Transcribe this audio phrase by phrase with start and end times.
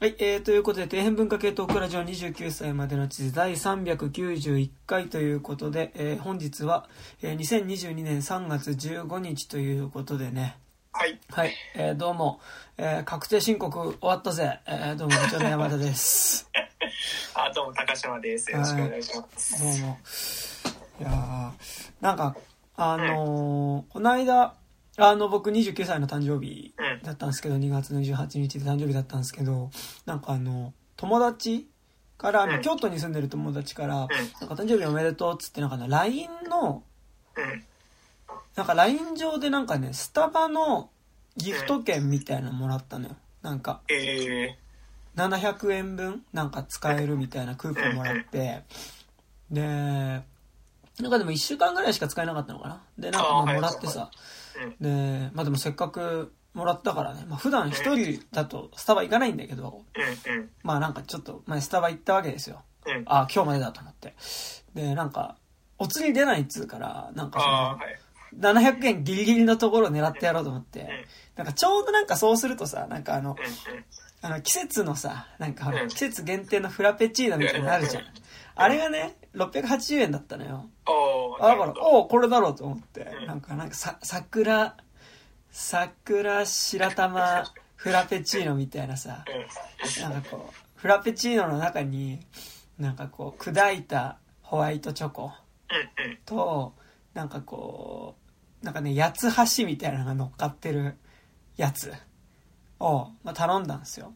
[0.00, 6.88] はい、えー、ということで、底辺文化系トークラジオ29歳までの地図第391回ということで、えー、本日は、
[7.20, 10.56] えー、2022年3月15日ということでね、
[10.92, 11.18] はい。
[11.32, 12.38] はい、えー、どうも、
[12.76, 16.48] えー、確定申告終わったぜ、えー、どうも、部長の山田です。
[17.34, 18.52] あ、どうも、高島です。
[18.52, 19.60] よろしくお願いします。
[19.60, 19.98] どうも。
[21.00, 21.52] いやー
[22.00, 22.36] なんか、
[22.76, 24.54] あのーこの間、
[25.00, 27.00] あの、僕29歳の誕生日うん。
[27.02, 29.70] だったんですけど、2月の28日で誕生日だったんですけど、
[30.06, 31.68] なんかあの、友達
[32.16, 34.10] から、京都に住んでる友達から、なんうん。
[34.48, 36.82] か誕生日おめでとうっつって、なんかね、LINE の、
[37.36, 37.62] うん。
[38.56, 40.90] なんか LINE 上でなんかね、スタバの
[41.36, 43.16] ギフト券みたいなのもらったのよ。
[43.40, 44.56] なんか、え
[45.14, 48.64] 700円分なんか使えるみたいなクーポンもらって、
[49.48, 50.22] で、
[51.00, 52.82] なんかでも1週間ぐらいしか使えなかったのかな。
[52.98, 54.10] で、なんかまあもらってさ。
[54.80, 59.82] で、まあでもせっかくもらったからね、まあ普段一人だとスタバ行かないんだけど。
[60.62, 62.62] まあなんかちょっと前スタバ行ったわけですよ。
[62.86, 63.02] うん。
[63.06, 64.14] ああ、今日までだと思って。
[64.74, 65.36] で、なんか、
[65.78, 67.98] お釣り出ないっつうから、なんかその、はい。
[68.36, 70.86] 700円ギリギリのところを狙ってやろうと思って、うん。
[71.36, 73.84] なんかちょうどなんかそうするとさ、なんかあの、うん。
[74.20, 78.04] あの季節のさ、なんか季節限定のフラペチーノみたいなのあるじゃん。
[78.56, 80.68] あれがね、680円だったのよ。
[81.40, 84.76] だから、おお、これだろうと思ってう、んなんか、なんかさ、桜、
[85.50, 87.44] 桜白玉
[87.76, 90.02] フラペチーノみたいなさ、うん。
[90.02, 92.20] なんかこう、フラペチーノの中に、
[92.78, 95.32] なんかこう、砕いたホワイトチョコ。
[96.24, 96.74] と、
[97.14, 98.16] なんかこ
[98.62, 100.96] う、なんかね、八つ橋みたいなのが乗っかってる
[101.56, 101.92] やつ
[102.80, 104.12] を、まあ、頼んだんですよ。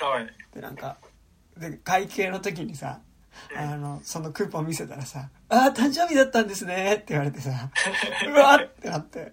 [0.00, 0.26] はい。
[0.54, 0.96] で、なんか、
[1.56, 3.00] で、会計の時にさ、
[3.52, 6.94] うんあの、そのクーポン見せたらさ、ああ、誕生日だったんですね。
[6.94, 7.50] って言われてさ、
[8.28, 9.32] うわっってなって、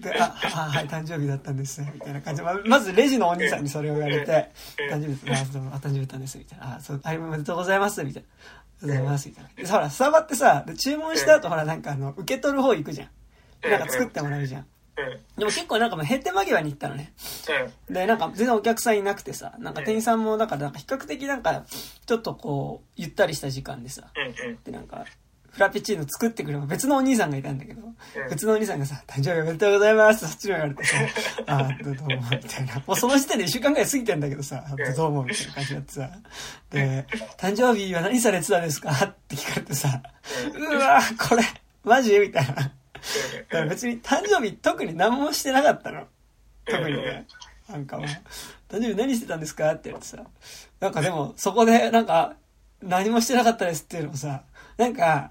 [0.00, 2.42] で、あ、あはい、誕生日だったんです、みたいな感じ。
[2.42, 8.28] で、ままずレジのお兄さんにそれを言われて、うん誕生日だった、あ誕生日だったんです、みたいな、あ、そう、あ、おめでとうございます、みたいな。
[8.82, 9.50] おめでとうございます、みたいな。
[9.56, 13.10] で、ほら、スタバってさ、で注文した後、ほら、なんかあの、受け取る方行くじゃん。
[13.68, 14.66] なんか作ってもらうじゃん。
[15.36, 17.12] でも結構なんかもう閉店間際に行ったのね。
[17.88, 21.64] で、なんか全然お客さんいなくてさ、なんか店員さんもだからなんか比較的なんか
[22.06, 24.10] ちょっとこう、ゆったりした時間でさ。
[24.64, 25.06] でなんか、
[25.52, 27.82] フラペチーノ作ってくれば別のお兄さんがいたんだけど、
[28.30, 30.96] 別のお兄さんがさ、誕生日おめでとうございますそっちに言われてさ、
[31.46, 32.82] あーどうどうも、みたいな。
[32.86, 36.10] もうその時点で一週間ぐらい過ぎてんだけどさ、あどうも、みたいな感じになってさ、
[36.70, 37.06] で、
[37.38, 38.90] 誕生日は何されてたんですか？
[38.90, 40.02] って聞かれてさ、
[40.54, 41.42] うわーこれ、
[41.84, 42.18] マジ？
[42.18, 42.54] みたいな。
[42.54, 42.72] だか
[43.50, 46.04] ら別に誕生日特に何もしてなかったの。
[46.64, 47.26] 特にね。
[47.68, 49.70] なんかもう、誕生日何してたんですか？
[49.72, 50.24] って言われてさ。
[50.80, 52.36] なんかでも、そこでなんか、
[52.82, 54.42] 何もしてなかったですっていうのもさ、
[54.76, 55.30] なんか、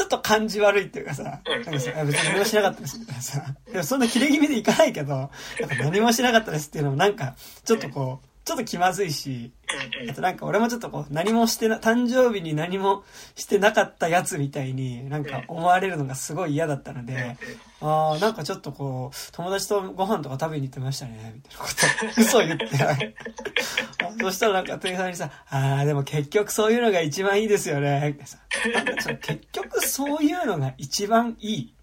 [0.00, 2.98] ちょっと感じ悪いっていうかさ、なんか別に何もしなかったです。
[2.98, 5.30] みたいなさ、でもそんな切れ気味でいかないけど、なんか
[5.78, 9.52] 何もしなかったですっていうのもなんか、ちょっとこう、ちょっと気まずいし、
[10.10, 13.04] あとなんか俺もちょっとこう何もしてな、誕生日に何も
[13.36, 17.36] してなかったやつみたいになんか思われるのがすごい嫌だったので、
[17.80, 21.68] ああ、なんかちょっとこう、友達とご飯とか食べに行ってましたね、みたいなこ
[22.14, 23.14] と、嘘言って。
[24.20, 28.38] そしたらなんか店員さんにさ、ああ、でも結局そういうのが一番いいですよね、ってさ。
[28.74, 31.74] なんか結局そういうのが一番いい。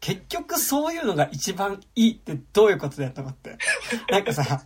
[0.00, 3.58] 結局そういうのが一番いいってどういうことだよと思って。
[4.10, 4.62] なんかさ、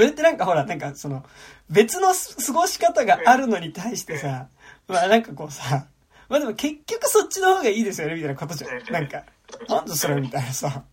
[0.00, 1.22] それってなんかほら、なんかその、
[1.68, 4.48] 別の過ごし方があるのに対してさ、
[4.88, 5.88] まあなんかこうさ、
[6.30, 8.70] まあでも結局そっちの方がいいですよね、みたいなことじゃん。
[8.90, 9.24] なんか、
[9.68, 10.84] なんでそれみたいなさ、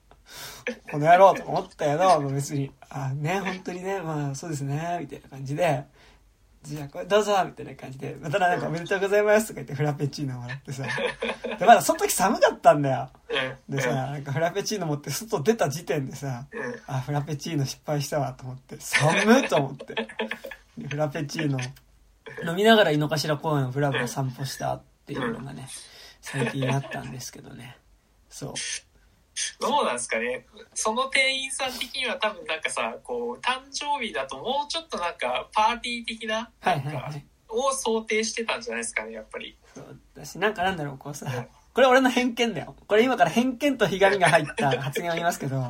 [0.92, 5.86] この野郎とか思ったけど、まあ別に、あね、本当にね、まあそうですね、みたいな感じで、
[6.68, 10.84] じゃあこれどうぞみたいな感じで、またなんかおめでとうございますとか言ってフラペチーノもらってさ、
[11.60, 13.10] で、まだその時寒かったんだよ。
[13.70, 16.46] でさ、なんかフラペチーノ持って外出た時点でさ、
[16.88, 19.96] あ、フラペチーノ失敗したわと思って、寒いと思って。
[20.78, 21.60] でフラペチーノ
[22.46, 25.68] 飲みながら井の頭公園をブラブラ散歩したっていうのがね、
[26.22, 27.78] 最近あったんですけどね。
[28.30, 28.54] そう。
[29.60, 37.12] どうなんですかねその店員さん的には多分なんかさ、こう、誕生日だともうちょっとなんかパーティー的な、はいなんか。
[37.50, 39.58] を想定してたんじゃないですかね、やっぱり。
[39.74, 41.28] そうだし、なんかなんだろう、こうさ、
[41.74, 42.76] これ俺の偏見だよ。
[42.88, 45.68] これ今から偏見とひがみが入った発言を言いますけど、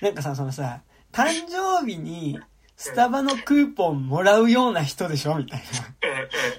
[0.00, 0.82] なんかさ、そのさ、
[1.12, 2.38] 誕生日に
[2.76, 5.64] スタバのクーポンもらうような人でしょみたいな。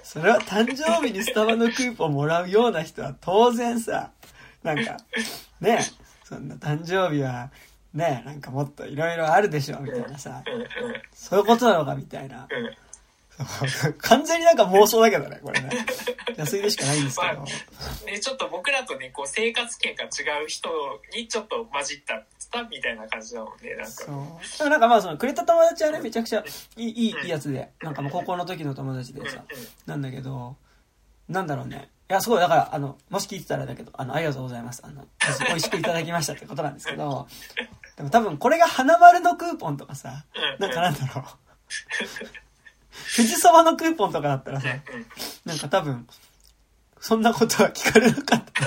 [0.03, 4.11] それは誕生日にスタバのクーポンもらうような人は当然さ、
[4.63, 4.97] なんか、
[5.61, 5.79] ね、
[6.27, 7.51] そんな誕生日は、
[7.93, 10.43] ね、なんかもっといろいろあるでしょみたいなさ、
[11.13, 12.47] そういうことなのかみたいな。
[12.51, 12.77] うん
[13.99, 15.69] 完全になんか妄想だけどね、これね。
[16.37, 17.41] 安いでしかないんですけど。
[17.41, 17.45] ま
[18.11, 20.69] ね、ちょっと僕らとね、こう生活圏が違う人
[21.15, 23.91] にちょっと混じった、みたいな感じだもんね、なんか。
[24.41, 24.69] そう。
[24.69, 26.43] なんかまあその、くれた友達はね、めちゃくちゃ
[26.77, 29.43] いい、いい、いいやつで、なんかもう高校の時の友達でさ、
[29.85, 30.55] なんだけど、
[31.29, 31.89] なんだろうね。
[32.09, 34.81] いや、すごい、だから、あの、もし聞いてたらだけど、あの、ありがとうございます。
[34.85, 35.05] あの、
[35.47, 37.27] 美味しくいただきましたってことなんですけど、
[37.97, 40.23] でも多分これが花丸のクーポンとかさ、
[40.59, 41.23] なんかなんだろう。
[43.15, 44.69] 富士そばのクーポンとかだったらさ、
[45.45, 46.07] なんか多分、
[46.99, 48.65] そんなことは聞かれなかった。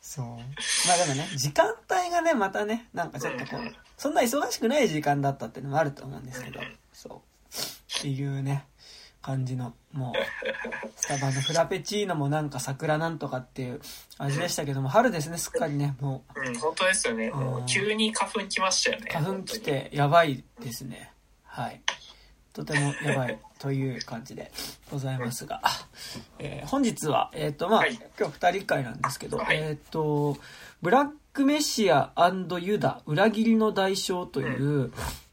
[0.00, 0.26] そう。
[0.26, 6.60] まあでもね、時間帯がね、またね、なんかちょっとこう、そんな忙しくない時間だったっていうのもあると思うんですけど、
[6.92, 7.18] そう。
[7.98, 8.66] っていうね、
[9.22, 13.80] 感じの、もう、スタバのフラペチーノもなんか桜なんとかっていう
[14.18, 17.30] 味でしたけども、春ですね、すっかりね、もう、うん、本当ですよね。
[17.30, 19.10] もううん急に花粉来ましたよね。
[19.12, 21.12] 花粉来てやばいですね。
[21.44, 21.82] はい。
[22.52, 24.50] とてもやばいという感じで
[24.90, 25.60] ございますが、
[26.38, 30.36] えー本日は、えっ、と、まあ、はい今日二人会なんですけど、はいえっ、と、
[30.82, 32.12] ブラックメシア
[32.60, 34.92] ユダ、裏切りの代償という、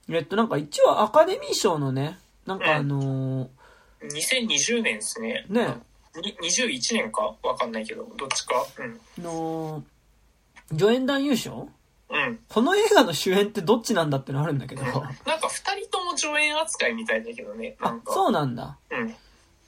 [0.10, 3.50] えっ、と、なんか一応アカデミー賞のね、なんかあの
[4.04, 5.46] 2020年ですね。
[5.50, 5.82] ーね、
[6.22, 7.36] に21年か？
[7.44, 8.66] わかんないけど、どっちか？
[9.18, 9.24] うん。
[9.24, 9.84] の、
[10.72, 11.70] 助演男優賞？
[12.10, 12.40] うん。
[12.48, 15.14] この映画の主演ってどっちなんだってのあるんだけど、なんか
[15.50, 17.76] 二人とも上演扱いみたいだけどね。
[17.82, 18.14] なあん、か。
[18.14, 18.78] そうなんだ。
[18.92, 19.16] うん。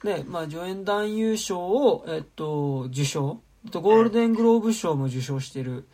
[0.02, 3.40] で、まあ、助演男優賞を、えっと、受賞。
[3.70, 5.86] とゴールデングローブ賞も受賞してる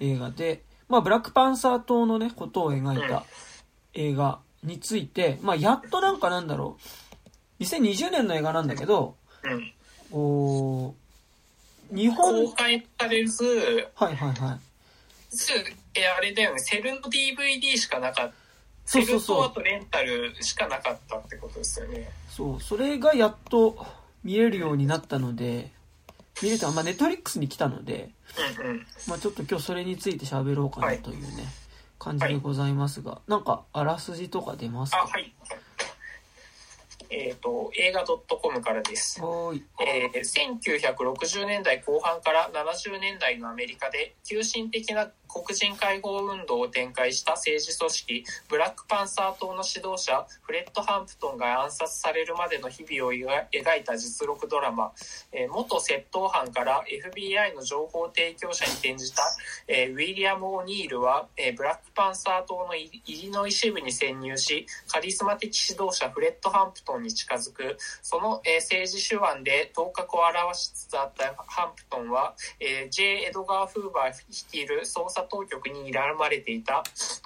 [0.00, 3.24] 映画で、まあ、ブラックパンサー党のね、ことを描いた
[3.94, 6.82] 映画について、まあ、やっとなんかなんだろう、
[7.60, 9.52] 2020年の映画なんだけど、うん。
[9.52, 9.72] うん。
[10.10, 10.94] こ
[11.92, 13.44] う、日本、公開されず、
[13.94, 14.58] はいはいは
[15.30, 15.36] い。
[15.36, 15.52] す
[15.94, 18.34] え、あれだよね、セルの DVD しかなかった。
[18.86, 22.10] そうそうそうセルとあとレンタルしかなかったってことですよね。
[22.28, 23.84] そう、それがやっと
[24.22, 25.70] 見れるようになったので、
[26.42, 28.10] 見れた、まあ、ネットフリックスに来たので、
[28.60, 28.86] うんうん。
[29.06, 31.44] まあ、ちょっと今日それについて喋ろうかなというね、
[31.98, 35.32] 感じでございますが、なんか、あらすじとか出ますあ、かはい。
[37.10, 39.20] えっ、と、映画 .com からです。
[39.20, 54.92] えー1960年代後半から70年代のアメリカで急進的な黒人解放運動を展開した政治組織ブラックパンサー党の指導者フレッド・ハンプトンが暗殺されるまでの日々を描いた実録ドラマ、
[55.32, 56.84] えー元窃盗犯から
[57.14, 59.22] FBI の情報提供者に転じた、
[59.68, 73.26] えーウィリアム・オニールは、えーブラックパンサー党のイリノイ支部に潜入しカリスマ的指導者フレッド・ハンプトンに近づくその、え政治手腕で頭角を現しつつあったハンプトンは、え J.
[73.26, 76.82] エドガー・フーバー率いる捜査当局に睨まれていた、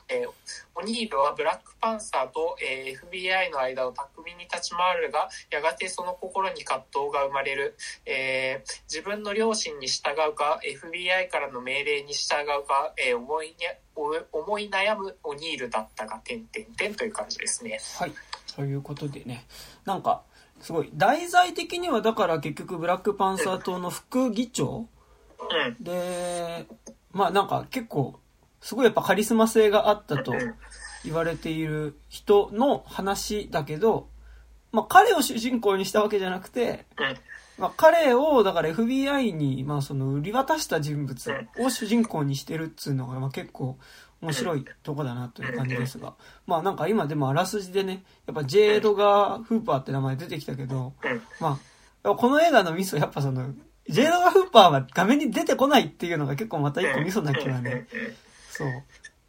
[0.08, 0.31] えー
[0.75, 7.76] オニールはブラックパンサーと、えー FBI の間を巧みに立ち回るがやがてその心に葛藤が生まれる、
[8.06, 13.54] えー自分の両親に従うか FBI からの命令に従うか、えー思いに
[13.96, 17.78] お思い悩むオニールだったが点々点という感じですね。
[17.98, 18.12] はい。
[18.56, 19.46] ということでね、
[19.84, 20.22] なんか、
[20.60, 24.86] すごい、題材的にはだから結局ブラックパンサー党の副議長
[25.38, 25.82] うん。
[25.82, 26.66] で、
[27.12, 28.18] まあなんか結構、
[28.60, 30.54] すごいやっぱカリスマ性があったとうん
[31.02, 34.08] 言われている人の話だけど、
[34.70, 37.16] まあ彼を主人公にしたわけじゃなくて、うん。
[37.60, 43.76] まあ、彼をだから FBI にまあその売り渡した人物を主人公にしてるっつうのがまあ結構
[44.22, 46.14] 面白いとこだなという感じですが
[46.46, 51.22] まあなんか今でもあらすじでねやっぱジェイドガー・フーパーって名前出てきたけどうん。
[51.38, 51.60] ま
[52.02, 53.52] あこの映画のミソやっぱその
[53.91, 57.87] ジェイドガー・フーパーは画面に出てこないっていうのが結構また一個ミソな気はね。
[58.51, 58.69] そう。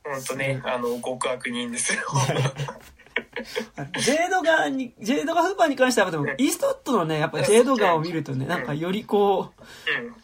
[0.03, 2.01] 本当ね、あの、極悪人ですよ。
[3.99, 9.61] ジェイドガーにジェイドガー・フーパーに関してはでもイーストウッドのねやっぱジェイドガーを見るとねなんかよりこう
[10.03, 10.15] うん。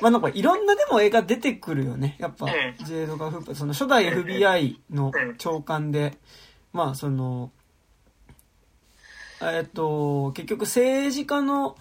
[0.00, 2.16] まあなんかいろんなでも映画出てくるよね。
[2.18, 2.84] やっぱ、うん。
[2.84, 6.16] ジェイドガー・フーパー、その初代 FBI の長官で、
[6.72, 7.50] まあその、
[9.40, 11.76] えっと、結局政治家の、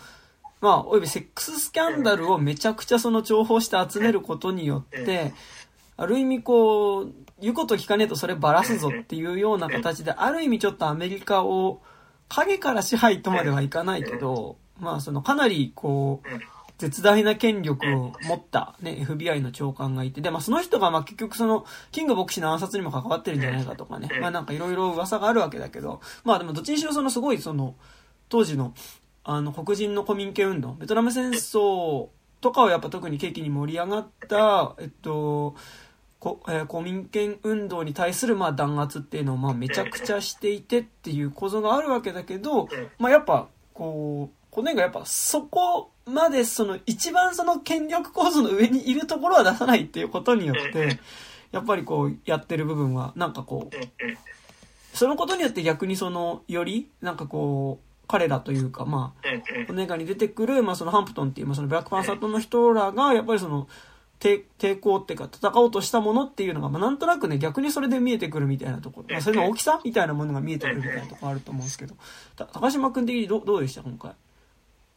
[0.60, 5.34] まあ、およびセックススキャンダルをめちゃくちゃその情報して集めることによって、
[5.98, 11.82] ある意味こう、言うこと聞かねえとそれバラすぞっていうような形で、ある意味ちょっとアメリカを
[12.30, 16.28] 影から支配とまではいかないけど、まあそのかなりこう、
[16.78, 27.76] 絶大な権力を持った、ね、FBI の長官がいて、で、まあ、その人が、まあ、結局その、キング牧師の暗殺にも関わってるんじゃないかとかね、まあ、なんかいろいろ噂があるわけだけど、まあ、でも、どっちにしろその、すごい、その、
[28.30, 28.74] 当時の、
[29.28, 32.08] あの、黒人のコミュニケ運動、ベトナム戦争
[32.40, 35.54] とかをやっぱ特に景気に盛り上がった、えっと、
[36.20, 42.68] こえー公民権運動に対するまあ弾圧っていうのをまあめちゃくちゃしていてっていう構造があるわけだけど、
[42.98, 51.00] まあ、やっぱこうこの映画やっぱそこまでその一番その権力構造の上にいるところは出さないっていうことによって
[51.52, 63.68] やっぱりこうやってる部分はなんかこうそのことによって逆にそのよりなんかこう彼らというかまあこの映画に出てくる、まあ、そのハンプトンっていう、まあ、そのブラックパンサー党の人らがやっぱりその
[64.20, 71.96] 抵抵抗っていうか戦おうとしたものっていうのが、まあ、なんとなくね逆にそれで見えてくるみたいなところ、まあ、それの大きさみたいなものが見えてくるみたいなところあると思うんですけど。
[72.36, 74.12] た高島君的にどどうでした今回？
[74.12, 74.14] い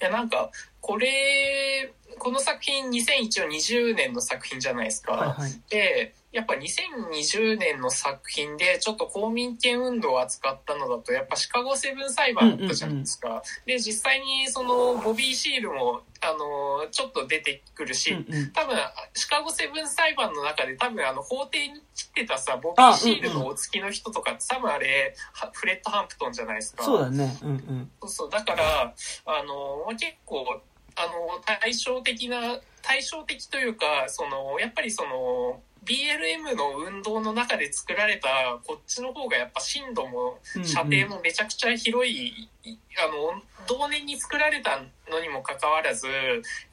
[0.05, 0.51] やなんか
[0.81, 5.13] これこの作品2020年の作品じゃないですか。
[5.13, 5.61] はいはい。
[5.71, 13.43] でやっぱ2020年の作品でちょっと公民権運動を扱ったのだとやっぱシカゴセブン裁判だったじゃないですか。
[13.67, 18.53] で実際にそのボビー・シールもあのちょっと出てくるし、うんうん。
[18.53, 18.77] 多分
[19.15, 26.85] シカゴセブン裁判の中で多分あの法廷に来てたさボビー・シールのお付きの人とかって多分あれはフレッド・ハンプトンじゃないですか。
[26.85, 27.37] そうだね。
[27.43, 27.91] うんうん。
[28.03, 28.31] そうそう。
[28.31, 30.63] だからあの結構
[30.97, 38.29] あの対照的な対照的というかそのやっぱりその BLM の運動の中で作られた
[38.67, 46.13] こっちの方がやっぱ深度も射程もめちゃくちゃ広い、いあの同年に作られたのにもかかわらずや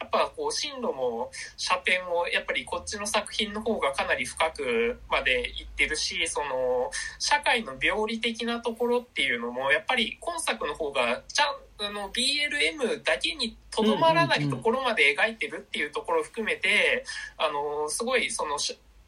[0.06, 11.48] っぱこう深度も射程もやっぱりこっちの作品の方がかなり深くまでいってるしその社会の病理的なところっていうのもやっぱり今作の方がちゃん
[11.80, 17.06] あの BLM だけにとどまらないところまで描いてるっていうところを含めて
[17.38, 18.58] あのすごいその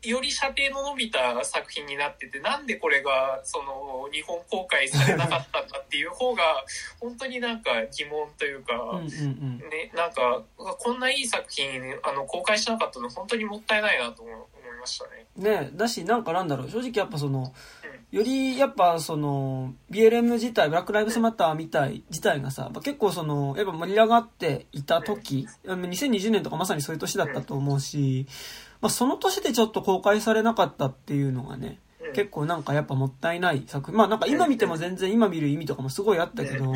[0.02, 6.44] より射程の伸びた作品になっててなんでこれがその日本公開されなかったんだっていう方が
[7.02, 8.74] 本当になんか疑問というか。
[8.74, 14.36] うんうんうんね、なんかこんないい作品あの公開しなかったの本当にもったいないなと思い
[14.80, 15.28] ましたね。
[15.36, 17.54] ねだしなんかなんだろう正直やっぱその
[18.12, 28.26] よりやっぱその BLM 自体ブラック・ライブスマターみたい自体がさ結構そのやっぱ盛り上がっていた時あの2020年とかまさにそういう年だったと思うし、
[28.82, 32.14] まあ、その年でちょっと公開されなかったっていうのがねうん。
[32.14, 33.98] 結構なんかやっぱもったいない作品。
[33.98, 36.74] まあなんか今見ても全然今見る意味とかもすごいあったけど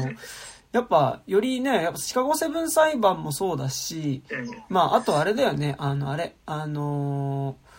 [0.71, 4.49] やっぱよりねやっぱシカゴセブン裁判もそうだしうん。
[4.69, 7.73] まああとあれだよねあのあれあのー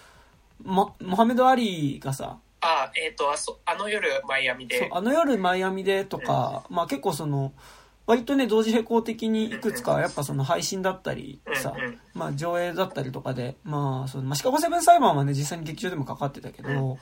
[0.63, 7.53] モモハメド・アリーがさあえっ、とあそあの夜マイアミそうであの夜マイアミでとか、まあ結構その
[8.07, 11.75] 割とね同時並行的にいくつかやっぱその配信だったりさ、
[12.13, 16.99] まあ上映だったりとかでまあその、まあ、シカゴセブン裁判はね実際に劇場でもかかってたけど、うん。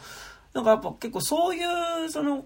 [0.54, 1.60] なんかやっぱ結構そうい
[2.06, 2.44] うその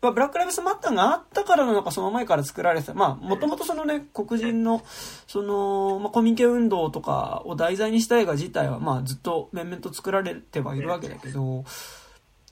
[0.00, 4.82] まあ、ブラック・ライブスマッターがあったからなのかその前から作られてたまあもともとそのね黒人の
[5.26, 11.64] その、まあ、公民権運動とかを題材にした映画自体はまあずっと面々と作られてはいるわけだけど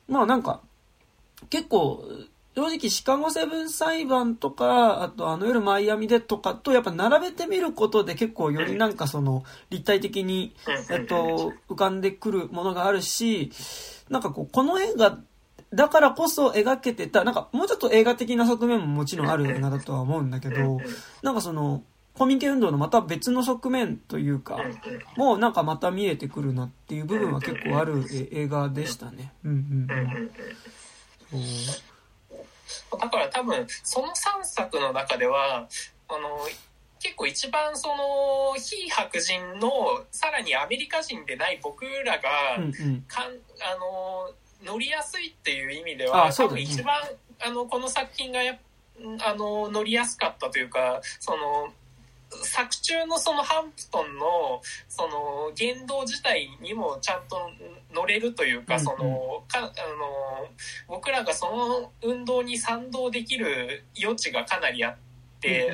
[0.09, 0.61] まあなんか
[1.49, 2.05] 結構
[2.57, 10.55] 正直シカゴセブン裁判とかあとあの夜マイアミでとかとやっぱ並べてみることで結構よりなんかその立体的に
[10.89, 13.51] えっと、浮かんでくるものがあるし、
[14.09, 15.19] なんかこう、この映画
[15.73, 20.83] だからこそ描けてた、なんかもうちょっと映画的な側面ももちろんある映画だとは思うんだけど、
[21.23, 21.83] なんかその、
[22.15, 24.65] 公民権運動のまた別の側面というか、
[25.17, 29.33] もうなんかまた見えてくるなっていう部分は結構あるえ映画でしたね。
[29.45, 30.31] うんうんうん。
[31.31, 31.41] そう
[33.01, 35.69] だから多分その3作の中では
[36.09, 36.47] あの
[36.99, 39.71] 結構一番その非白人の
[40.11, 43.05] さらにアメリカ人でない僕らが、うんうん。
[43.07, 44.33] かんあの
[44.65, 46.97] 乗りやすいっていう意味では、多分一番
[47.41, 48.59] あのこの作品がや
[49.25, 51.73] あの乗りやすかったというかその
[52.31, 57.51] 作中のそのハンプトンのその言動自体にもちゃんと
[57.95, 59.73] 乗れるというか、そのかあの
[60.89, 65.07] 僕らがその運動に賛同できる余地がかなりあって。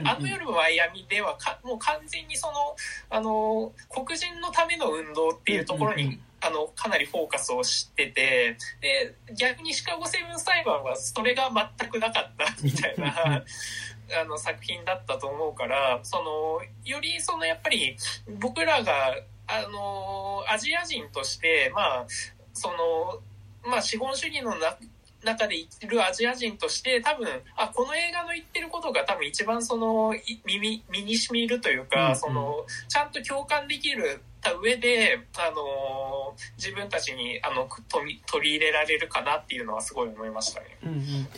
[0.05, 2.77] あの夜マイアミではかもう完全にその
[3.09, 13.15] あの黒人のための運動っていうところに、あのかなりフォーカスをしててで逆にシカゴセブン裁判はそれが全くなかったみたいな
[14.21, 17.97] あの作品だったと思うからそのよりそのやっぱり
[18.41, 18.93] 僕らが
[19.47, 22.07] あのアジア人としてまあ
[22.53, 23.21] その
[23.71, 24.77] まあ資本主義のな
[25.25, 32.17] 中でいるアジア人として多分あこの映画の言ってることが多分一番そのい耳身に染みるというか、うんうん。
[32.17, 40.79] そのちゃんと共感できるた上であの自分たちにあの取り取り入れられるかなっていうのはすごい思いましたね。
[40.85, 41.29] うんうん。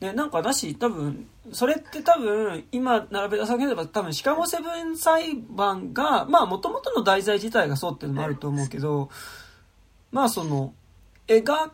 [0.00, 9.10] ね、なんかだし、多分、それって多分、今並べた作品でば多分、シカゴセブン裁判が、まあ、もともとの題材自体がそうっていうのもあると思うけど、
[10.10, 10.74] まあその、
[11.26, 11.70] 描、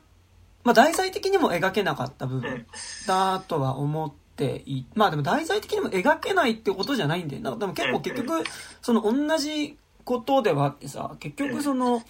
[0.64, 2.66] まあ題材的にも描けなかった部分
[3.06, 7.56] だとは思ってい、まあでも題材的にも描けないってことじゃないんだよな。
[7.56, 8.44] でも結構結局、
[8.82, 9.76] その同じ
[10.10, 12.02] ことではあってさ、結局その、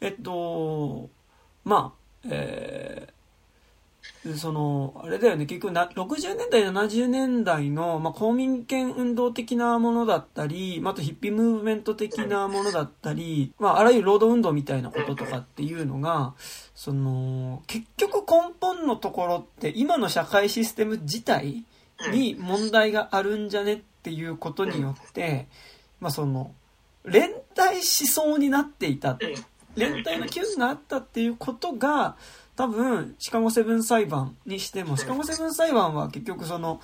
[0.00, 1.10] えっと、
[1.62, 3.08] まあ、え
[4.38, 16.32] その、あれだよね、結局な、60年代、70年代の、まあ、公民権運動的なものだったり、まあ、あとヒッピームーブメント的なものだったり、まあ、あらゆる労働運動みたいなこととかっていうのが、
[16.74, 21.64] その、結局根本のところって、今の社会システム自体
[22.10, 25.48] に問題があるんじゃねっていうことによって、
[26.00, 26.54] まあ、その、
[27.04, 29.18] 連帯しそうになっていた。
[29.76, 32.16] 連帯の機運があったっていうことが、
[32.56, 36.80] 多分、シカゴセブン裁判にしても、シカゴセブン裁判は結局その、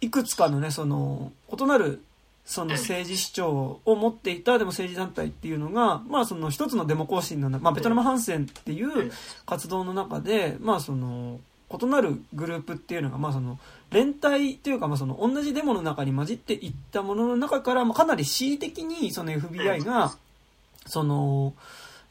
[0.00, 2.02] いくつかのね、その、異なる、
[2.44, 9.12] その政治主張を持っていた、でも政治団体っていうのが、まあその一つのデモ行進の、まあベトナム反戦っていう
[9.46, 11.38] 活動の中で、まあその、
[11.80, 13.58] 異なるグループっていうのが、まあその、
[13.90, 20.14] 連帯というか、まあその、同じデモの中に混じっていったものの中から、まあかなり恣意的に、その FBI が、
[20.86, 21.54] その、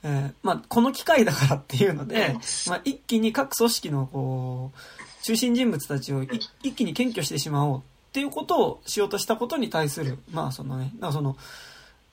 [0.04, 2.36] えー、まあ、この機会だからっていうので、
[2.68, 11.38] まあ、一気に各組織の、こう、中心人物たちを一気に検挙してしまおうっていうことをしようとしたことに対する、まあ、そのね、その、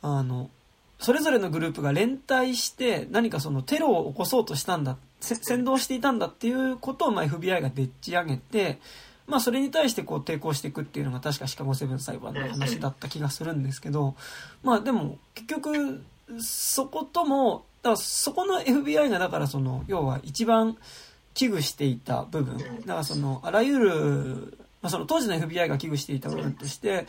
[0.02, 0.50] あの、
[0.99, 8.78] それぞれのグループが連帯して何かそのテロを起こそうとしたんだ、先導していたんだっていうことを、まあ、FBI がでっち上げて、
[9.26, 14.14] まあ、それに対してこう抵抗していくっていうのが確かシカゴセブン裁判の話だった気がするんですけど、
[14.62, 16.02] まあ、でも、結局、
[16.40, 20.76] そことも、だからそこの FBI がだからその、要は一番
[21.34, 22.58] 危惧していた部分。
[22.58, 27.06] だからその、あらゆる、まあその当時の FBI が危惧していた部分として、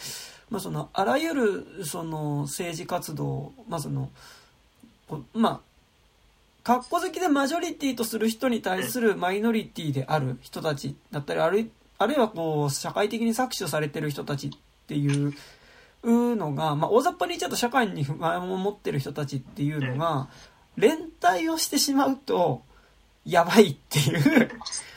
[0.50, 4.10] まあその、あらゆるその政治活動、まあその、
[5.34, 5.69] まあ、
[6.64, 14.52] 格好好きでマジョリティとする人に対するマイノリティである人たちだったり、あるあるいはこう、社会的に搾取されてる人たちっ
[14.88, 15.34] ていう
[16.04, 20.30] うのが、まあ、大雑把に言っちゃうと社会に不満を持ってる人たちっていうのが、
[20.78, 22.64] 連帯をしてしまうと、
[23.26, 24.50] やばいっていう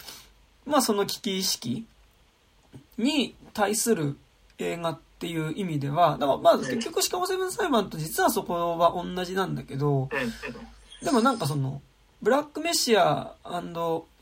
[0.64, 1.86] まあその危機意識
[2.96, 4.16] に対する
[4.58, 10.08] 映画っていう意味では、だからまあ結局シカゴセブン裁判と実はそこは同じなんだけど、
[11.02, 11.80] でもなんかその、
[12.20, 13.34] ブラックメシア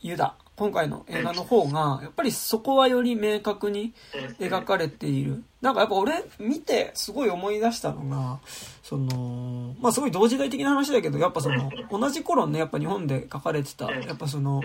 [0.01, 3.93] ユダ今回の映画の方が、やっぱりそこはより明確に
[4.39, 5.43] 描かれている。
[5.59, 8.39] なんかやっぱ俺見てすごい思い出したのが、
[8.83, 14.61] その、まあすごい同時代的な話だけど、やっぱその、同じ頃ね、やっぱ日本で書かれてた、やっぱその、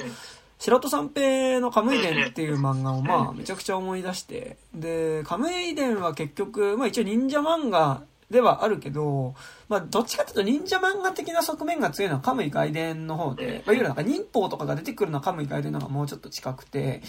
[0.58, 9.34] 白戸三平のカムイ伝っていう漫画をまあめちゃくちゃ思い出して、で、カムイ伝は結局、まあ一応忍者漫画ではあるけど、
[9.68, 17.02] まあ、どっちかっていうと忍者漫画的な側面が強いのはカムイ外伝の方で、まあ、いわゆるなんか忍法とかが出てくるのはカムイ外伝の方がもうちょっと近くて、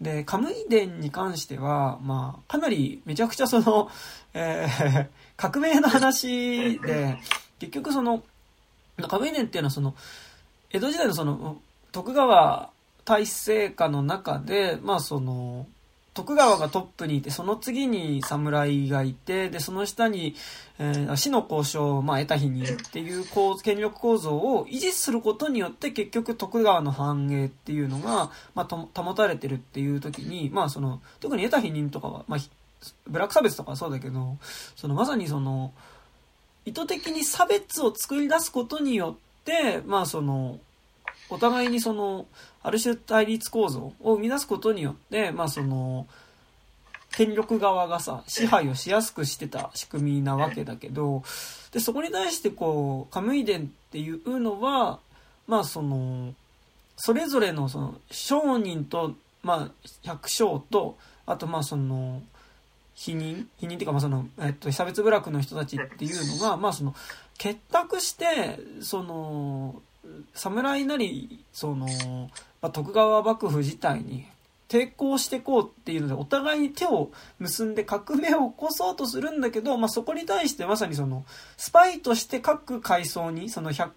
[0.00, 3.90] で、カムイ伝に関しては、まあ、かなりめちゃくちゃその、
[4.32, 5.06] えー、
[5.36, 7.18] 革命の話で、
[7.58, 8.22] 結局その、
[9.08, 9.94] カムイ伝っていうのはその、
[10.70, 12.70] 江戸時代のその、徳川
[13.04, 15.66] 大政下の中で、まあその、
[16.12, 20.34] 徳川がトップにいて、その次に侍がいて、で、その下に、
[20.78, 32.40] えー、死の交渉を、まあ、得た日にっていうこう権力構造を維持することによって、結局徳川の繁栄っていうのが、まあ、保たれてるっていう時に、まあ、その、特に得た否認とかは、まあ、
[33.06, 34.36] ブラック差別とかはそうだけど、
[34.74, 35.72] その、まさにその、
[36.64, 40.58] 意図的に差別を作り出すことによって、まあ、その、
[41.28, 42.26] お互いにその、
[42.62, 46.06] ある種対立構造を生み出すことによって、まあその、
[47.12, 51.22] 権力側がさ、支配をしやすくしてた仕組みなわけだけど、
[51.72, 55.00] で、そこに対してこう、カムイ伝っていうのは、
[55.46, 56.34] まあその、
[56.96, 59.70] それぞれのその、商人と、まあ、
[60.02, 60.96] 百姓と、
[61.26, 62.22] あとまあその、
[62.94, 66.94] 否認否認っていうかまあその、えっと、差別部落の人たちっていうのが、まあその、
[67.38, 69.80] 結託して、その、
[70.34, 71.88] 侍なり、その、
[72.62, 74.26] まあ、徳川幕府自体に
[74.68, 81.24] 抵抗していこうっていうので、お互いに手を結んで革命を起こそうとするんだけど、まあ、そこに対してまさにその、
[81.56, 83.92] スパイとして各階層に、その百、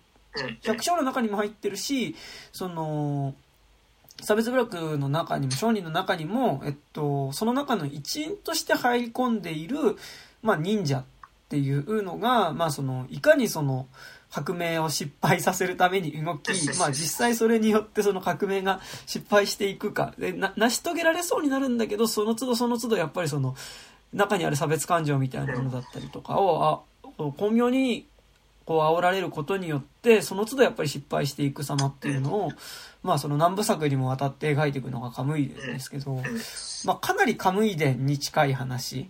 [0.63, 2.15] 百姓の中にも入ってるし、
[2.51, 3.35] その、
[4.21, 9.77] 差別部落の中にも、商人の中にも、えっと、その中の一員として入り込んでいる、
[10.41, 11.03] まあ、忍者っ
[11.49, 13.87] ていうのが、まあ、その、いかにその、
[14.33, 23.55] 革命を失敗させるために動き、まあ実際それによってその革命が失敗していくか、で、な、成し遂げられそうになるんだけど、その都度その都度やっぱりその、
[24.11, 28.07] 中にある差別感情みたいなものだったりとかを、あ、巧妙に
[28.65, 32.51] こう煽られることによって、その都度やっぱり失敗していく様っていうのを、
[33.03, 36.23] まあその南部作にもわたって描いていくのがカムイ伝ですけど、
[36.85, 39.09] まあかなりカムイ伝に近い話。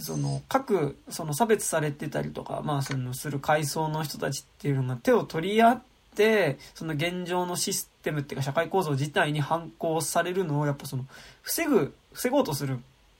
[0.00, 5.82] その各その差別されてたりとか、まあ、そのする階層の人たちっていうのが手を取り合っ
[6.14, 11.04] てその現状のシステムっていうか社会構造自体に反抗されるのをやっぱその
[11.42, 12.78] 防ぐ防ごうとする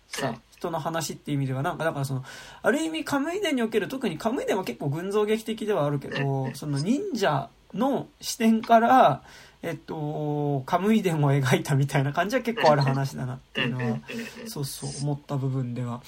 [0.08, 2.24] さ人の話っていう意味ではなんかだからその
[2.62, 9.22] ある意味カムイ伝における特にカムイ伝は結構群像劇的ではあるけどその忍者の視点から
[9.62, 13.99] えっと、カムイ伝を描いたみたいな感じは結構ある話だなっていうのは、
[14.49, 16.03] そうそう思った部分では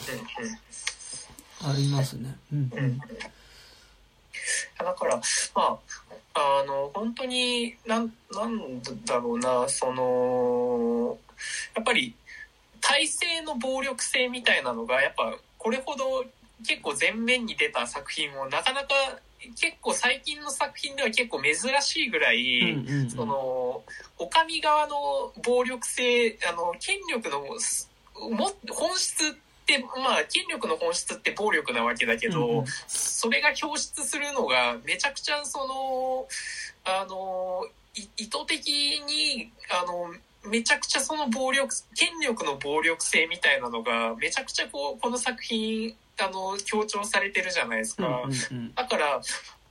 [1.63, 2.37] ありますね。
[2.53, 2.99] うんうん。
[2.99, 5.17] だから、
[5.55, 5.79] ま
[6.35, 11.19] あ、あの、本当に、なん、なんだろうな、その、
[11.75, 12.15] やっぱり、
[12.81, 16.25] 体制の暴力性みたいなのが、やっぱ、これほど
[16.67, 18.89] 結構前面に出た作品をなかなか
[19.51, 23.35] 結構最近の作品では結構珍しいぐらい、うんうんうん、その、
[24.19, 27.41] お上側の暴力性、あの、権力の
[28.31, 29.33] も本質っ
[29.67, 36.29] て、まあ、権力の本質って暴力なわけだけど、うんうん、それが表出するのがめちゃくちゃその、
[36.85, 37.67] あの、
[38.17, 38.69] 意図的
[39.07, 40.15] に、あの、
[40.51, 49.21] めちゃくちゃその暴力、権力の暴力性みたいなのが、めちゃくちゃこう、この作品あの強調されてるじゃないですか、うんうんうん、だから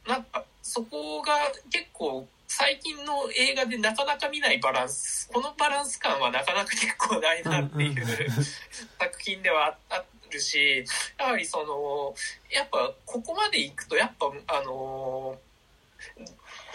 [0.07, 1.33] なんかそこが
[1.69, 8.05] 結構最近の映画でなかなか見ないバランスこのバランス感はなかなか結構ないなっていう、
[8.99, 10.83] 作品ではあるし
[11.17, 12.13] やはりその
[12.53, 15.37] やっぱここまでいくとやっぱあの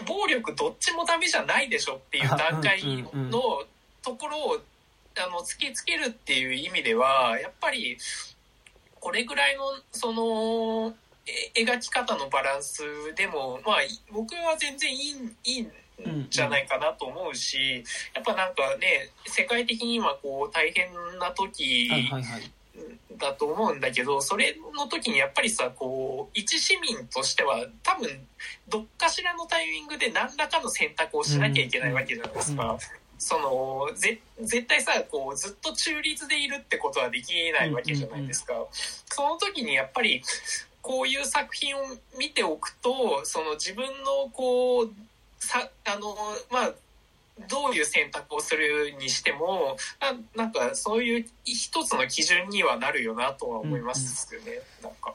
[0.05, 3.65] 暴力どっちもダメじゃないでしょっていう段階の
[4.03, 4.61] ところを
[5.19, 7.97] あの突きつけるっていう意味ではやっぱり
[9.07, 10.93] これぐらいのその
[11.55, 12.83] 描き方のバランス
[13.15, 13.77] でもまあ
[14.11, 15.15] 僕は全然いい
[15.45, 20.89] いいんじゃないかなと思うし、やっぱなんかね世界的に今こう大変
[21.19, 21.89] な時
[23.17, 28.09] だと思うんだけど、それの時にやっぱりさこう一市民としては多分
[28.67, 32.77] どっかしらのタイミングで何らかの選択をしなきゃいけないわけじゃないですか。
[33.27, 38.53] そのぜ絶対さこうずっと中立でいるってことはできないわけじゃないですか。
[39.11, 40.23] その時にやっぱり
[40.81, 41.79] こういう作品を
[42.17, 44.91] 見ておくとその自分のこう
[45.39, 46.15] さあの
[46.49, 46.73] まあ
[47.49, 49.77] どういう選択をするにしても
[50.35, 55.13] ななんかそういう一つの基準にはなるよなとは思いますよね、なんか。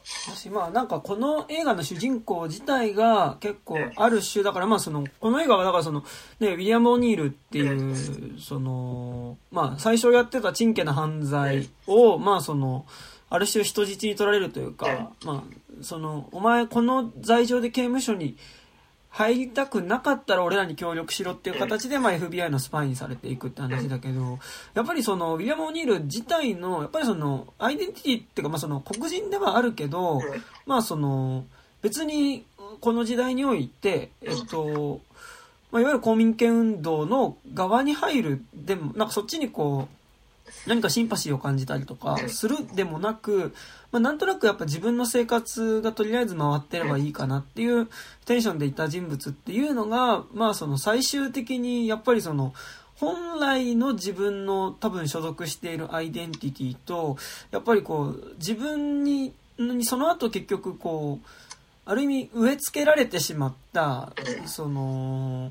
[0.50, 6.04] まあなんかこの映画の主人公自体が結構ある種だからまあそのこの映画はだからその
[6.40, 12.86] ねウィリアム・オニールっていうそのまあ最初やってたチンケな犯罪をまあその
[13.30, 18.36] ある種人質に取られるというかまあそのお前この罪状で刑務所に
[19.12, 24.38] 入りたくなかったら俺らに協力しろっていう形で、まあ、FBI のスパイにされていくって話だけど、
[24.72, 30.22] やっぱりその、ウィリアム・オニール自体の、やっぱりその、アイデンティティっていうか、まあその、黒人ではあるけど、
[30.64, 31.44] まあその、
[31.82, 32.46] 別に、
[32.80, 35.02] この時代において、えっと、
[35.70, 40.01] まあ、いわゆる公民権運動の側に入る、でも、なんかそっちにこう、
[40.66, 43.54] 何かシンパシーを感じたりとかするでもなく、
[43.90, 47.88] まあ、なんとなくやっぱ自分の生活がとりあえず回ってればいいかなっていう
[48.24, 52.54] テンションでいた人物っていうのが、まあその最終的にやっぱりその、
[52.96, 57.16] 本来の自分の多分所属しているアイデンティティと、
[57.50, 59.32] やっぱりこう、自分に、
[59.82, 61.26] その後結局こう、
[61.84, 64.12] ある意味植え付けられてしまった、
[64.46, 65.50] その、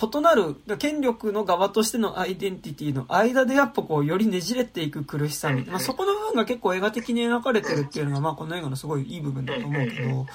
[0.00, 10.26] 異なる権力の側としてのアイデンティティの間でやっぱこうよりねじれていく苦しさみたいな、まあ、そこの部分が結構映画的に描かれてるっていうのがまあこの映画のすごいいい部分だと思うけど、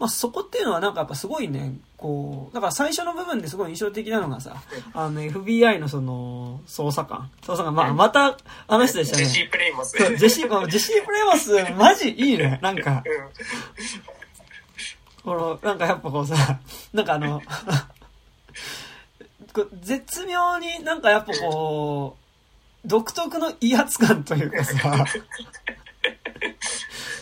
[0.00, 4.56] まあ、そこっていうのはなんかやっぱすごいねこうだから最初の部分ですごい印象的なのがさ
[4.92, 7.30] あの FBI のその捜査官。
[7.42, 9.96] 捜査官まあまたあの人でしたねジェシー・プレイモス。
[9.96, 12.58] ジェシージェシー・プレイモスマジいいね。
[12.60, 13.04] なんか。
[15.24, 16.60] このなんかやっぱこうさ
[16.92, 17.40] なんかあの
[19.80, 22.24] 絶妙になんかやっぱこう、
[22.86, 25.06] 独特の威圧感というかさ、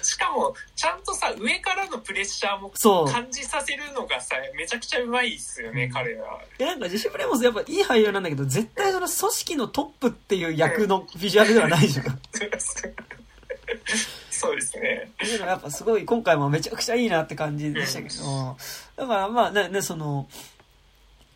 [0.03, 2.71] しかも、ちゃんとさ、上からのプレッシャーも
[3.07, 6.41] 感じさせるのがさ、めちゃくちゃうまいっすよね、うん、彼は。
[6.59, 12.07] いや、なんかジェシー・プレモスやっぱいい俳優なんだけど、絶対その組織のトップっていう役のビジュアルではないじゃん。
[14.31, 15.13] そうですね。
[15.23, 18.57] いうのがやっぱすごい、今回もめちゃくちゃいいなって感じでしたけど、
[18.97, 20.29] だからまあね、ねその、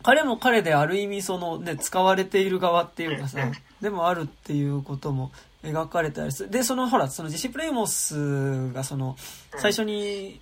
[0.07, 3.39] 彼も彼である意味そのね、使われている側っていうかさ、
[3.81, 6.49] でもあるっていうことも描かれたりする。
[6.49, 9.17] で、そのほら、そのジェシー・プレイモスがその、
[9.57, 10.39] 最初に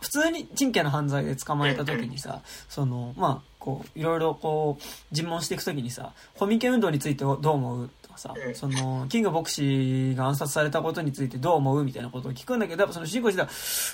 [0.00, 2.40] 普通に陳家の犯罪で捕まえた時にさ、
[2.70, 13.50] その、まあ、こう、いろいろこう、尋問していく時にさ、コミケ運動についてどう思うとかさ、その、キング牧師が暗殺されたことについてどう思うみたいなことを聞くんだけど、やっぱその主人公自体は、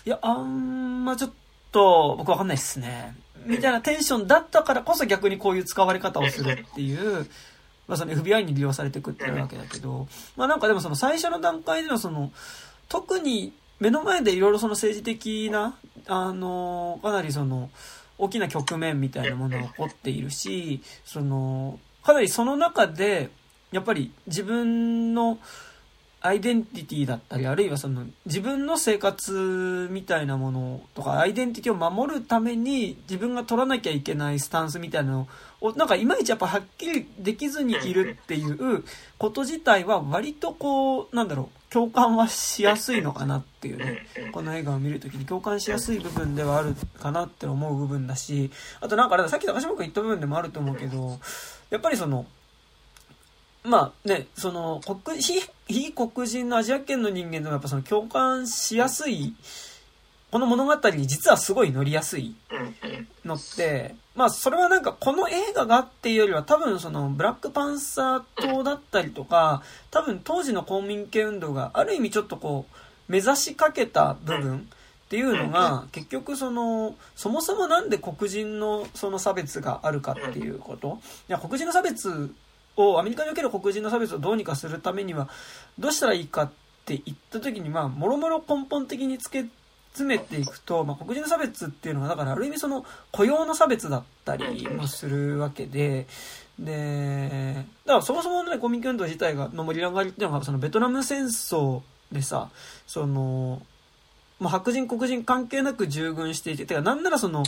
[0.06, 3.14] いや、あんまちょっと、僕わかんないっすね。
[3.46, 7.26] みたいなテンションだったからこそ逆にこういう使われ方をするっていう、
[7.88, 12.32] まあその FBI に利用されてくってるわけだけど、まあなんかでもその最初の段階でのその、
[12.88, 17.70] 特に目の前でいろいろその政治的な、あの、かなりその、
[18.18, 23.30] 大きな局面みたいなものが起こっているし、その、かなりその中で、
[23.72, 25.38] やっぱり自分の、
[26.22, 35.28] アイデンティティだったり、あるいはその自分の生活みたいなものとか、アイデンティティを守るために自分が取らなきゃいけないスタンスみたいなの
[35.60, 38.84] を、なんかいまいちやっぱはっきりできずにいるっていう
[39.18, 51.18] こと自体は割とこう、なんだろう、共感はしやすいのかなっていうね、この映画を見るときに共感しやすい部分ではあるかなって思う部分だし、あとなんかさっき高島君言った部分でもあると思うけど、
[51.70, 52.26] やっぱりその、
[53.62, 59.34] まあね、その、黒、非、非黒人のアジア圏の人間でもやっぱその共感しやすい、
[60.30, 62.36] この物語に実はすごい乗りやすい
[63.24, 74.68] のって、まあそれはなんかこの映画がっていうよりは多分そのブラックパンサー党だったりとか、多分当時の公民権運動がある意味ちょっとこう、目指しかけた部分
[75.06, 81.00] っていうのが、結局その、そもそもなんで黒人のその差別があるかっていうこと。
[81.28, 82.32] いや、黒人の差別
[82.76, 85.28] を、アメリカにおける黒人の差別をどうにかするためには、
[85.78, 86.50] どうしたらいいかっ
[86.84, 89.44] て言った時に、まあ、もろもろ根本的につけ
[89.92, 96.06] 詰めていくと、まあ、黒人の差別っていうのは、だからある意味その雇用の差別だったりもするわけで、
[96.58, 101.80] で、だからそもそもね、公民権運動自体が、の盛り上がりっていうのが、そのベトナム戦争
[102.12, 102.50] でさ、
[102.86, 103.62] その、
[104.38, 107.42] まあ、白人黒人関係なく従軍していて、てかなんならその、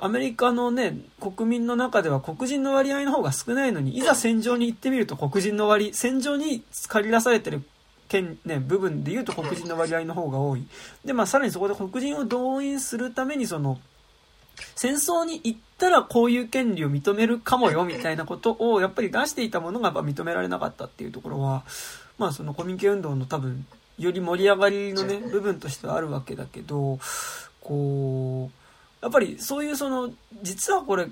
[0.00, 7.62] アメリカのね、国民の中では黒人の割合の方が少ないのに、いざ戦場に行ってみると黒人の割、戦場に借り出されてる
[8.08, 10.64] 県、ね、部分で言うと黒人の割合の方が多い。
[11.04, 13.80] で、まあさらにそこで黒人を動員するためにその、
[14.76, 21.64] 戦争に行ったらこういう権利を認めるかもよみたいなことをやっぱり出していたものがやっぱ認められなかったっていうところは、
[22.18, 23.66] まあそのコミュニケ運動の多分、
[23.98, 27.00] より盛り上がりのね、部分としてはあるわけだけど、
[27.60, 28.67] こう、
[29.00, 30.10] やっぱりそういうその、
[30.42, 31.08] 実はこれ、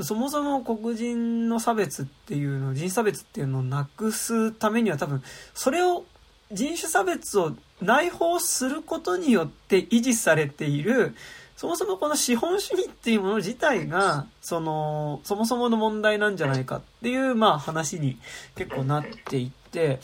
[0.00, 5.22] そもそも黒人の差別っていうの、人種差別っていうのをなくすためには多分、
[5.54, 6.04] それを、
[6.52, 11.14] 人種差別を内包することによって維持されている、
[11.56, 18.18] そもそもこの資本主義っていうもの自体が、その、そもそもの問題なんじゃないかっていう、まあ話に
[18.56, 20.00] 結構なっていって、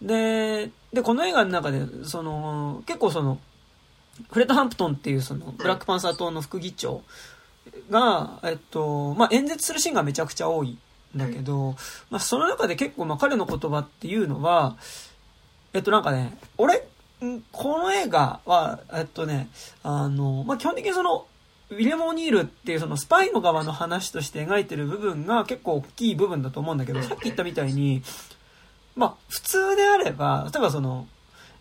[0.00, 3.38] で、で、この映画の中で、その、結構その、
[4.30, 7.02] フレッド・ハンプトンっていうその、ブラックパンサー党の副議長
[7.90, 10.78] が、えっと、まあ、演説するシーンがめちゃくちゃ多い
[11.16, 11.76] んだけど、
[12.10, 14.76] まあ、その中で結構、まあ、彼の言葉っていうのは、
[15.72, 16.86] えっと、なんかね、俺、
[17.52, 19.48] この映画は、えっとね、
[19.82, 21.26] あの、まあ、基本的にその、
[21.70, 28.02] ウィリアム・オニールっていうそのスパイの側の話として描いてる部分が結構大きい部分だと思うんだけど、さっき言ったみたいに、
[28.94, 31.06] まあ、普通であれば、例えばその、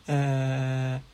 [0.08, 1.11] えー、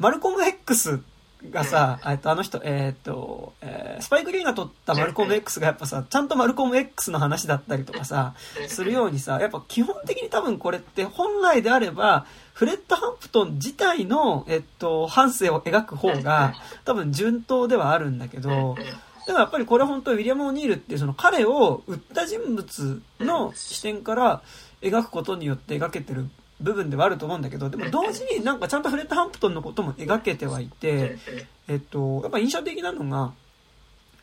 [0.00, 1.02] マルコム X
[1.50, 8.34] がさ、えっと、あの人、えっと、えー、スパイク・リーが撮ったマルコム X がやっぱさ、ちゃんとマルコム X の話だったりとかさ、
[8.66, 16.54] するようにさ、やっぱ基本的に多分これって本来であれば、フレッド・ハンプトン自体の、えっと、反省を描く方が、
[16.86, 18.76] 多分順当ではあるんだけど、
[19.26, 24.42] でもやっぱりこれ本当ウィリアム・オニールってその彼を売った人物の視点から
[24.80, 26.30] 描くことによって描けてる
[26.60, 31.18] 部分ではあると思うんだけど、でも同時になんかちゃんとフレッド・ハンプトンのことも描けてはいて、
[31.68, 33.32] えっと、やっぱ印象的なのが、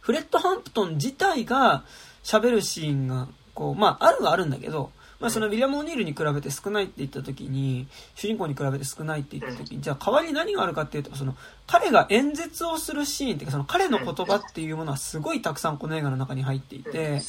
[0.02, 1.84] フレッド・ハンプトン自体が
[2.24, 17.22] 喋るシーンが、こう、まあ、あるはあるんだけど、まあ、そのウィリアム・オニールに比べて少ないって言った時に、主人公に比べて少ないって言った時に、じゃあ代わりに何があるかっていうと、その、彼が演説をするシーンっていうか、その彼の言葉っていうものはすごいたくさんこの映画の中に入っていて、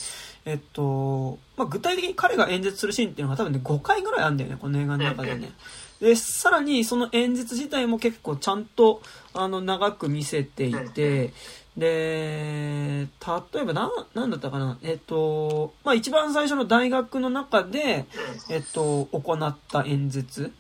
[0.45, 5.53] えっと、まあ、具体的に彼が演説するシーンっていうのが多分ね、5回ぐらいあるんだよね、この映画の中でね。
[6.01, 9.03] で、さらにその演説自体も結構ちゃんと、
[9.35, 11.33] あの、長く見せていて、
[11.77, 13.07] で、
[13.55, 18.07] 例えばな、なんだったかな、えっと、まあ、一番最初の大学の中で、
[18.51, 20.53] えっと、行った演説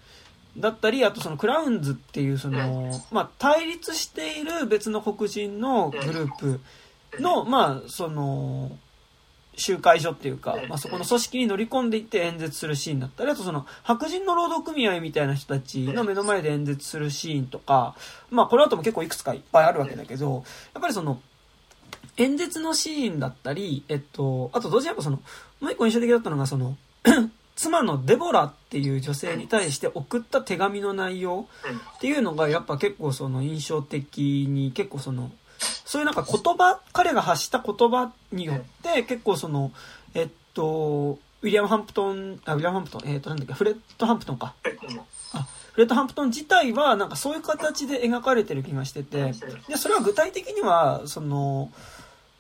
[0.57, 6.61] だったり、あとそのクラウンズっていうその、まあ、対立している別の黒人のグループ
[7.21, 8.77] の、まあ、その、
[9.59, 17.97] 集会所っていうか、まあ、そこの組織に乗り込んでいって演説するシーンだったり、あとその白人の労働組合みたいな人たちの目の前で演説するシーンとか、
[18.31, 20.45] まあこの後も結構いくつかいっぱいあるわけだけど、
[20.75, 21.21] やっぱりその、
[22.17, 25.21] 演説のシーンだったり、えっと、あと同時にやっぱその、
[25.61, 26.77] もう一個印象的だったのがその、
[27.59, 31.49] 妻のデボラっていう女性に対して送った手紙の内容
[31.97, 39.73] っていうのがやっぱ結構その印象的に結構そのそういうなんか言葉彼が発した言葉によって結構その
[40.15, 44.55] えっとウィリアム・ハンプトンあウィリアム・ハンプトンえっとなんだっけフレッド・ハンプトンか。
[45.33, 49.33] あフレッド・ハンプトン自体はなんかそういう形で描かれてる気がしてて
[49.69, 51.71] でそれは具体的にはその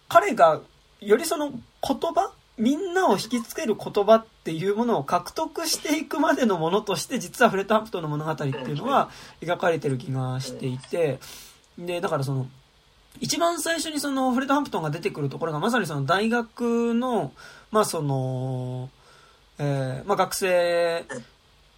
[0.09, 0.61] 彼が
[1.01, 11.21] よりその言葉みんなを引きつける言葉っていうものを獲得していくまでのものとして実はフレッドハンプトンの物語っていうのは描かれてる気がしていて
[11.79, 12.49] でだからその
[13.21, 17.33] 一番最初にそのフレッドハンプトンが出てくるところがまさにその大学の
[17.71, 18.91] まあその
[19.61, 21.05] えー、まあ学生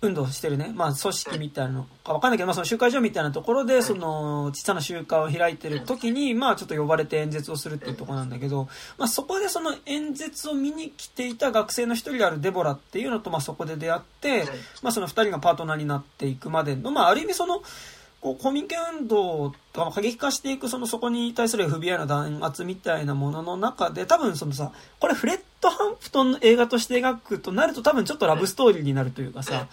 [0.03, 14.45] 運動してるね、まあ、組織みたいなのかわかんないけど、まあ、その集会所みたいなところで、その、小さな集会を開いてる時に、まあ、ちょっと呼ばれて演説をするっていうところなんだけど、まあ、そこでその演説を見に来ていた学生の一人であるデボラっていうのと、まあ、そこで出会って、
[14.83, 17.63] まあ、その二人がパートナーになっていくまでの、まあ、ある意味その、
[18.21, 29.69] こう、コミケ運動とか過激化していく、その、そこに対する FBI の弾圧みたいなものの中で、多分そのさ、これフレッド・ハンプトンの映画として描くとなると多分ちょっとラブストーリーになるというかさ、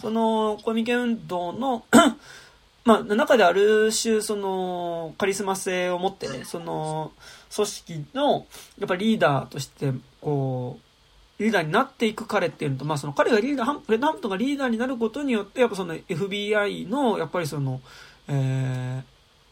[0.00, 1.84] その、コミケ運動の
[2.84, 7.12] まあ、中である種、その、カリスマ性を持ってね、その、
[7.54, 8.46] 組織の、
[8.80, 10.91] やっぱリーダーとして、こう、
[11.38, 17.80] リーダーになっていく彼っていうのと、まあその彼がリーダー、フレッドハンプトンがリーダーになることによって、やっぱその FBI の、やっぱりその、
[18.28, 19.04] えー、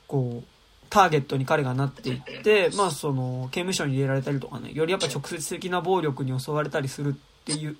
[0.06, 0.44] こう、
[0.90, 7.76] ターゲットに彼がなっていって、まあその、刑務所に入れられたりとかね、よりやっぱ直接的な暴力に襲われたりするっていう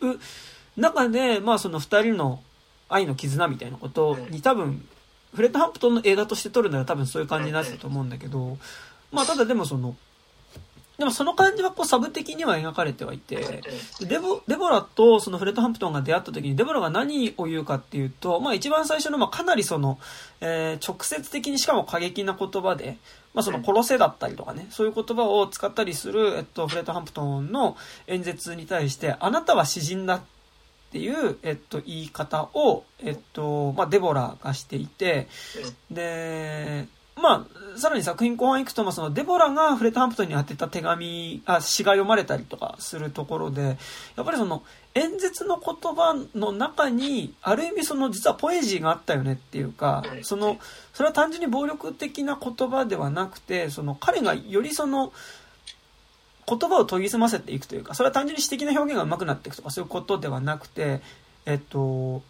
[0.77, 2.43] 中で、まあその二人の
[2.89, 4.87] 愛の絆みたいなことに多分、
[5.35, 8.59] フレッドハンプトンの映画として撮るなら多分そういう感じになってたと思うんだけど、
[9.13, 9.97] まあただでもその、
[11.01, 13.63] でもその感じはこうサブ的には描かれてはいて、
[14.03, 19.99] デボ、デボラとそのフレッドハンプトンが出会った時にデボラが何を言うかっていうと、まあ一番最初のまあかなりその、
[20.43, 22.99] えー、直接的にしかも過激な言葉で、
[23.33, 30.21] まあその殺せだったりとかね、そういう言葉を使ったりする、えっと、フレッドハンプトンの演説に対して、あなたは詩人だっ
[30.93, 35.29] ていう、えっと、言い方を、えっと、まあデボラがしていて、
[35.91, 36.87] で、
[37.21, 43.79] まあ、さらに作品後半行くと、まあ、そのデボラがフレッドハンプトンに当てた手紙、あ、詩が読まれたりとかするところで、
[44.17, 44.63] やっぱりその
[44.95, 50.59] 演説の言葉の中に、ある意味その実はポエジーがあったよねっていうか、その、
[50.93, 55.13] それは単純に暴力的な言葉ではなくて、その彼がよりその、
[56.49, 61.01] 言葉を研ぎ澄ませていくというか、それは単純に詩的な表現が上手くなっていくとかそういうことではなくて、
[61.47, 62.23] えっと、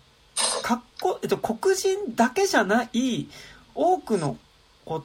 [0.62, 3.28] かっこ、えっと、黒人だけじゃない、
[3.74, 4.36] 多くの
[4.84, 5.04] こ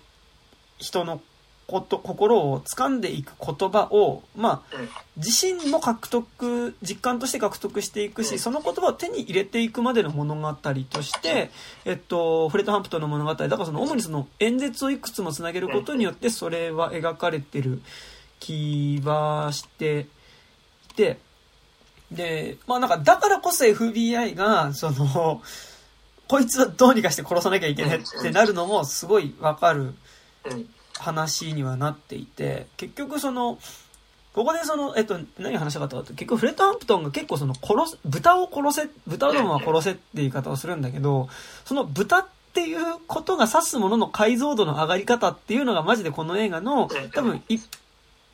[0.77, 1.21] 人の
[1.67, 4.77] こと心を掴んでいく言葉を、まあ、
[5.17, 11.49] 自身も獲得実感として獲得していくしその言葉を手に入れていくまでの物語として、
[11.85, 17.81] えっと、フレッド・ハンプトンの物語だからその主にその演説をいくつもつなげることによってそれは描かれてる
[18.39, 20.07] 気はして
[20.91, 21.17] いて
[22.11, 25.41] でまあなんかだからこそ FBI がその
[26.27, 29.93] こいつはどうにかして殺さなきゃいけないってなるのもすごいわかる
[30.97, 33.59] 話にはなっていて、結局その、
[34.33, 41.29] ここでその、えっと、何話したかったかと、結局フレッド・ハンプトンが結構その、殺す、豚を殺せ、豚どもは殺せって言い方をするんだけど、
[41.63, 47.43] その豚っていうことが指すものの解像度の上がり方っていうのがマジでこの映画の、多分、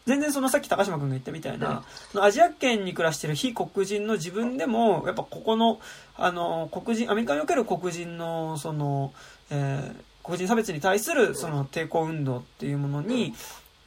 [0.06, 1.84] 全然そのさっき高島君が言ったみたいな、
[2.16, 5.80] アジア圏に暮らしてる非黒人の自分でも、やっぱここの、
[6.18, 9.14] あの、黒人、アメリカにおける黒人の、その、
[9.52, 13.34] えー、黒人差別に対するその抵抗運動っていうものに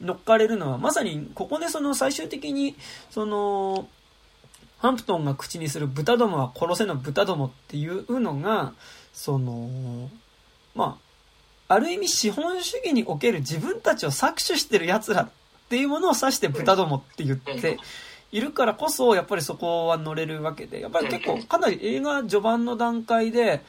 [0.01, 2.75] 乗っかれるのは、まさにここでその最終的に、
[3.09, 3.87] その、
[4.77, 8.73] ハンプトンが口にする豚どもは殺せの豚どもっていうのが、
[9.13, 10.09] その、
[10.75, 10.97] ま
[11.67, 15.29] あ、ある意味資本主義における自分たちを搾取してる奴らっ
[15.69, 17.77] ていうものを指して豚どもって言って
[18.31, 23.61] いるからこそ、やっぱりそこは乗れるわけで、やっぱり結構かなり映画序盤の段階で、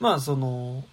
[0.00, 0.84] まあその、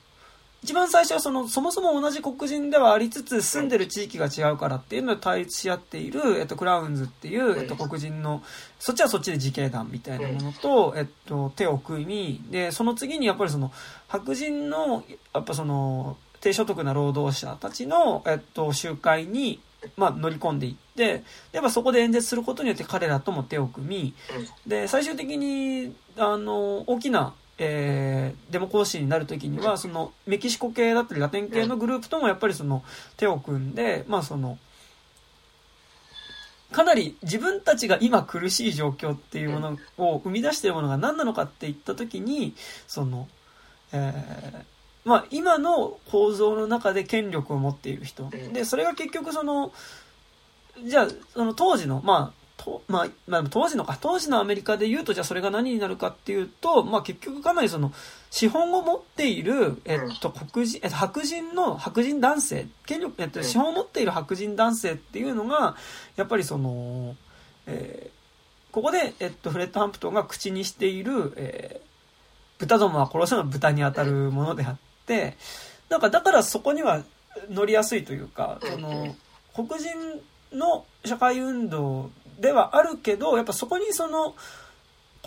[0.66, 8.42] 一番最初はその、そもそも同じ黒人ではありつつ、住んでる地域が違うからっていうので対立し合っている、えっと、クラウンズっていう、えっと、黒人の、
[8.80, 13.72] そっちはそっちで自警団みたいなものと、えっと、手を組み、で、その次にやっぱりその、
[14.08, 15.04] 白人の、
[15.36, 19.60] やっぱその、低所得な労働者たちの、えっと、集会に、
[19.98, 24.14] まあ、乗り込んでいって、やっぱそこで演説することによって彼らとも手を組み、
[24.68, 32.84] で、最終的に、あの、大きな、えー、デモ行進になるときには、その、メキシコ系だったりラテン系のグループともやっぱりその、
[33.18, 34.58] 手を組んで、まあその、
[36.72, 42.54] かなり自分たちが今苦しい状況っていうものを生み出しているものが何なのかって言ったときに、
[42.88, 43.30] その、
[43.94, 44.75] えー、
[45.06, 48.30] まあ、今の構造の中で権力を持っている人。
[48.30, 49.72] で、それが結局その、
[50.84, 57.94] じゃあ、その当時の、まあ、とまあ、まあ、当時のか、当時のアメリカで言うと、じゃあそれが何になるかっていうと、まあ結局かなりその、
[58.32, 65.76] 資本を持っている、えっと、黒人、えっと、白人の、白人男性、権力、えっと、資本を持っている白人男性っていうのが、
[66.16, 67.16] やっぱりその、
[67.68, 75.36] えー、ここで、えっと、フレッド・ハンプトンが口にしている、えー、豚どもは殺すの豚に当たるものであって、
[75.90, 77.04] なんかだからそこには
[77.50, 79.16] 乗りやすいというか、その、
[79.54, 84.36] 黒人の社会運動ではあるけど、やっぱそこにその、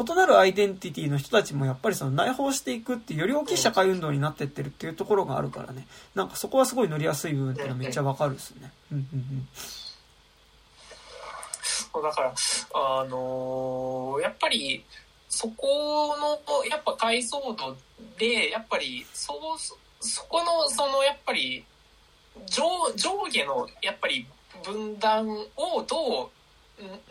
[0.01, 5.89] 異なるアイデンティティの人たちもやっぱりその内包していくっていうより大きい社会運動になってってるっていうところがあるからね。
[6.15, 8.71] なんかそこはすごい乗りやすい部分っていうのはめっちゃわかるですね。
[8.93, 9.49] うんうん
[11.97, 12.03] うん。
[12.03, 12.33] だから、
[12.75, 14.85] あのー、やっぱり、
[15.29, 17.77] そこの、やっぱ解像度
[18.19, 19.39] で、やっぱり、そう、
[20.01, 21.65] そこの、その、やっぱり、
[22.47, 22.65] 上、
[22.97, 24.27] 上下の、やっぱり、
[24.65, 26.31] 分断をどう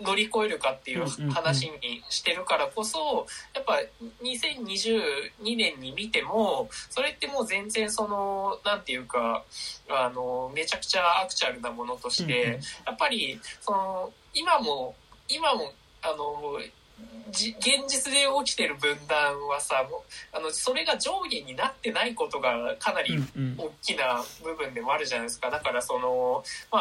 [0.02, 3.80] 乗り越えるかっていう話にしてるからこそ、やっぱ
[4.24, 9.44] 2022年に見ても、それってもう全然その、なんていうか、
[9.90, 14.96] あの、めちゃくちゃアクチュアルなものとして、やっぱり、その、今も、
[15.28, 16.72] 今も、あの、じ
[17.30, 23.20] 現実で起きてる分断はさもあのそれが上下になってないことがかなり
[23.58, 25.50] 大きな部分でもあるじゃないですか。
[25.50, 26.80] だからそのま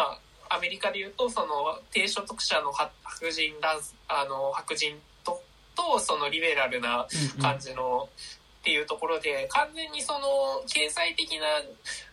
[0.48, 1.46] あアメリカでいうとその
[1.90, 5.42] 低所得者の白人ダンスあの白人と
[5.74, 7.06] とそのリベラルな
[7.40, 8.08] 感じの、
[8.60, 10.18] っていうところで完全にその
[10.66, 11.44] 経済的な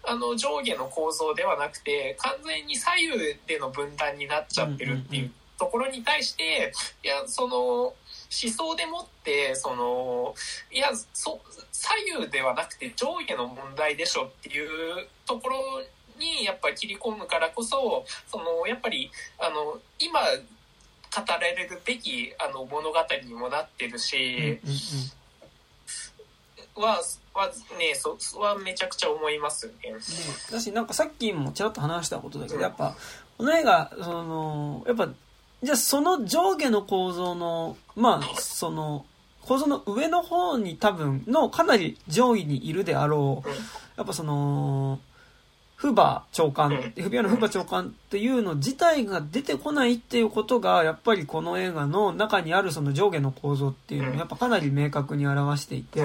[0.04, 5.32] あの上下の構造ではなくて完全に左右での分断になっちゃってるっていう
[5.64, 7.96] ところに対していやその思
[8.32, 10.36] 想でもってその
[10.70, 11.40] いやそ
[11.72, 15.58] 左右ではなくて上下の問題でしょっていうところ
[16.20, 19.10] にやっぱり切り込むからこそそのやっぱり
[19.40, 20.28] あの今語
[21.28, 24.60] られるべきあの物語にもなってるし、
[26.76, 27.02] は
[27.34, 29.92] はねそはめちゃくちゃ思いますね。
[29.92, 29.98] ね
[30.52, 32.96] だしなんかさっきもちらっと話したことだけど、やっぱ
[33.38, 35.10] この映画そのやっぱ
[35.64, 39.06] じゃあその上下の構造のまあその
[39.42, 43.50] 構造の上の方に多分のかなり上位にいるであろう
[43.98, 45.00] やっぱその
[45.84, 56.00] フバ長官、FBI のフバ長官っていうの自体が出てこないっていうことが、やっぱりこの映画の中にあるその上下の構造っていうのをやっぱかなり明確に表していて、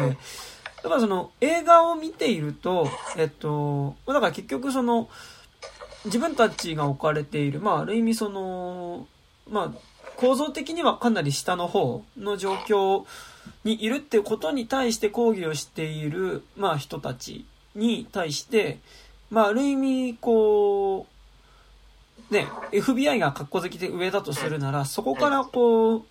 [0.82, 5.08] だからその映画を見ていると、えっと、だから結局その、
[6.06, 9.06] 自分たちが置かれている、まあある意味その、
[9.50, 13.04] まあ構造的にはかなり下の方の状況
[13.64, 18.78] にいるっていうことに対して抗議をしている、まあ人たちに対して、
[19.30, 21.06] まあ、ある意味、こ
[22.30, 26.02] う、ね、FBI が格好好きで上だとするなら、そこからこう、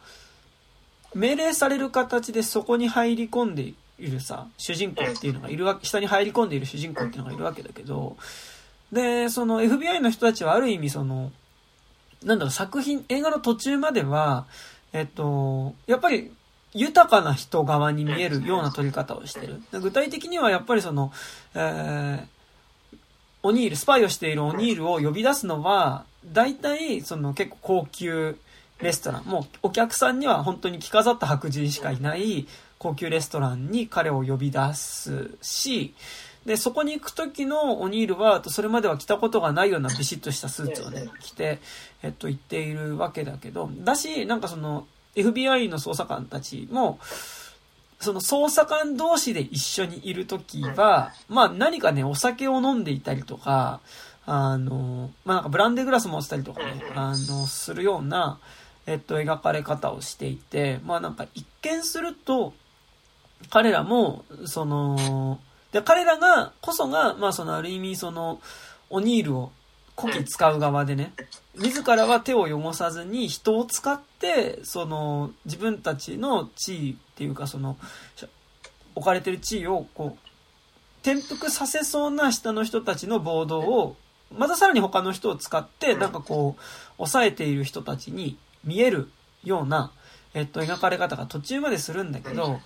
[1.15, 8.17] 命令される形でそこに入り込んでいるさ、主人公っていうのがいるわけ、下に入り込んでいる主人公っていうのがいるわけだけど、
[8.91, 11.31] で、その FBI の人たちはある意味その、
[12.24, 14.45] なんだろう、作品、映画の途中までは、
[14.93, 16.32] えっと、やっぱり
[16.74, 19.61] 豊かな人側に見えるような撮り方をしてる。
[19.72, 21.11] 具体的にはやっぱりその、
[21.55, 22.97] えー、
[23.43, 28.38] オニール、スパイをしているオニールを呼び出すのは、大体、その結構高級
[28.82, 32.47] レストラン、もうお客さんには本当に着飾った白人しかいない
[32.78, 35.93] 高級レストランに彼を呼び出すし、
[36.47, 41.59] で、そこに行く時のオニールは、それまでは着たことがないようなビシッとしたスーツをね、着て、
[42.01, 46.99] えっと、行っているわけだけど、だし、なんかその、FBI の捜査官たちも、
[47.99, 53.81] その捜査官同士で一緒にいるときは、まあ何かね、お酒を飲んでいたりとか、
[54.25, 58.39] あの、まあなんかブランデーグラス持ってたりとかね、あの、するような、
[58.85, 62.53] えっと、描かれ方をしていて、まあなんか一見すると、
[63.49, 65.39] 彼らも、その、
[65.72, 68.41] で、彼らが、こそが、まあそのある意味その、
[68.89, 69.51] オニールを
[69.95, 71.13] こき使う側でね、
[71.55, 77.78] 自らは手を汚さずに人を使って、その、自分たちの地位っていうか、その、
[78.95, 80.28] 置かれてる地位を、こう、
[81.01, 83.95] 転覆させそうな下の人たちの暴動を
[84.36, 86.61] またさらに他の人を使って、なんかこう、
[86.97, 89.09] 抑えている人たちに見える
[89.43, 89.91] ような、
[90.34, 92.59] えっと、描かれ方が途中までするんだけど、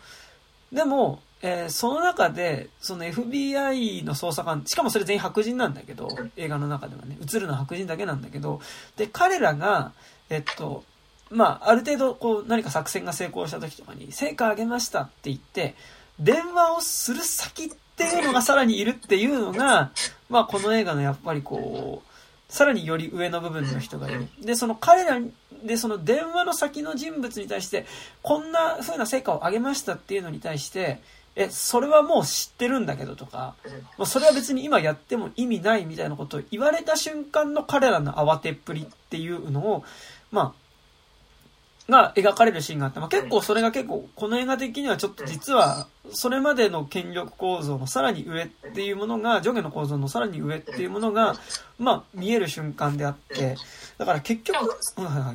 [0.72, 8.62] でも、えー、その中で、その FBI の捜査官、しかもそれ全員白人なんだけど、映画の中ではね、映るのは白人だけなんだけど、
[8.96, 9.92] で、彼らが、
[10.30, 10.84] えっと、
[11.32, 15.76] まあ、ある程度、こう、何か作戦が成功した時とかに、成果上げましたって言って、
[16.20, 19.92] 電話をする先っていうのがさらにいるっていうのが、
[20.30, 22.12] まあ、この映画のやっぱりこう、
[22.54, 24.28] さらにより上の部分の人がいる。
[24.42, 25.20] で、その彼ら
[25.64, 27.86] で、その電話の先の人物に対して、
[28.22, 31.02] こんな風な成果を上げましたっていうのに対して、
[31.36, 33.56] え、それはもう知ってるんだけどとか、
[33.98, 39.84] まあ、それは別に今やっても意味ないみたいなことを言われた瞬間の彼らの慌てっぷりっていうのを、
[40.32, 40.54] まあ、
[41.90, 51.36] が描かれるシーンがあって、まあ、結構それが結構、この映画的にはちょっと実は、それまでの権力構造のさらに上っていうものが、上下の構造のさらに上っていうものが、
[51.80, 53.56] まあ、見える瞬間であって、
[53.98, 54.58] だから結局、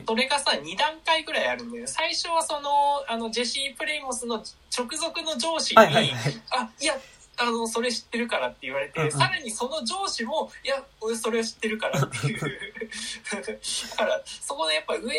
[0.06, 1.86] それがさ、2段階ぐらいあるんだよ。
[1.86, 2.70] 最初はその、
[3.08, 4.42] あの、ジェシー・プレイモスの
[4.76, 6.94] 直属の上司に、はいはいはい、あ、いや、
[7.38, 12.40] あの、それ知ってるからって言われて、うんうん、さらにその上司も、いや、俺それ知ってるからっていう。
[13.90, 15.14] だから、そこでやっぱ上、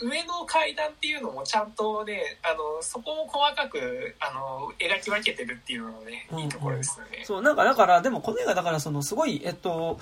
[0.00, 7.10] 上の階段っていうのもちゃんとね、あの、そこも細かく、あの、描き分けてるっていうのがね、いいところですよね。
[7.14, 9.98] うんうん、そう、なんかだから、でもこの映画だから、その、すごい、えっと、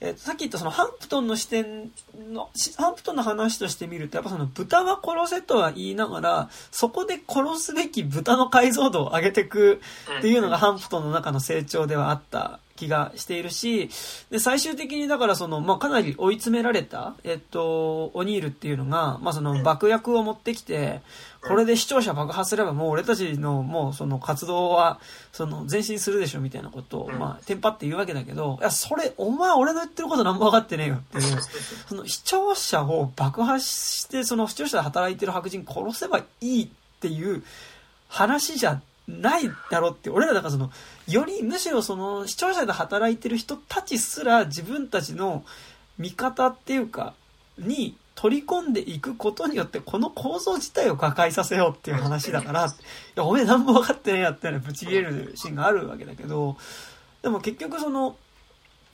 [0.00, 1.90] えー、さっき言ったそのハンプトンの視点
[2.32, 9.80] の、ハンプトンの話として見ると、やっぱその豚は殺せとは言いながら、そこで殺すべき豚の解像度を上げていく
[10.18, 13.88] っていうのがハンプトンの中の成長ではあった気がしているし、
[14.30, 21.00] で、最終的にだからその、まあ、かなり追い詰められた、えっと、オニールっていうのが、まあ、その爆薬を持ってきて、
[21.46, 24.98] これで視聴者爆破すればもう俺たちのもうその活動は、
[25.32, 31.22] その前進するでしょみたいなことを、まあ、テンパって言うわけだけど、いや、それ、お前俺の言ってること何も分かってねえよっていう、
[31.88, 36.68] その視聴者を爆破して、その視聴者で働いてる白人殺せばいいっ
[37.00, 37.42] ていう
[38.08, 40.70] 話じゃないだろうって、俺らだからその、
[41.06, 45.44] よりむしろその視聴者で働いてる人たちすら自分たちの
[45.98, 47.14] 味方っていうか、
[47.58, 52.68] に取り込んでいくことによってこの構造自体を破壊させようっていう話だから、い
[53.16, 56.56] や、おめえ何も分かってねえやってね、ぶち切れるシーンがあるわけだけど、
[57.22, 58.16] でも結局その、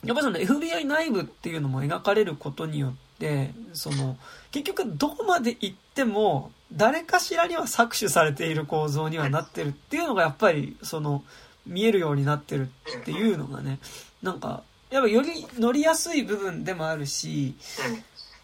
[0.03, 4.17] やっぱりその FBI 内部っていうのも描かれることによって、その、
[4.51, 11.23] 結局どこまで行っても、誰かしらには搾取されている構造にはなってるっていうのがやっぱり、その、
[11.67, 12.69] 見えるようになってる
[12.99, 13.79] っていうのがね、
[14.23, 17.55] なんか、やっぱより乗りやすい部分でもあるし、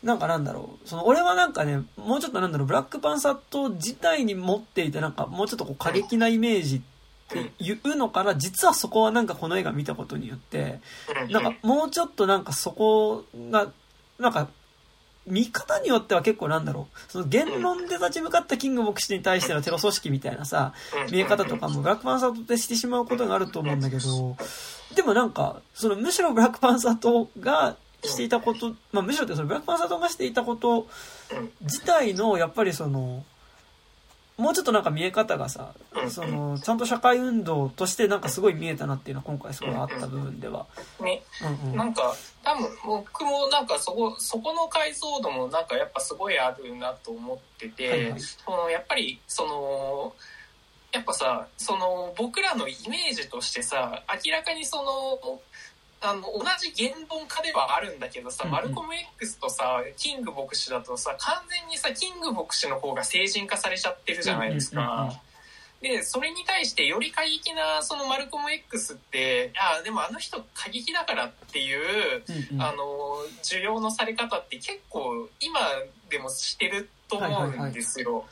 [0.03, 6.81] なんかなんだろう、その俺はなんかね、もうちょっとなんだろう、ブラックパンサーと自体に持っていてなんかもうちょっとこう過激なイメージっ
[7.29, 10.79] ていうのから、実はそこはなんかこの映画見たことによって、
[11.29, 13.71] なんかもうちょっとなんかそこが、
[14.19, 14.47] なんか
[15.25, 20.73] 見方によっては結構なんだろう、その言論で立ち向かったキング牧師に対してのテロ組織みたいなさ、
[21.11, 24.37] 見え方とかもブラックパンサーとしてしまうことがあると思うんだけど、
[24.95, 27.75] でもなんか、そのむしろブラックパンサーとが
[28.07, 30.87] していたこと、まあむしろってそのブラックパンサーとがしていたこと
[31.61, 33.23] 自体の、やっぱりその、
[34.37, 35.73] もうちょっとなんか見え方がさ、
[36.09, 40.67] その、ちゃんと社会運動としてなんかすごい見えたなっていうのは今回すごいあった部分では。
[40.99, 50.13] ね、うんうん、なんか、多分僕もなんかそこ、そこの解像度もなんかやっぱすごいあるなと思ってて、はいはい、そのやっぱりその、
[50.91, 54.83] やっぱさ、その僕らのイメージとしてさ、明らかにそ
[55.23, 55.39] の、
[56.01, 65.19] あの、同じ言論家ではあるんだけどさ、マルコム X とさ、キング牧師だとさ、完全にさ、キング牧師の方が成人化されちゃってるじゃないですか。
[65.81, 75.59] で、それに対してより過激なそのマルコム X って、あでもあの人過激だからっていう、うんうん、あの、需要のされ方って結構今
[76.09, 78.25] でもしてると思うんですよ。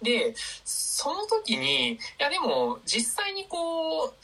[0.00, 4.14] で、その時に、いやでも実際にこう、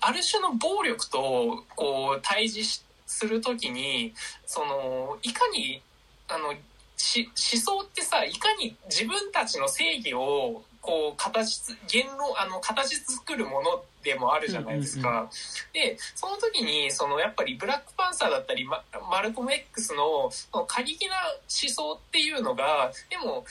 [0.00, 4.14] ある種の暴力とこう対峙するときに
[4.46, 5.82] そのいかに
[6.28, 6.54] あの
[6.96, 15.08] し思想ってさいかに自分たちの正義をこう形言論あの形作るものでもあるじゃないですか。
[15.08, 15.28] うんうんうん、
[15.72, 23.44] でその時にそのやっぱりブラックパンサーだったりママルコム X のの過激な思想っていうのがでも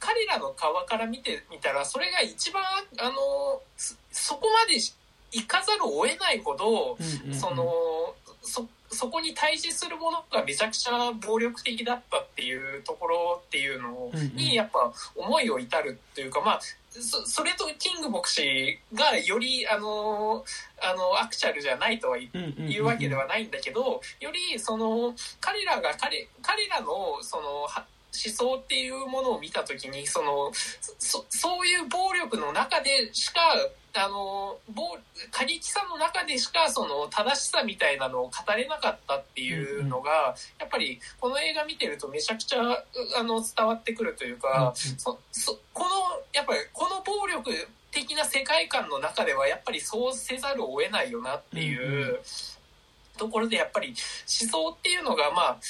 [0.00, 2.62] 彼らの側から見てみたらそれが一番
[2.98, 3.62] あの
[4.10, 4.80] そこまで
[5.34, 7.72] 行かざるを得ないほど、うんうんうん、その
[8.42, 16.60] そそこに対峙するものがめちゃくちゃ暴力的だったっていうところっていうのにやっぱ思いを至るっていうかまあ
[16.90, 20.44] そそれとキング牧師がよりあの
[20.80, 22.18] あのアクチャルじゃないとは
[22.68, 30.52] 言うわけではないんだけどよりその彼らが彼彼らのその思想っていうものを見た時にその
[30.98, 33.40] そそういう暴力の中でしか
[33.96, 34.58] あの
[35.30, 42.58] 過激さの中でしかその正しさみたいなのを語れなかったっていうのが、やっぱりこの映画見てるとめちゃくちゃ
[43.16, 45.88] あの伝わってくるというか、そそこの
[46.32, 47.50] やっぱりこの暴力
[47.92, 52.18] 的な世界観の中ではやっぱりそうせざるを得ないよなっていう
[53.16, 55.60] ところでやっぱり思想っていうのがまあ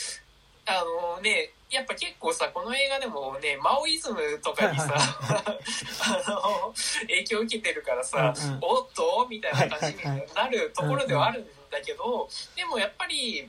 [0.67, 0.83] あ
[1.17, 10.03] のねやっぱ結構さこの映画でもねマオイズムとかにさ、あの影響を受けてるからさ、うんうん、おっとみたいな感じに
[10.35, 13.49] なるところではあるんだけど、でもやっぱり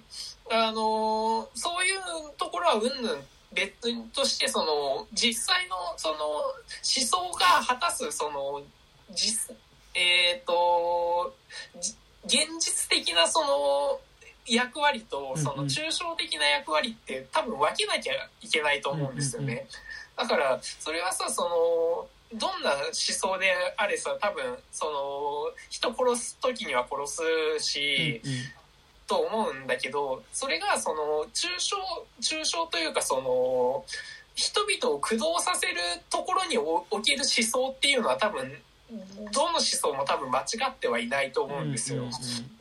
[0.51, 3.19] あのそういうところはうんぬん
[3.53, 6.53] 別としてその実際のその思
[6.83, 8.61] 想が果たすその
[9.11, 9.55] 実
[9.93, 11.33] えっ、ー、と
[12.25, 13.99] 現実的なその
[14.47, 19.67] 役割とその抽象的な役割って多分分けなきゃいけないと思うんですよね。
[20.15, 27.23] だからそれはさそのどんな思想であれさ多分その人殺す時には殺
[27.59, 28.21] すし、
[29.07, 31.77] と思うんだけどそれがその抽象
[32.21, 33.85] 抽象というかその
[34.35, 35.75] 人々を駆動させる
[36.09, 38.51] ところにおける思想っていうのは多分
[39.31, 42.03] どの思想も多分間違ってはいないと思うんですよ。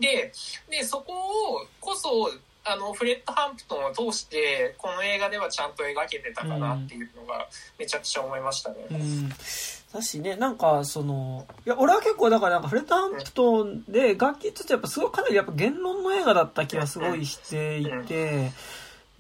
[0.00, 0.32] で
[0.70, 2.30] でそこをこそ
[2.66, 7.46] あのフレッド・ハンプトンを通してこの映画ではちゃんと描けてたかなっていうのが
[7.78, 8.76] めちゃくちゃ思いましたね。
[8.90, 18.50] うん、だしねなんかそのいや俺は結構だからなんかフレッド・ハンプトンで楽器つつやっぱすごいかなりやっぱ言論の映画だった気がすごいしていて、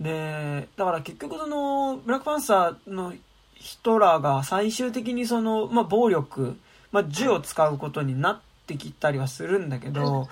[0.00, 3.12] でだから結局そのブラックパンサーの
[3.54, 6.58] ヒトラーが最終的にその、まあ、暴力
[6.94, 10.28] まあ、銃を使うことになってきたりはするんだけど、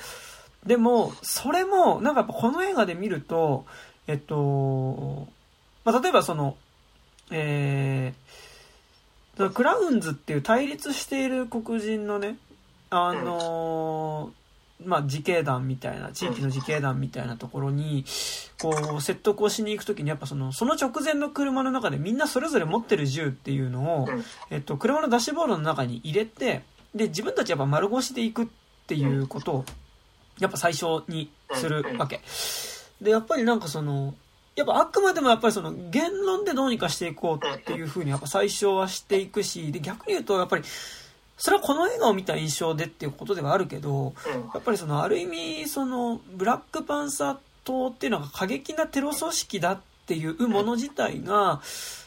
[0.65, 3.67] でも、それも、なんかやっぱこの映画で見ると、
[4.07, 5.27] えっと、
[5.85, 6.57] まあ、例えばその、
[7.33, 12.37] えー、クラウンズっていう対立している黒人のね、
[12.91, 14.42] あのー、
[14.85, 18.05] まあ、自警団みたいな、地域の自警団みたいなところに、
[18.61, 24.09] こう、説得をしに行くときに、やっぱその、その直前の車の中でみんなそれぞれ持ってる銃っていうのを、
[24.51, 26.63] えっと、車のダッシュボードの中に入れて、
[26.95, 28.47] で、自分たちやっぱ丸腰で行くっ
[28.87, 29.65] ていうことを、
[30.39, 32.21] やっぱ最初にするわけ。
[33.01, 34.15] で、やっぱりなんかその、
[34.55, 40.65] やっぱあくまでもやっぱりその言論でどうにかしていこうっていうふうにやっぱ最初はしていくし、で逆に言うとやっぱり
[41.45, 44.15] それはこの映画を見た印象でっていうことではあるけど、
[44.55, 51.61] やっぱりそのある意味そのブラックパンサー党っていうのが過激なテロ組織だっていうもの自体が、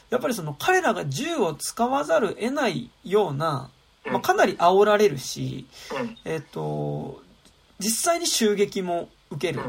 [0.08, 3.68] やっぱりその彼らが銃を使わざる得ないような、
[4.06, 5.66] まあ、かなり煽られるし、
[6.24, 7.20] えっ、と、
[7.78, 9.60] 実際に襲撃も受ける。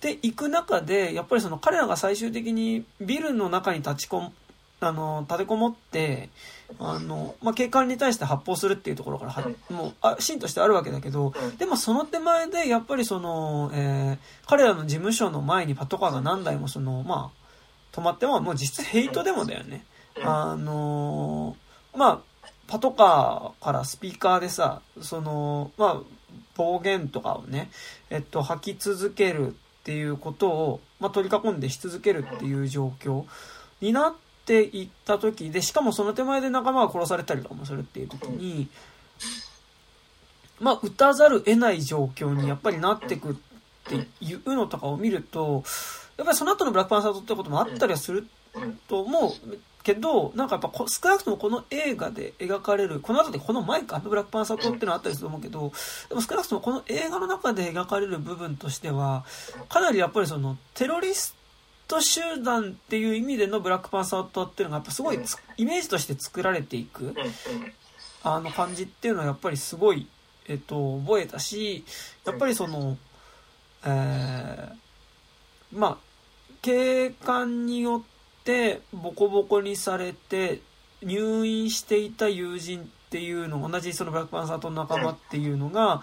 [0.00, 4.30] で、行く中で、やっぱりその彼らが最終的にビルの中に立ちこ
[4.78, 6.28] あの、立てこもって、
[6.78, 19.84] あの、まあ、警官に対して発砲するっていうところからは、もう、あ、シーンとしてあるわけだけど、でもその手前で、やっぱりその、えー、彼らの事務所の前にパトカーが何台もその、まあ、止まっても、もう実質ヘイトデモだよね。
[20.22, 21.56] あの
[21.96, 22.18] まあ、
[22.66, 26.00] パトカーからスピーカーでさ、その、まあ、
[26.56, 27.70] 暴言とかをね、
[28.10, 29.52] えっと、吐き続けるっ
[29.84, 33.24] ていうことを、まあ、取り囲んでし続けるっていう状況
[33.80, 38.68] になっっていった時で、しかもその手前で仲間が殺されたりとかもするっていう時に、
[40.60, 43.34] まあ、撃たざる得ない状況にやっぱりなってくっ
[43.84, 45.64] ていうのとかを見ると、
[46.18, 48.26] やっぱりその後のブラックパンサートってこともあったりはする
[48.86, 49.32] と思う
[49.82, 55.72] けど、なんかやっぱ少なくともこの映画で描かれる、この後でこの前か、ブラックパンサートっていうのはあったりすると思うけど、
[56.10, 59.24] でも少なくともこの映画の中で描かれる部分としては、
[59.70, 61.34] かなりやっぱりそのテロリス
[61.94, 65.18] トト集団っていう意味でのブラックパンサートっていうのがやっぱすごい
[65.56, 67.14] イメージとして作られていく
[68.24, 70.08] あの感じっていうのはやっぱりすごい、
[70.48, 71.84] えっと、覚えたし
[72.24, 72.96] やっぱりその、
[73.84, 75.98] えー、まあ
[76.62, 80.62] 警官によってボコボコにされて
[81.02, 86.02] 入院していた友人っていうの同じそのブラックパンサートの仲間っていうのが、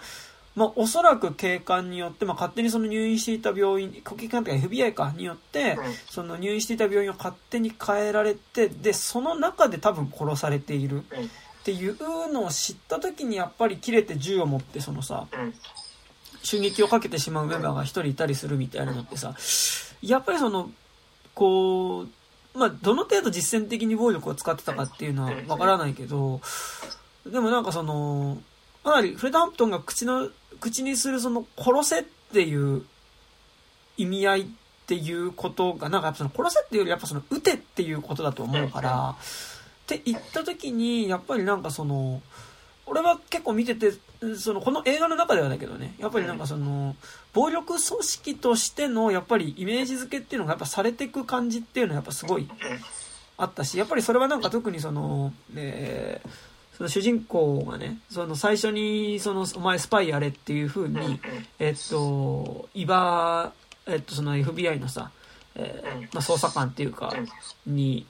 [0.54, 5.78] まあ、おそらく警官によって、まあ、勝手にその入院していた病院、警官とか FBI かによって、
[6.10, 11.04] その入院していた病院を勝手に変えられて、で、その中で多分殺されている。
[11.62, 15.28] っていうのを知った時にやっぱり切れて銃を持ってそのさ、
[16.42, 19.34] 襲撃をかけてしまうメンバーが一人いたりするみたいなのってさ、
[20.02, 20.70] やっぱりその、
[21.34, 22.08] こう、
[22.58, 26.40] まあ、どの程度実践的に暴力を使ってたかっていうのはわからないけど、
[27.24, 28.42] でもなんかその、
[28.84, 30.30] かなりフレッド・ハンプトンが口の、
[30.60, 32.84] 口にするその殺せっていう
[33.96, 34.44] 意味合いっ
[34.86, 39.14] ていうことが、なんかやっぱその殺せっていうよりやっぱその撃てっていうことだと思うから、っ
[39.86, 42.22] て言った時に、やっぱりなんかその、
[42.86, 43.92] 俺は結構見てて、
[44.36, 46.96] その、この映画の中ではだけどね、やっぱりなんかその、
[47.32, 52.48] 暴力組織としての、やっぱりイメージ付けっていうのがやっぱされていく感じっていうのはやっぱすごい
[53.36, 56.28] あったし、やっぱりそれはなんか特にその、えー、
[56.76, 61.20] その主人公がね、その最初に、その、お前スパイやれっていう風に、
[61.58, 65.10] えっと、イバー、えっと、その FBI のさ、
[65.54, 67.12] えー、まあ、捜査官っていうか、
[67.66, 68.06] に、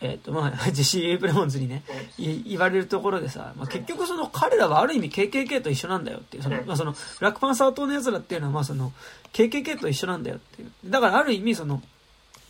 [0.00, 1.84] えっ、ー、と、まあ、 ジェシー・プレモンズにね、
[2.18, 8.92] 言われるところでさ、まあ、結局その彼らはある意味 KKK と一緒なんだよっていう、その、まあ、その、ブラックパンサー党の奴らっていうのは、まあ、その、
[9.32, 10.72] KKK と一緒なんだよっていう。
[10.86, 11.82] だからある意味その、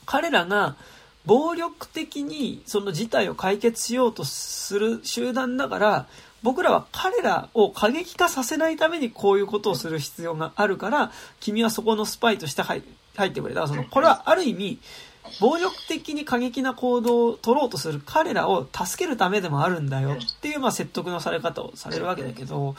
[0.07, 0.77] 彼らが、
[1.27, 6.07] 暴力的にその事態を解決しようとする集団だから、
[6.43, 12.83] 僕らは彼らを過激化させないためにこういうことをする必要があるから、君はそこのスパイとして入っ
[13.33, 13.55] てくれ。
[13.55, 14.79] だからその、これはある意味、
[15.39, 20.13] 暴力的に過激な行動を取ろうとする彼らを助けるためでもあるんだよ。
[20.13, 22.75] っていう、まあ、説得のされ方をされるわけだけど、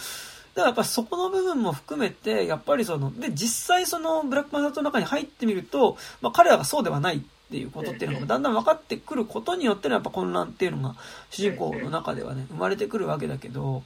[0.55, 7.23] だからやっぱそこの部分も含めて、やっぱりその、で、実際そのブラックマザーの中に入ってみると、まあ彼らがそうではない。
[7.51, 10.95] ていうことっていうのがだんだん分かってくることによってのやっぱ混乱っていうのが
[11.29, 13.83] 主人公の中ではね、生まれてくるわけだけど、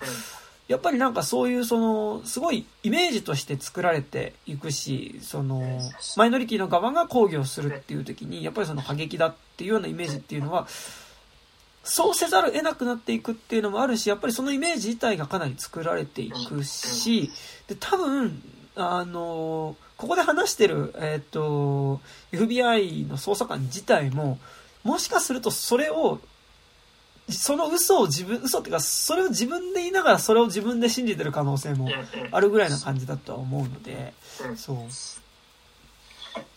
[0.68, 5.80] やっぱりなんかそういうその、すごいイメージとして作られていくし、その、
[6.18, 10.68] マイノリティの側が抗議をするっていう時に、やっぱりその過激だっていうようなイメージっていうのは、
[11.84, 17.30] そうせざるを得なくなっていくっていうのもあるし、やっぱりそのイメージ自体がかなり作られていくし、
[17.68, 18.42] で、多分、
[18.76, 24.40] あの、ここで話してる、えっ、ー、と、FBI の捜査官自体も、
[24.84, 26.20] もしかするとそれを
[27.30, 31.90] その嘘を自分、嘘っていうか、それを自分で言いながらそれを自分で信じてる可能性も
[32.32, 34.14] あるぐらいな感じだとは思うので、
[34.56, 34.78] そう。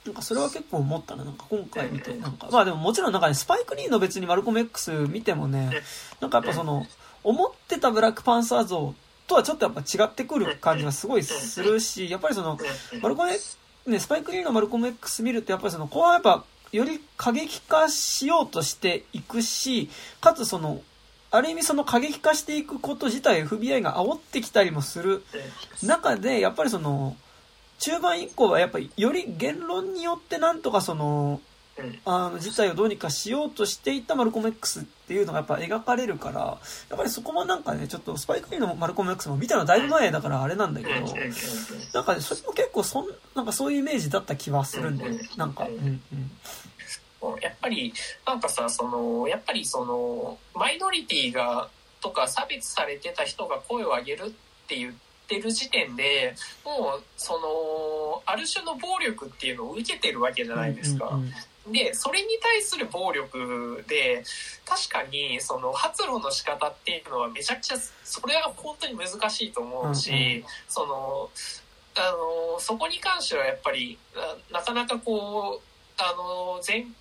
[0.04, 1.24] なんかそれは結構思ったな。
[1.24, 5.70] なんか今回見て、なんか、まあでももちろんなんかね、スパイクリーの別にマルコム X 見てもね、
[6.20, 6.86] なんかやっぱその、
[7.24, 8.94] 思ってたブラックパンサー像
[9.28, 12.58] とはちょっとやっぱ違ってくる感じがすごいするし、やっぱりその、
[13.00, 20.80] マルコム、ね、スパイクリーのマルコム X 見るとやっぱりその、後半やっぱより過激化しようとしていくし、かつその、
[21.30, 25.22] ある意味その過激化していくこと自体 FBI が煽ってきたりもする
[25.82, 27.14] 中で、やっぱりその、
[27.78, 31.40] 中盤以降はやっぱりより言論によってなんとかその、
[32.04, 36.58] あの、事態をどうにかしようとしていたマルコム X っていうのがやっぱ描かれるから、
[36.88, 40.92] やっぱりそこもなんかね、ちょっとスパイクリーのマルコム X も見たのだいぶ前だからあれなんだけど、
[41.94, 45.28] なんかね、それも結構そん、なんかそういうイメージだった気はするんだよね。
[45.36, 46.02] なんか、うん。
[47.22, 47.40] うん。
[47.40, 47.92] やっぱり、
[48.26, 51.68] なんかさ、その、やっぱりその、マイノリティが、
[52.00, 54.30] とか差別されてた人が声を上げるっ
[54.68, 54.92] て言っ
[55.26, 61.08] てる時点で、もう、その、ある種の暴力っていうのを受けてるわけじゃないですか。
[61.08, 61.32] うんうんうん
[61.72, 64.22] で、それに対する暴力で、
[64.64, 71.30] 確かに、その、発露の仕方っていうのはめちゃくちゃ、それは本当に難しいと思うし、うんうん、その、
[71.96, 72.12] あ
[72.54, 73.98] の、そこに関してはやっぱり、
[74.50, 76.94] なかなかこう、あの、全、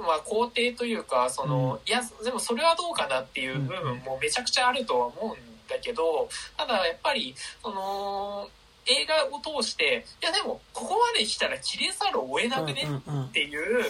[0.00, 8.48] まあ、肯定というか、その、うん、いや、でもそれはどうかなっていう部分もめちゃくちゃあるとは思うんだけど、ただやっぱり、その、
[8.86, 12.86] 映画を通して、いやでも、ここまで来たら切れざるを得なくね？
[13.28, 13.84] っていう、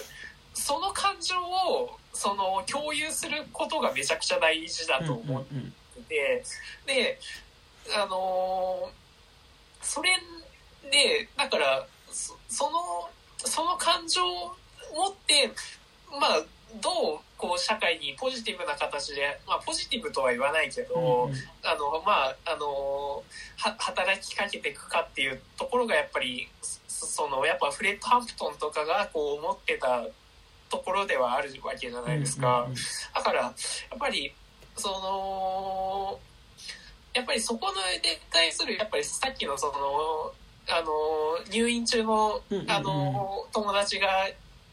[0.54, 5.54] その感情を、その、共有することがめちゃくちゃ大事だと思って
[6.08, 6.44] て、
[6.86, 7.18] で、
[7.96, 10.10] あのー、それ
[10.90, 11.86] で、だから、
[12.48, 14.56] その、その感情を
[14.94, 15.50] 持って、
[16.20, 16.42] まあ、
[16.80, 23.22] どうこう社会にポジティブな形で、まあ、ポジティブとは言わないけど、うん、あのまああの
[23.56, 26.48] は働きかけていくかっていうところがやっぱり
[26.88, 30.04] そのやっぱフレッド・ハンプトンとかがこう思ってた
[30.70, 32.66] ところではあるわけじゃないですか。
[33.14, 33.54] だからやっ
[33.98, 34.32] ぱり
[34.76, 36.18] その
[37.12, 37.72] やっぱりそこ
[38.02, 40.32] で対するやっぱりさっきのその
[40.68, 40.90] あの
[41.50, 44.08] 入院中のあの友達が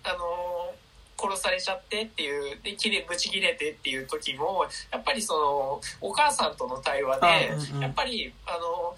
[0.04, 0.74] あの
[1.22, 8.96] 殺されちゃってっていうで切れブチ切れてっていう時もやっぱりそのお母さんとの対話で、やっぱりあの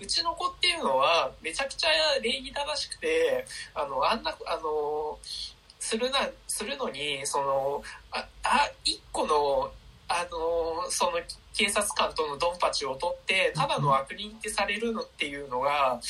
[0.00, 1.88] うちの子っていうのはめちゃくちゃ
[2.22, 5.18] 礼儀正しくてあのあんなあの
[5.78, 9.70] するなするのにそのああ一個の
[10.08, 11.12] あのその
[11.54, 16.00] 警察官とのドンパチを取ってただの悪人ってされるのっていうのがあ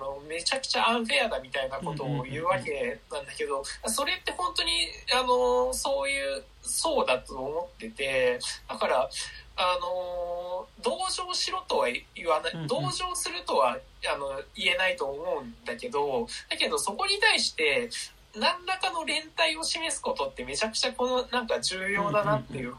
[0.00, 4.70] のめちゃくちゃアンフェアだみたいなことを言うわけなんだけどそれって本当に
[5.14, 9.08] あのそういうそうだと思っててだから
[9.56, 13.78] あの同情しろとは言わない同情するとは
[14.12, 17.88] あの言えないと思うんだけどだけどそこに対して
[18.36, 22.74] 何らかの連帯を示すことってめちゃくちゃこのなんか重要だなっていう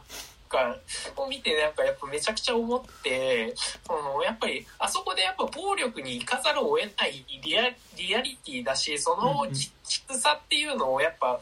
[0.47, 0.77] か
[1.15, 3.53] を見てなんかやっぱめちゃくちゃ思って
[3.85, 7.63] そのやっぱりあそこでやっぱ暴力に行かざるを得ないリア
[7.97, 11.39] リアリティだしそのきつさっていうのをやっぱ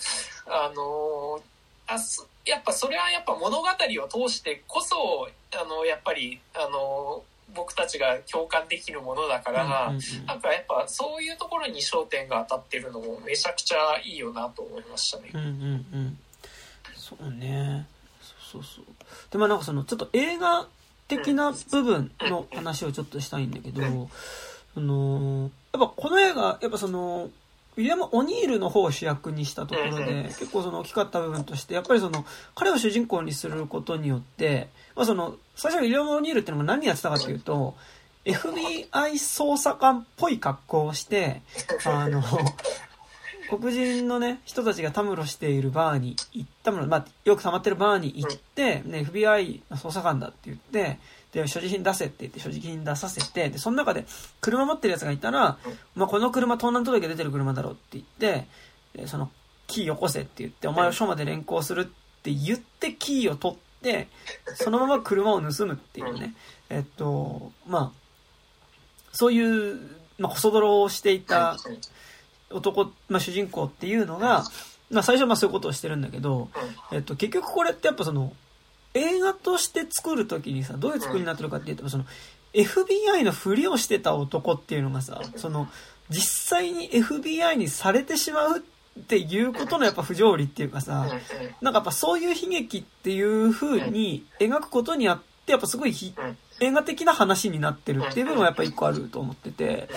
[0.47, 1.41] あの
[1.87, 1.97] あ
[2.45, 7.23] やっぱそれはやっぱ物語を通してこそあのやっぱりあの
[7.53, 15.29] 僕たちが共感できるものだから、うんうんうん、なんかやっぱそういうところに焦点が当たってるのもめちゃくちゃいいよなと思いましたね。
[15.33, 16.17] うんうんうん、
[16.95, 17.85] そうね
[18.53, 18.85] そうそう。
[19.31, 20.67] でもなんかそのちょっと映画
[21.07, 24.09] 的な部分の話をちょっとしたいんだけど、
[24.75, 27.29] あのやっぱこの映画やっぱその
[27.75, 32.23] ウィリアム・オニールの方を主役にしたところで、結構その大きかった部分として、やっぱりその、
[32.53, 37.75] 彼を主人公にすることによって、まあその、最初ウィリアム・オニールっていうのが何やってたかっていうと、
[38.25, 41.41] FBI 捜査官っぽい格好をして、
[41.85, 42.21] あの、
[43.49, 50.99] 黒人のね、人たちがたむろしているバーに行ったもの、まあ、よく溜まってるバーに行って、ね、FBI の捜査官だって言って、
[51.33, 54.05] で、所持品出せって言って所持品出させて、で、その中で
[54.39, 55.57] 車持ってるやつがいたら、
[55.95, 58.47] まあ、この車盗難届出てる車だろうって言って、
[58.95, 59.31] で、その、
[59.67, 61.85] キーよこせって言って、お前を署まで連行するっ
[62.21, 64.07] て言って、キーを取って、
[64.55, 66.35] そのまま車を盗むっていうね、
[66.69, 68.03] えっと、まあ、
[69.11, 69.79] そういう、
[70.19, 71.57] まあ、こそ泥をしていた
[72.53, 74.43] 男、まあ、主人公っていうのが、
[74.91, 76.49] まあ、最初はまあそういうことをしてるんだけど、
[76.91, 78.33] えっと、結局これってやっぱその、
[78.93, 82.05] 映画として作るときにさ、どういう作りになってるかっていうと、その、
[82.53, 85.67] FBI のふりをしてた男っていうのがさ、その、
[86.09, 91.07] 実際に FBI にされてしまうっていうことのやっぱ不条理っていうかさ、
[91.61, 95.93] なんかやっぱそういう悲劇っていう風に描くことにあって、やっぱすごい
[96.59, 99.89] 映画的な話になってるっていう部分はやっぱ一個あると思ってて、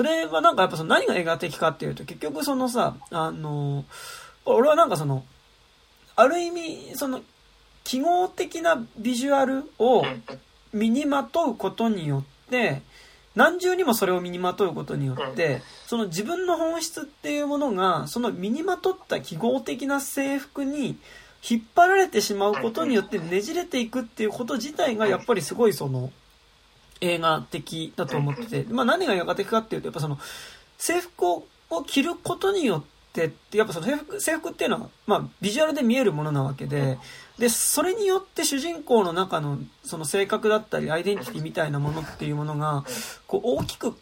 [0.00, 3.84] それはなんかやっぱその何が映画的かっていうと、結局そのさ、あの、
[4.46, 5.26] 俺はなんかその、
[6.16, 7.20] ある意味、その、
[7.84, 10.02] 記号的なビジュアルを
[10.72, 12.80] 身にまとうことによって、
[13.34, 20.96] 何重にもそれを身にまとうことによって、その自分の本質っていうものが、その身にまとった記号的な制服に
[21.46, 26.10] 引っ張られてしまうことによってねじれていくっていうこと自体がやっぱりすごいその
[27.00, 30.18] 映画的だと思ってて、まあ何が映画的かっていうと、やっぱその
[30.78, 31.44] 制服を
[31.86, 36.98] 着ることによって、やっぱその制服制服っていうのは、まあビジュアルで見えるものなわけで、
[37.38, 42.84] で、それによって主人公の中のその性格だったりアイデンティティみたいなものっていうものが、
[43.26, 43.96] こう大きく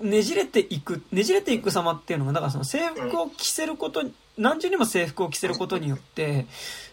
[0.00, 4.02] ねじれていく、ねじれていく様っていうのが、だからその制服を着せること、
[4.36, 6.46] 何重にも制服を着せることによって、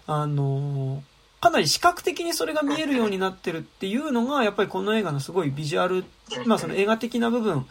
[0.06, 1.04] あの
[1.42, 6.06] かなり視覚的にそれが見えるようになってるっていうのが、やっぱりこの映画のすごいビジュアル、
[6.46, 7.66] まあその映画的な部分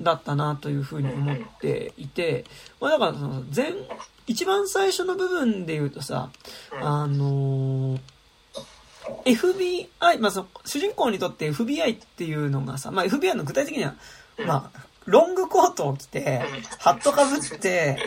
[0.00, 2.46] だったなというふうに思っていて、
[2.80, 3.74] まあだからその全、
[4.26, 6.30] 一番最初の部分で言うとさ、
[6.80, 8.00] あのー、
[9.26, 13.96] FBI、まあその、主人公にとって FBI っていうのがさ、まあ FBI の具体的には、
[14.46, 16.40] まあ、ロングコートを着て、
[16.78, 17.98] ハットかぶって、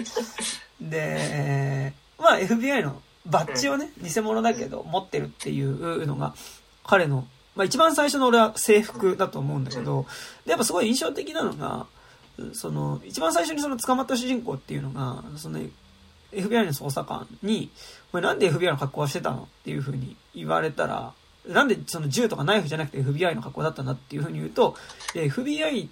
[0.82, 6.36] で、まあ FBI のバッジをね、偽物だけど持ってるっていうのが、
[6.84, 10.06] 彼の、まあ一番最初の俺は制服だと思うんだけど、
[10.46, 11.86] で、やっぱすごい印象的なのが、
[12.54, 15.60] その、一番最初にその捕まった主人公っていうのが、その、
[16.32, 17.70] FBI の捜査官に、
[18.12, 19.44] お前なんで FBI の格好をしてたの？
[19.44, 21.14] っていう風に言われたら、
[21.48, 23.92] なんでその銃とかナイフじゃなくて FBI の格好だったんだ？
[23.92, 24.76] っていう風に言うと、
[25.14, 25.90] FBI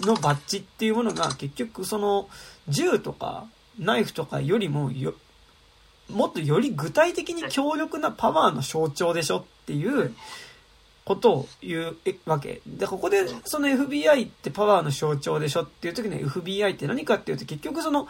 [0.00, 2.28] のバッジっていうものが結局その
[2.68, 3.46] 銃とか
[3.78, 5.14] ナイフとかよりもよ
[6.12, 10.14] もっとより具体的に強力なパワーの象徴でしょっていう
[11.04, 11.96] ことを言う
[12.26, 12.60] わけ。
[12.66, 18.06] で、ここでその FBI ってパワーの象徴でしょっていう時の FBI って何かっていうと結局その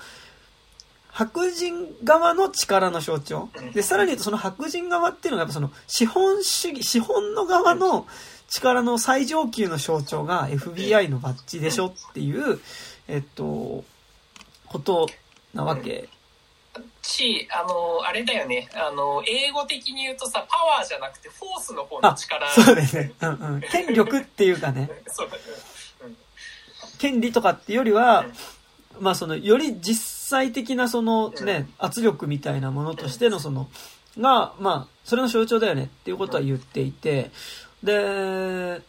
[1.10, 3.48] 白人側の力の象徴。
[3.74, 8.06] で、さらに言うとその白人側っていうのがやっぱその資本主義、資本の側の
[8.48, 12.60] 力の最上級の象徴が FBI のバッジでしょっていう、
[13.08, 13.84] えっと、
[14.66, 15.06] こと
[15.54, 16.08] なわけ
[17.02, 22.48] し、あの、あれだよね、あの、英語的に言うとさ、パワーじゃなくてフォースの方の力。
[22.50, 23.12] そうですね。
[23.20, 23.60] うんうん。
[23.60, 24.90] 権力っていうかね。
[25.08, 25.28] そう、
[26.04, 26.16] うん。
[26.98, 28.26] 権利とかっていうよりは、
[29.00, 33.68] まあその、より実際的なそのね、圧力みたいなものとしてのその、
[34.18, 37.30] が、まあ、それの象徴だよねっていうことは言っていて、
[37.82, 38.80] で、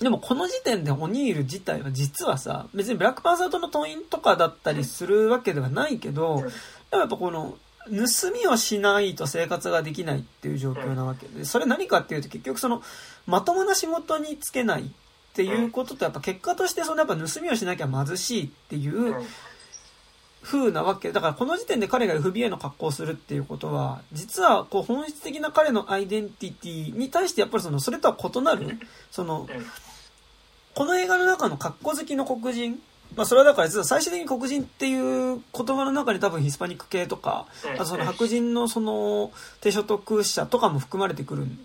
[0.00, 6.42] でもこの時点でオニール自体は実はさ、別にブラックパンサーとの党員とかだったりするわけではないけど、
[6.90, 12.82] やっぱこの、盗みをしないと生活ができないっていう状況なわけで、それ何かっていうと結局その、
[13.26, 14.86] まともな仕事に就けないっ
[15.34, 19.14] ていうこととやっぱ結果としてそのやっぱ盗みをしなきゃ貧しいっていう
[20.42, 21.12] 風なわけ。
[21.12, 28.78] だからこの時点で彼が FBI の格好をするっていうことは、実はこう本質的な彼のアイデンティティに対してやっぱりその、それとは異なる、
[29.10, 29.48] その、
[30.74, 32.80] この映画の中の格好好きの黒人、
[33.16, 41.58] まあそれはだから実は最終的に黒人っていう言葉の中に多分ヒスパニック系とか、あとその白人のその低所得者とかも含まれてくるん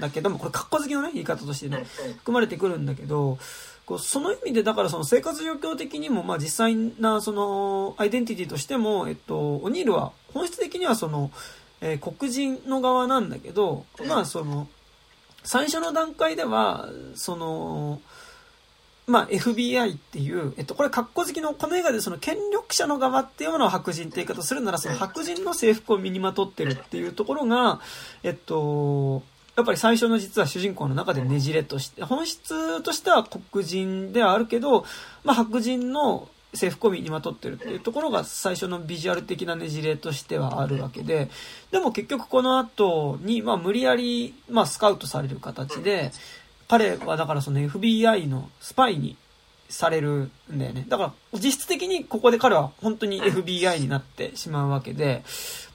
[0.00, 1.84] だけども、これ格好好きのね、言い方としてね、
[2.18, 3.38] 含まれてくるんだけど、
[3.84, 11.30] こうその意味でだからその生活状況的にもまあ実際なそのアイデンティティとしても、えっと、オニールは本質的にはその、
[11.80, 14.66] えー、黒人の側なんだけど、まあその、
[15.44, 18.00] 最初の段階では、その、
[19.06, 27.80] まあ、FBI っていう、えっと、これ、格好好きの、この映画でその権力者の側っていうものを白人って言い方するなら、その白人の制服を身にまとってるっていうところが、
[28.24, 29.22] えっと、
[29.56, 34.84] やっぱり最初の実は主人公の中でねじれとして、本質としては黒人ではあるけど、
[35.24, 41.30] まあ、白人の制服を身にまとってるっていうところが最初のビジュアル的なねじれとしてはあるわけで、
[41.70, 46.12] でも結局この後に、まあ、無理やり、まあ、スカウトされる形で、
[46.68, 49.16] 彼はだからその FBI のスパイに
[49.68, 50.84] されるんだよね。
[50.88, 55.24] だから実質的にここで彼は本当に FBI になってしまうわけで、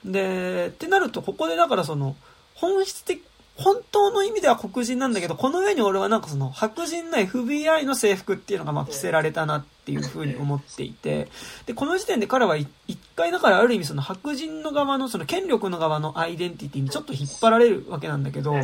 [0.04, 2.16] で、ってなるとここでだからその
[2.54, 3.22] 本質的、
[3.56, 11.28] 本当の意味では黒人なんだけど、この上に俺はなんかその白人の FBI の制服っていうのがまあ着せられたなっていうふうに思っていて、
[11.66, 12.68] で、この時点で彼は一
[13.14, 18.54] 回だからある意味その白人の側のその権力の側のアイデンティティにちょっと引っ張られるわけなんだけど、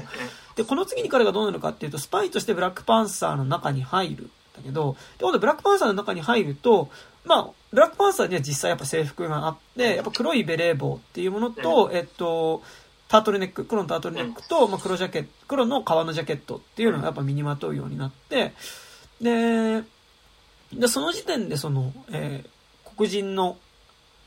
[0.58, 4.28] で、この次に彼がどうなるかっていうと、スパイとしてブラックパンサーの中に入る。
[4.56, 6.90] だけど、で、今度ブラックパンサーの中に入ると、
[7.24, 12.62] まあ、ブラックパンサーには実際やっぱ制服があって、やっぱ黒いベレー帽っていうものと、えっと、
[13.06, 18.52] タートルネック、黒のタートルネックと、まあ、黒ジャケット、黒の革のジャケットっていうのがやっぱ身にまとうようになって、
[19.20, 19.84] で、
[20.72, 23.58] でその時点でその、えー、黒人の、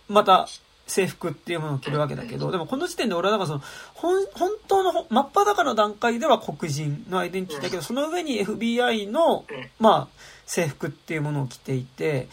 [0.08, 0.48] また、
[0.92, 3.62] 制服っていうものを着るわけだけど、でもこの時点で俺はだからその、
[3.94, 9.46] 本、本当の真っ裸の段階では黒人のアイデンティティだけど、その上に FBI の、
[9.80, 12.28] まあ、制服っていうものを着ていて、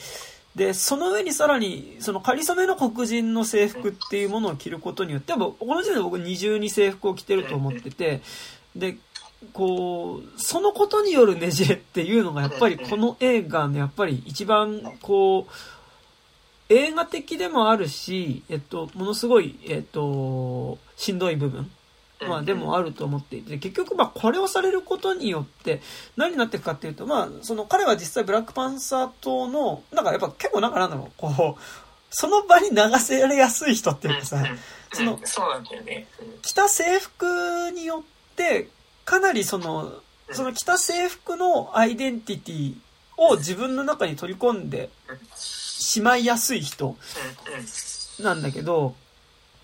[0.57, 8.23] で、その上にさらに、その仮初めの黒人の制服っていうものを着ることによって、この時点で僕二重に制服を着てると思ってて、
[8.75, 8.97] で、
[9.53, 15.53] こう、そのことによるねじれっていうのがやっぱりこの映画のやっぱり一番こう、
[16.69, 21.71] 映画的でもあるし、えっと、ものすごい、えっと、しんどい部分。
[22.27, 25.81] まあでもあると思っていて、結局まあこれをされることによって
[26.16, 31.61] 何になっていくかっていうと、まあその彼は実際ブラックパンサー党の、なんかやっぱ結構なんかなんだろう、こう、
[32.11, 34.45] その場に流せられやすい人っていうかさ、
[34.93, 36.09] その、そうなんだよね。
[36.43, 38.03] 着た制服によ
[38.33, 38.69] って、
[39.05, 39.93] かなりその、
[40.33, 42.75] その着た制服のアイデンティティ
[43.16, 44.91] を自分の中に取り込んで
[45.89, 46.99] しまいやすい人
[48.20, 48.95] なんだけど、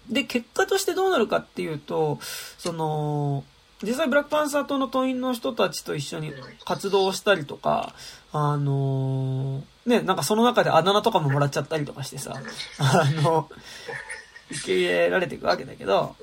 [0.08, 2.18] で、結果としてどうなるかっていうと、
[2.56, 3.44] その、
[3.82, 6.32] 実際ブラックパンサー党の党員の人たちと一緒に
[6.64, 7.94] 活動したりとか、
[8.32, 12.40] あのね、なんかその中であだ名とかももらっちゃったりとかしてさ、
[12.78, 13.50] あの、
[14.50, 16.16] 受け入れられていくわけだけど、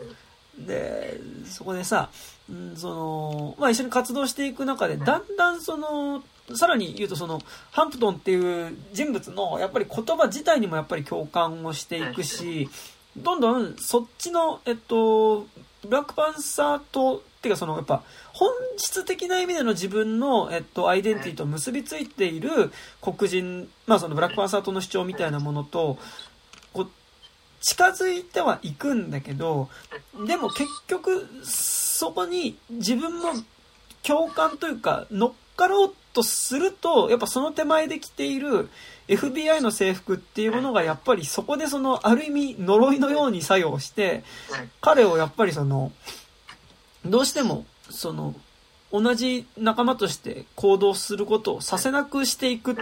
[0.57, 2.09] で、そこでさ、
[2.51, 6.23] んその、まあ一緒に活動していく中で、だんだんその、
[6.55, 7.41] さらに言うとその、
[7.71, 12.69] ハンプトンっていう人物の、やっぱり言葉自体にもやっぱり共感をしていくし、
[13.17, 15.47] どんどんそっちの、えっと、
[15.83, 22.71] ブラックパンサーと、っていうかその、やっぱ、本質的な意味での自分の、えっと、アイデンティティと結びついている
[23.01, 25.97] 黒人、まあそのブラックパンサーとの主張みたいなものと、
[26.73, 26.87] こう、
[27.61, 29.69] 近づいてはいくんだけど、
[30.25, 33.33] でも結局、そこに自分も
[34.03, 38.69] 共感というか、乗っかろうとすると、やっぱその手前で着ている
[39.07, 44.23] FBI の制服っていうものがやっぱりそこでその、ある意味呪いのように作用して、
[44.81, 45.91] 彼をやっぱりその、
[47.05, 48.33] どうしても、その、
[48.91, 52.75] 同じ仲間として行動することをさせなくしていくっ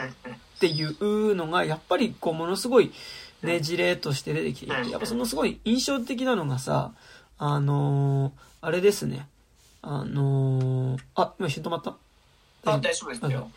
[0.59, 2.91] ていうのが、やっぱりこう、ものすごい
[3.43, 6.93] ねじれとして出てきていて、やっぱそのすごい印象的なのがさ、
[7.37, 9.27] あのー、あれですね。
[9.81, 11.95] あのー、あ、今一瞬止まった
[12.65, 13.49] あ、大丈夫ですよ。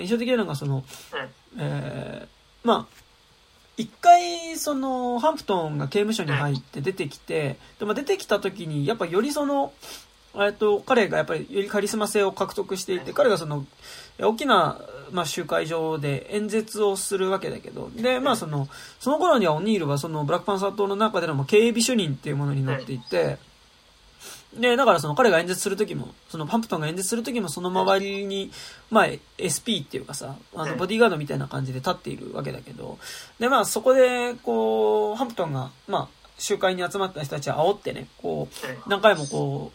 [0.00, 0.84] 印象的なのが、その、
[1.54, 3.04] うん、えー、まあ、
[3.76, 9.72] 一回、その、ハンプトンが刑務所に入って出てきて、でも出てきた時に、やっぱよりその、
[10.36, 13.64] えっと、彼がやっぱりよりカリスマ性を獲得していて、彼がその、
[14.18, 14.80] 大きな、
[15.12, 18.68] まあ、集会場で演説をするわけだけど、で、まあその、
[19.00, 23.38] その頃にはオニールはそのブラックパンサー党の中での警備主任っていうものになっていて、
[24.58, 28.50] で、だからその彼が演説するときも、そのパンプトンが演説するときもその周りに、
[28.90, 29.06] まあ
[29.38, 32.98] SP っていうかさ、あのボディーガードみたいな感じで立っているわけだけど、
[33.38, 38.48] でまあそこで、こう、ハンプトンが、まあ集会に集まった人たちを煽ってね、こ
[38.86, 39.72] う、何回もこ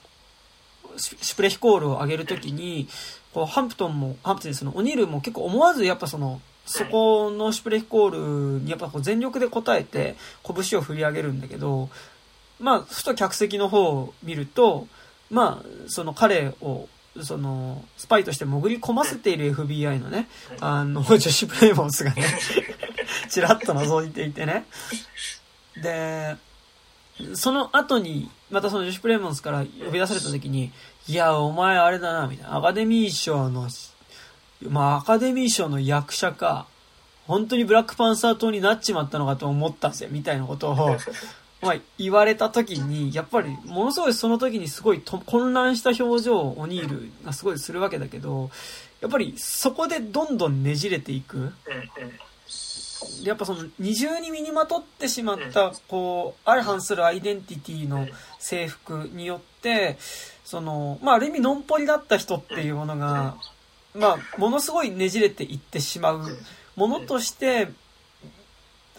[0.96, 2.88] う、シュプレヒコールを上げるときに、
[3.34, 11.90] こう、ハンプトンも、ハンプトンその、オニールも結構思わずやっぱその、そこのシュプレヒコールにやっぱこう全力で応えて拳を振り上げるんだけど、
[12.60, 14.88] まあ、ふと客席の方を見ると、
[15.30, 16.88] まあ、その彼を、
[17.22, 20.28] その、スパイとして潜り込ませている FBI のね、
[20.60, 22.24] あの、ジョシュ・プレイモンスがね、
[23.30, 24.66] ちらっと覗いていてね。
[25.82, 26.36] で、
[27.34, 30.72] その後に、またそのジョシュ・プレイモンスから呼び出された時に、
[31.08, 32.58] いや、お前あれだな、みたいな。
[32.58, 33.70] アカデミー賞の、
[34.68, 36.68] まあ、アカデミー賞の役者か、
[37.28, 40.98] 本当にブラックパンサー党になっちまったのかと思ったぜ、みたいなことを、
[41.62, 48.50] まあ、言われた時に、やっぱり、ものすごいその時にすごいと混乱した表情をオニールがすごいするわけだけど、
[49.02, 51.54] やっぱりそこでどんどんねじれていく。
[53.24, 58.08] やっぱその二重に身にまとってしまった、こう、相反するアイデンティティの
[58.40, 59.98] 制服によって、
[60.44, 63.36] その、まあ、ある意味のんぽりだった人っていうものが、
[63.96, 66.26] まあ、ものすごいねじれていってしまう
[66.76, 67.70] ものとして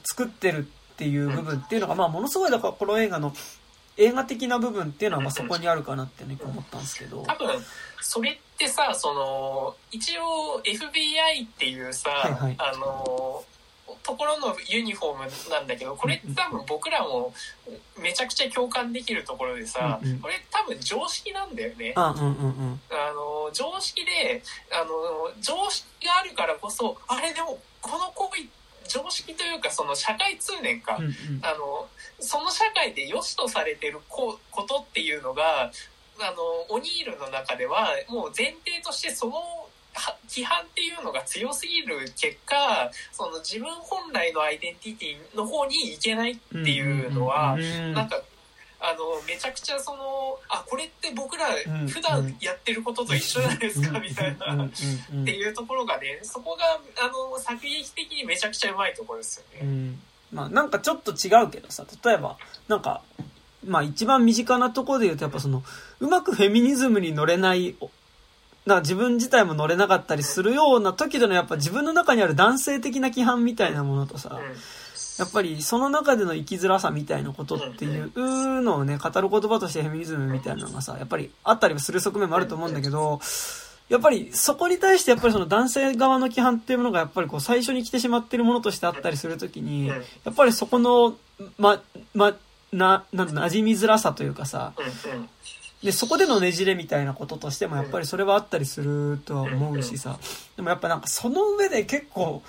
[0.04, 0.68] 作ってる
[1.00, 3.32] っていう部分っていうのが、まあ、ものすごいだからこの映画の
[3.96, 7.22] 映画的な部分っていうのはまあそこにあるかなってね思ったんですけど。
[7.22, 7.48] 多分
[8.02, 13.42] それってさその一応 FBI っていうさ、はいはい、あの
[14.02, 17.32] ところのユニフォームなんだけどこれ多分僕らも
[17.98, 21.94] めちゃくちゃ共感できるところでさ、うんうん、これ多分常識なんだよね。
[21.96, 28.44] あ、うんうんうん、あの常識であの常識があるからこそあれでもこの行為
[28.90, 31.12] 常識というかその社会通念か、うんうん、
[31.42, 31.86] あの
[32.18, 34.38] その社会で良しとされてるこ
[34.68, 35.70] とっていうのが
[36.18, 39.32] あのオニールの中ではもう前提としてその
[40.28, 47.56] 規範っていうのが強すぎる結果その自分本来のアイデンティティの方に行けないっていうのは、
[47.94, 48.22] なんか
[48.80, 51.46] あのめちゃくちゃそのあこれって僕ら
[51.88, 54.00] 普段やってることと一緒じゃないですか？
[54.00, 54.64] みたいな。
[54.64, 54.68] っ
[55.24, 59.66] ていうところがねそこがあの作劇的にめちゃくちゃうまいところですよね。
[59.66, 60.00] うん、
[60.32, 63.02] まあなんかちょっと違うけどさ例えばなんか
[63.66, 65.62] まあ一番身近なところで言うとやっぱその
[66.00, 67.90] うまくフェミニズムに乗れないだか
[68.66, 74.38] ら自分自体も乗れなかったりするような時でのやっぱ自分の中にある男性的な規範みたいなものとさ、
[75.20, 83.20] やっぱりその中での生きづらさみたいなことっていうのをね、語る言葉としてフェミニズムみたいなのがさ、やっぱりあったりする側面もあると思うんだけど、
[83.90, 89.96] やっぱりそこに対してやっぱりその男性側の規範っていうものがやっぱりこう最初に来てしまってるものとしてあったりするときに、や
[90.30, 91.18] っぱりそこの、
[91.58, 91.82] ま、
[92.14, 92.34] ま、
[92.72, 94.72] な、な、馴染みづらさというかさ、
[95.82, 100.18] で、そこでのねじれみたいなこととしてもやっぱりそれはあったりするとは思うしさ、
[100.56, 102.42] でもやっぱなんかその上で結構、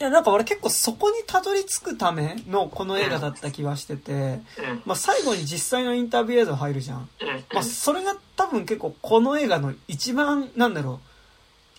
[0.00, 4.40] いや、なんか俺結構そこにたどり着くためのこの映画だった気はしてて、
[4.86, 7.08] まあ最後に実際のインタビュー映像入るじゃん。
[7.52, 11.06] まあそれが多分結構この映画の一番、なんだろう、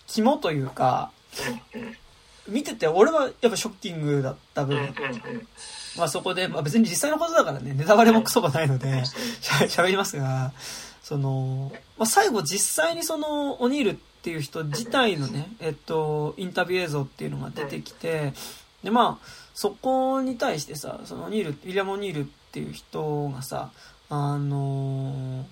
[0.06, 1.10] 肝というか、
[2.46, 4.94] 見てて俺はやっぱショッキングだった分、
[5.98, 9.02] まあそこで、まあ別に実際のことだからね、ネタバレもクソがないので、
[9.68, 10.52] 喋りますが、
[11.02, 18.32] その、まあ最後実際にそのオニールっていう人自体のね、えっと、インタビュー映像っていうのが出てきて、
[18.82, 23.70] で、まあ、そこに対してさ、そのニール、ウィリアム・オニールっていう人がさ、
[24.08, 25.44] あの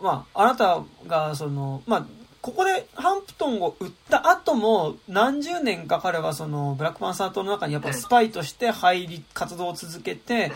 [0.00, 2.06] まあ、あなたが、その、まあ、
[2.44, 10.52] ここでハンプトンを売った後も何十年か彼はそのブラックパンサー党の中にやっぱスパイとして入り活動を続けて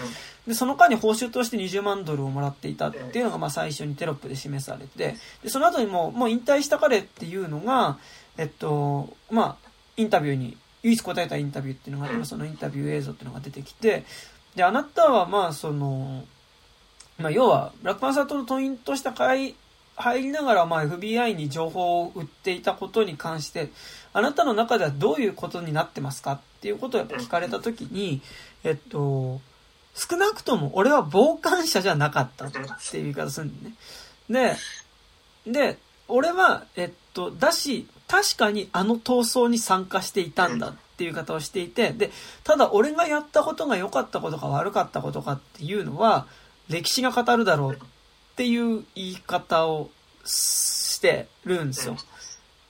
[0.46, 7.96] でその間に報酬として20万ドルをもらっていたっていうのがまあ最初にテロップで示されてでその後にももう引退した彼っていうのが
[8.36, 14.04] えっとまあインタビューに唯一答えたインタビューっていうのがあってそのインタビュー映像っていうのが出てきて
[14.56, 16.26] であなたはまあその
[17.16, 19.54] まあ要はブラックパンサー党の党員とした会
[19.98, 23.70] 入りながら、まあ、FBI に情報を売っていたことに関して、
[24.12, 28.22] あなたの中ではどういうことになってますかっていうことをやっぱ聞かれたときに、
[28.62, 29.40] えっと、
[29.94, 32.66] 少なくとも俺は傍観者じゃなかったっていう
[33.02, 33.68] 言い方するんだ
[34.30, 34.56] ね。
[35.44, 42.10] で、で、俺は、えっと、だし、確かにあの闘争に参加していたんだっていう方をしていて、で、
[42.44, 46.26] ただ俺がやったことが良かったことか悪かったことかっていうのは、
[46.68, 47.78] 歴史が語るだろう
[48.38, 49.90] っていう言い方を
[50.24, 51.96] してるんですよ。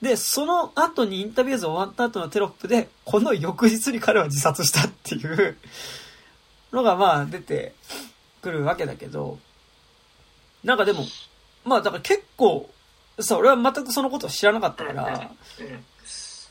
[0.00, 5.58] で、その後にインタビューズ終わった後のテロップで、この翌日に彼は自殺したっていう
[6.72, 7.74] のがまあ出て
[8.40, 9.38] くるわけだけど、
[10.64, 11.04] なんかでも、
[11.66, 12.70] まあだから結構、
[13.20, 15.30] さ、俺は全くそのことを知らなかったから、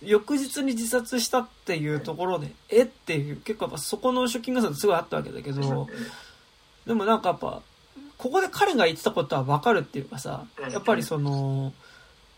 [0.03, 5.87] 翌日に自殺したっていうところで、えっていう、結構やっぱそこのショッキングさすごいあったわけだけど、
[6.85, 7.63] でもなんかやっぱ、
[8.17, 11.73] ここで彼が言ってたことはわかるっていうかさ、やっぱりその、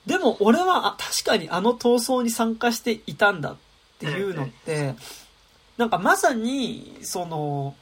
[0.06, 3.56] でも俺は確かにあの闘争に参加していたんだっ
[4.00, 4.96] ていうのって、
[5.78, 7.76] なんかまさに、その、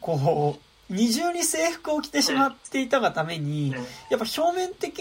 [0.00, 3.72] こう、二重に制服を着てしまっていたがために、
[4.08, 5.00] やっぱ表面的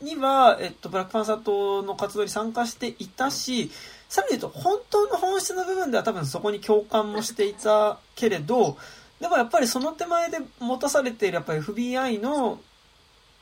[0.00, 3.70] には、えっと、ブラックパンサー党の活動に参加していたし、
[4.08, 8.76] さらに言うと、本当の本質の部分では多分そこに共感もしていたけれど、
[9.20, 12.60] でもやっぱりその手前で持たされているやっぱり FBI の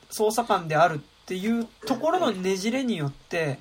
[0.09, 3.59] 捜査官であるっていうところのねじれによって、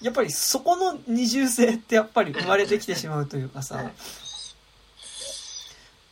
[0.00, 3.90] やっぱりそこの二重性ってやっぱり生まれてきてしまうというかさ、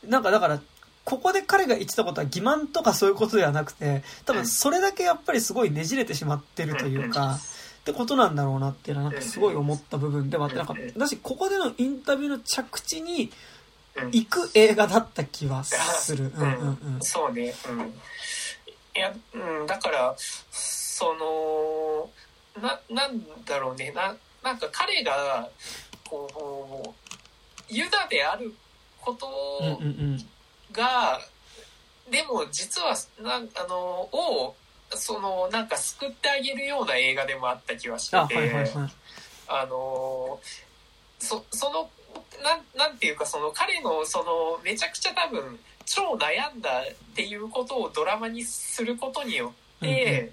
[0.06, 0.60] なんかだから、
[1.04, 7.38] ここで彼が言ってたことは欺瞞とかそういうことではなくて、多分それだけやっぱりすごいねじれてしまってるというか、
[7.80, 13.30] ってことなんだろうなっていうのはなんかすごい思った部分ではあって、なんか、だし、ここでのインタビューの着地に
[14.12, 16.32] 行く映画だった気はする。
[16.36, 17.00] うんうんうん。
[17.00, 17.54] そうね。
[17.68, 17.80] うん。
[18.94, 20.14] いや、うん、だから、
[20.98, 22.10] その
[22.60, 25.48] ななんだろうねななんか彼が
[26.08, 26.94] こ
[27.70, 28.52] うユダである
[29.00, 29.28] こと
[30.72, 31.20] が、
[32.10, 34.56] でも実はなんあのを
[34.90, 38.72] そのなんか救ってあげるような映画でもあった気はしてて
[39.46, 40.40] あ,、の
[41.18, 41.90] そその
[42.42, 50.32] なんなんていうかその彼のそのめちゃくちゃ多分超悩んだっていうことをドラマにすることによって、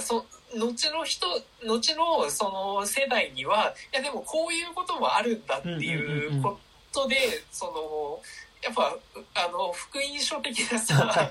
[0.00, 0.24] そ
[0.56, 1.26] 後の人
[1.64, 6.58] 後のその世代にはいやでもこういうこともあるんだっていうこ
[6.92, 7.16] とで、
[7.52, 8.20] その
[8.62, 8.96] やっぱ
[9.34, 11.30] あの福音書的なさ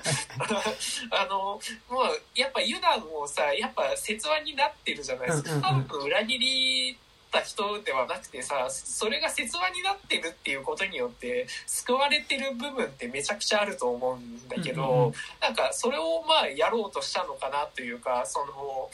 [1.10, 5.68] あのもうやっぱユダもさやっぱ説話になってるじゃないですか。
[5.68, 6.98] 多分裏切り
[7.30, 18.90] た人ではなくてさそれが説話になってるっていうことによって救われてる部分ってめちゃくちゃあると思うんだけど、うんうん、なんかそれをまあやろうとしたのかなというかその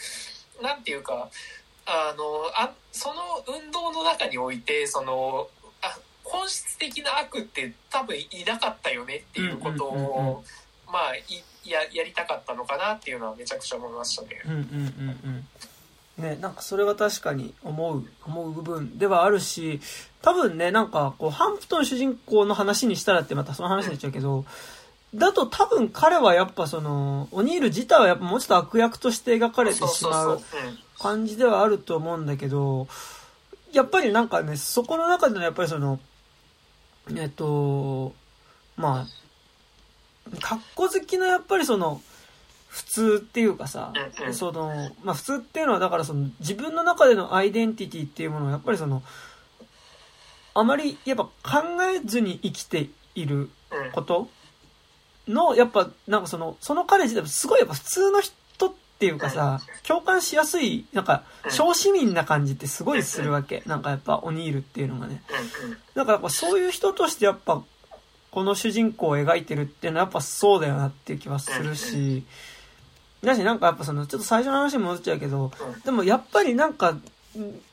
[0.62, 1.30] なんていうか
[1.86, 5.48] あのあその運動の中においてその
[5.82, 10.44] あ本質的な悪って多分いなかったよねっていうことを、
[10.92, 11.12] まあ
[11.64, 14.28] ややりたかったのかなっていうのはめちゃくちゃ思いましたね。
[14.44, 14.64] うんうんうん
[15.24, 15.48] うん
[16.18, 19.80] ね、なんかそれは確かに思う、思う部分ではあるし、
[20.22, 24.44] 多分ね、なんかこう、ハンプトン主人公の話にしたらってまたその話になっちゃうけど、
[25.14, 30.40] だと多分彼はやっぱその、オニール自体はやっぱもうちょっと悪役として描かれてしまう。
[30.98, 32.88] 感じではあると思うんだけど、
[33.72, 36.00] やっぱりなんかね、そこの中でのやっぱりその、
[37.14, 38.14] えっと、
[38.76, 42.00] まあ、格好好きのやっぱりその、
[42.76, 43.94] 普通っていうかさ、
[44.32, 49.02] その、まあ普通っていうのはだからその自分の中でのアイデンティティっていうものをやっぱりその、
[50.52, 51.30] あまりやっぱ考
[51.84, 53.48] えずに生きている
[53.94, 54.28] こと
[55.26, 63.62] の、やっぱなんかその、その彼自体すごいやっぱ普通の人っていうかさ、共感しやすい、なんか、小市民な感じってすごいするわけ。
[63.64, 65.22] なんかやっぱオニールっていうのがね。
[65.94, 67.62] だからやっぱそういう人としてやっぱ、
[68.30, 72.24] この主人公を描いてるっていうのはやっぱそうだよなっていう気はするし、
[73.26, 75.52] だしなんかやっぱその、ちょっと最初の話に戻っちゃうけど、
[75.84, 76.96] でもやっぱりなんか、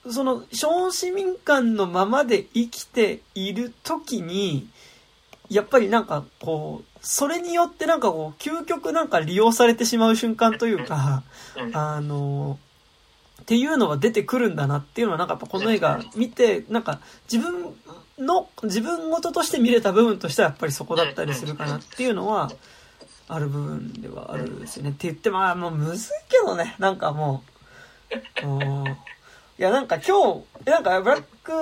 [0.09, 4.67] その、小市民間のままで生きている時に、
[5.49, 11.23] やっぱりなんかこう、それによってなんかこう、究極なんか利用されてしまう瞬間というか、
[11.73, 12.59] あの、
[13.41, 16.99] っていうのが出てくるんだなっていうのはなんかやっぱこの映画見て、なんか
[17.31, 17.73] 自分
[18.17, 22.49] の、自分事として見れた部分としてはやっぱりそこだったりするかなっていうのは、
[23.27, 24.89] ある部分ではあるんですよね。
[24.89, 27.43] って言ってまあもうむずいけどね、なんかも
[28.43, 28.47] う。
[28.47, 28.97] う
[29.59, 31.53] いやなんか今日、なんかブラック、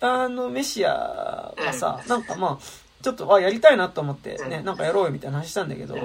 [0.00, 2.64] あの、メシアがさ、なんかまあ、
[3.02, 5.96] ちょっと、あ、やりたいなと思ってね、なんかやろうよみたいな話したんだけど、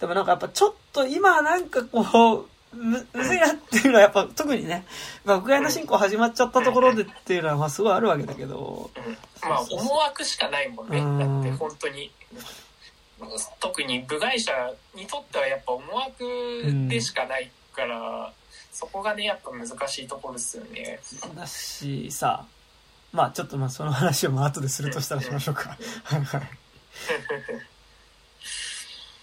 [0.00, 4.84] でもなんかやっぱちょっと今なんかこう、む、むずいなっていうのはやっぱ特にね、
[5.24, 8.90] まあ、ウクライナ侵攻始まっちゃったところでっていうのはまあすごいあるわけだけど。
[9.42, 10.98] まあ思惑しかないもんね。
[10.98, 12.10] だって本当に。
[13.60, 14.52] 特に部外者
[14.94, 18.32] にとってはやっぱ思惑でしかないから、うん、
[18.72, 21.00] そこがねやっぱ難しいところですよね。
[21.34, 22.46] だしさ
[23.12, 25.76] まあちょっとまあその話をまあ後でするとしたらしましょうか。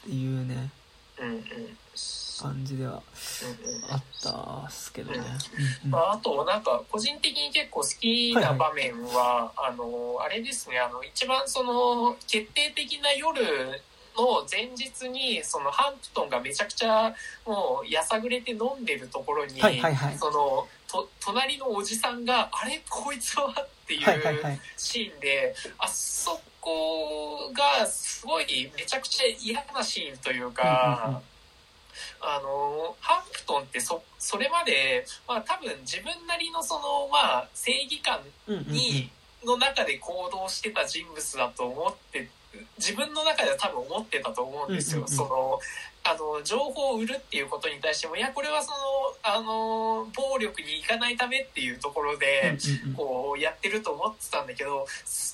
[0.06, 0.70] っていうね、
[1.18, 1.42] うんうん
[2.42, 3.02] 感じでは
[3.90, 5.20] あったっすけどね。
[5.88, 13.42] まあ、あとなんか個人的に結構好きな場面は、あのあれですねあの一番その決定的な夜
[14.18, 17.14] の前日にそのハンプトンがめちゃくちゃ
[17.46, 22.82] もうやさぐれて飲んでるところに、はいはいはいそのと隣のおじさんが「あれ？
[22.90, 24.60] こいつは?」っていはいはいはうい。
[24.78, 31.04] シーンであそこがすごいめちゃくちゃ嫌なシーンというか。
[31.06, 31.24] うんうんうん
[32.26, 39.12] あのハンプトンってそそれまで、まあ、多分自分なりのその、まあ、正義感に、
[39.46, 42.28] の中で行動してた人物だと思って
[42.78, 45.04] 自分の中では多分思ってたと思うんですよ。
[45.08, 45.60] その
[46.08, 48.78] あの情報を売るっていうことに対してもいやこれはその
[49.24, 52.58] あの暴力に行かないためっていうところで、
[52.96, 54.86] こうやってると思ってたんだけど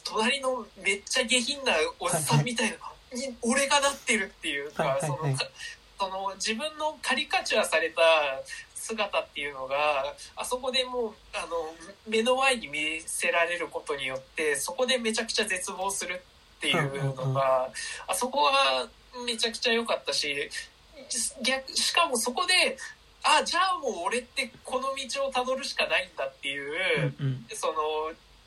[0.06, 2.78] 隣のめっちゃ下品なおじさんみたいな、
[3.18, 5.46] に俺がなってるっていうか、そのか
[6.02, 8.02] その自分のカリカチュアされた
[8.74, 9.76] 姿っていうのが
[10.36, 11.76] あそこでもうあの
[12.08, 16.24] 目の前に見せられることによってそこでめちゃくちゃ絶望する
[16.58, 17.70] っていうのが、
[18.08, 18.88] あそこは
[19.26, 20.50] めちゃくちゃ良かったし
[21.44, 22.78] 逆しかもそこで
[23.24, 27.14] あじゃあもう俺ってこの道をたどるしかないんだっていう。
[27.20, 27.74] うんうんその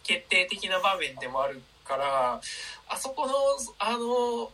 [0.03, 2.39] 決定的な場面でもあるから
[2.91, 3.33] あそこの
[3.79, 4.51] あの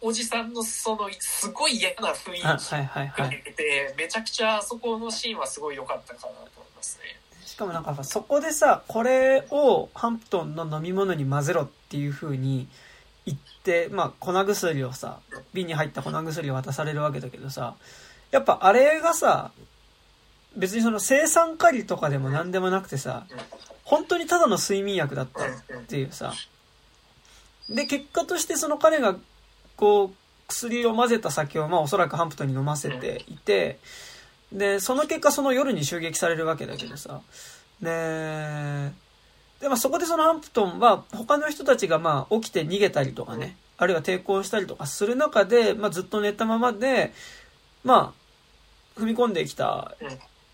[0.00, 3.42] おじさんのそのすごい嫌な雰囲気あはいはいがはい。
[3.44, 7.20] 出てめちゃくちゃあそこのシーンはすごい良かったかなと思いますね。
[7.44, 12.68] しかもなんかそこでさ、これをハンプトンの飲み物に混ぜろっていう風に
[13.24, 15.20] 言って、まあ粉薬をさ、
[15.54, 17.76] 瓶に入った粉薬を渡されるわけだけどさ、
[18.30, 19.52] やっぱあれがさ、
[20.56, 23.26] 別にその生酸カリとかでも何でもなくてさ、
[23.84, 25.44] 本当にただの睡眠薬だった
[25.78, 26.34] っていうさ。
[27.70, 29.16] で、結果としてその彼が、
[29.76, 30.10] こう、
[30.48, 33.78] 薬を混ぜた酒を、まあおそらくハンプトンに飲ませていて、
[34.52, 37.20] で、その結果その夜に襲撃されるわけだけどさ。
[37.80, 38.90] で、
[39.60, 47.12] で、まあそこでそのハンプトンは他の人たちがまあ起きて逃げたりとかね、あるいは抵抗したりとかする中で、まあずっと寝たままで、
[47.84, 48.14] ま
[48.96, 49.94] あ、踏み込んできた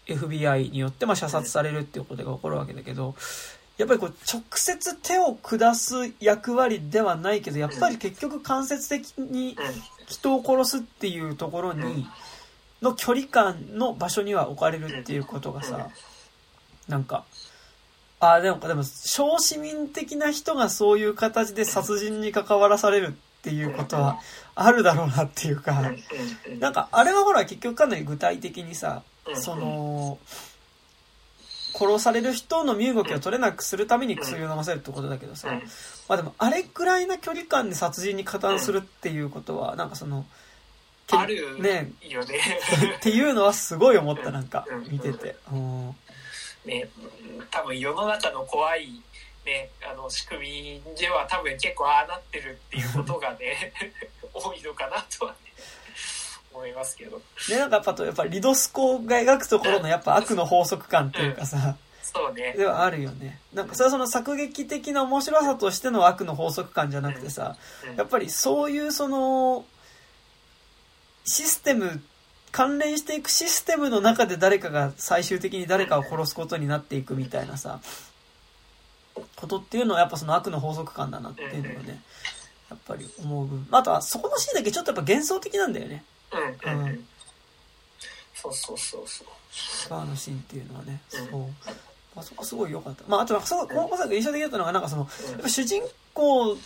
[0.07, 3.15] FBI によってまあ射殺されるっていうことが起こるわけだけど、
[3.83, 9.57] やっぱりこう直接手を下す役割ではないけど、やっぱり結局間接的に
[10.07, 12.07] 人を殺すっていうところに、
[12.81, 15.89] の距離感の場所には置かれるっていうことがさ、
[16.87, 17.25] なんか、
[18.21, 23.11] ああ、でも、でも、小市民的な人がそういう形で殺人に関わらされるっ
[23.43, 24.21] ていうことは
[24.55, 25.93] あるだろうなっていうか、
[26.61, 29.03] なんか、あれはほら結局かなり具体的にさ、
[29.35, 30.19] その、
[31.83, 35.49] 殺される人の身動きを取れなくするために薬を飲ませるってことだけどさ、
[36.09, 40.25] まあでも、あれくらいな距離感で殺人に加担するっていうことは、なんかその、
[41.07, 42.39] けあるね、よね。
[42.99, 45.37] っていうのはすごい思った、なんか、見てて。
[45.53, 45.97] うん。
[46.65, 46.89] ね、
[47.51, 49.03] 多分世の中の怖い、
[49.45, 53.73] ね、あの仕組みでは多分結構ああなってるっていうことがね
[54.33, 55.52] 多いのかなとはね
[56.53, 57.21] 思いますけど。
[57.49, 62.55] で、なんかやっぱ、やっぱリドスコが描くところのやっぱ悪の法則感っていうかさ、そうね。
[62.57, 63.39] ではあるよね。
[63.55, 67.57] なんかそれはその作劇的な面白さとしての悪の法則感じゃなくてさ、
[67.89, 67.97] うん。
[67.97, 69.65] やっぱりそういうその、
[71.25, 72.03] システム、
[72.51, 77.81] 関連していくシステムの中で誰かが最終的に誰かを殺すことになっていくみたいなさ、
[79.37, 82.03] ことっていうのはやっぱその悪の法則感だなっていうのがね、
[82.69, 83.69] やっぱり思う部分。
[83.71, 86.05] あとはそこのシーンだけちょっとやっぱ幻想的なんだよね。
[86.33, 86.99] うんうんう
[88.35, 89.91] そうそうそうそう。
[89.91, 91.31] バーのシーンっていうのはね、うん。
[91.31, 91.51] そう。
[92.17, 93.05] あそこすごい良かった。
[93.07, 95.83] まあ、あとなんかその小作印象的だったのが、なんかその、やっぱ主人
[96.13, 96.57] 公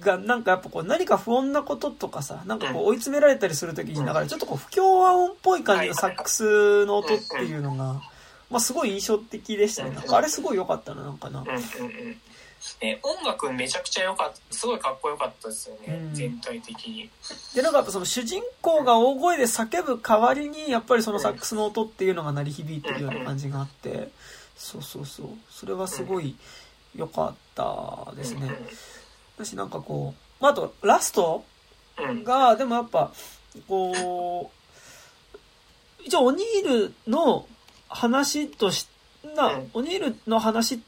[0.00, 8.00] がなんかやっぱこう何か不穏なこととかさ、なんかこう追い詰められたりするときに、だからちょっとこう不協和音っぽい感じのサックスの音っていうのが、
[8.50, 9.90] まあすごい印象的でしたね。
[9.90, 11.44] なんかあれすごい良かったな、なんかな。
[12.80, 16.14] うんうんうんえ音楽めちゃくちゃ良かったすごいかっこよかったですよね、うん。
[16.14, 17.10] 全体的に。
[17.54, 24.10] で、なんかやっぱその主人公が大声で叫ぶ代わりに、やっぱりそのサックスの音っていうのが鳴り響いてるような感じがあって、
[24.56, 25.28] そうそうそう。
[25.50, 26.36] それはすごい
[26.94, 28.50] 良かったですね。
[29.38, 31.44] だしなんかこう、まあ、あとラスト
[31.98, 32.24] うんうん。
[32.24, 33.12] が、でもやっぱ、
[33.68, 35.36] こう、
[36.04, 37.46] 一応オニールの
[37.88, 38.88] 話とし、
[39.36, 40.80] なうん、オニールの話、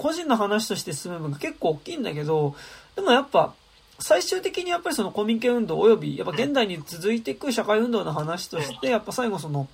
[0.00, 2.54] 個人の話として進む分が結構大きいんだけど、
[2.96, 3.52] でもやっぱ、
[3.98, 9.68] 最終的にやっぱりそのコミケ運動及び、やっぱ現代に続いていく社会運動の話として、やっぱ最後その、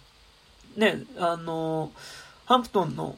[0.77, 1.93] ね、あの、
[2.45, 3.17] ハンプトンの、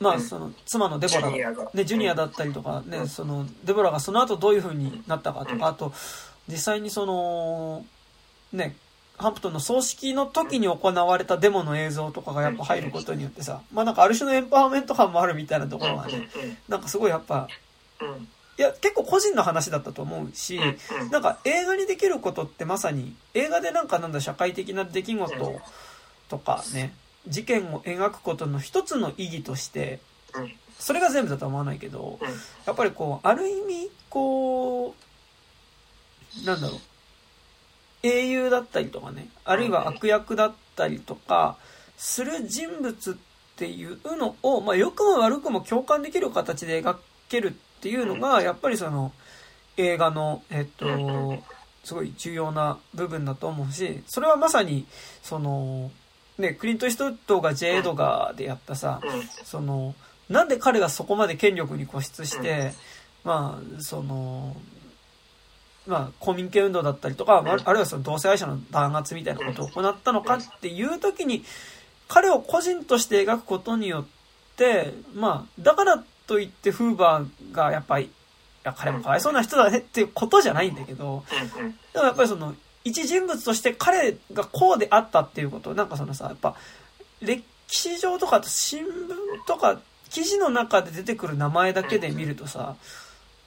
[0.00, 1.30] まあその妻のデボラ
[1.72, 5.92] ね、ジュニアだったりとかね、そのデボラがその後どういう風になったかとか、あと
[6.48, 7.86] 実際にその
[8.52, 8.74] ね
[9.16, 16.28] ハンプトンの葬式の時に行われたデモの映像とかがやっぱ入ることによってさ、まあなんかある種のエンパワーメント感もあるみたいなところがね、
[16.68, 17.48] なんかすごいやっぱ、
[18.58, 20.60] いや、結構個人の話だったと思うし、
[21.10, 25.60] なんか映画にできることってまさに、映画でなんかなんだ社会的な出来事
[26.28, 26.92] とかね、
[27.28, 30.00] 事件を描くことの一つの意義として、
[30.78, 32.18] それが全部だとは思わないけど、
[32.66, 34.94] やっぱりこう、ある意味、こ
[36.42, 36.80] う、なんだろう、
[38.04, 41.56] 英雄だったりとかね、あるいは悪役だったりとか、
[41.96, 43.14] する人物っ
[43.56, 46.98] ていうのを、まあ、良くも悪くも共感できる形で描
[47.28, 49.12] けるっていうのが、やっぱりその、
[49.76, 51.42] 映画の、えっと、
[51.82, 54.86] すごい重要な部分だと思うし、それはまさに、
[55.22, 55.90] その、
[56.38, 57.76] ね、クリント・イーストウッドが J.
[57.76, 59.00] エドガーでやったさ、
[59.44, 59.94] その、
[60.28, 62.72] なんで彼がそこまで権力に固執して、
[63.24, 64.56] まあ、その、
[65.86, 71.44] まあ、公民権運動だったりとか、あるいはその同性愛者の弾圧みたいなことを行ったのかっていう時に、
[72.08, 74.06] 彼を個人として描くことによっ
[74.56, 78.10] て、まあ、だからといってフーバーがやっぱり、い
[78.62, 81.24] や、彼もかわいそうな人だねっていうことじゃないんだけど、
[81.92, 82.54] でもやっぱりその、
[82.84, 86.54] 一人物として彼がこうであったっていうこと、なんかそのさ、やっぱ、
[87.20, 88.88] 歴史上とかと新聞
[89.46, 89.80] とか
[90.10, 92.76] 記事の中で出てくる名前だけで見るとさ、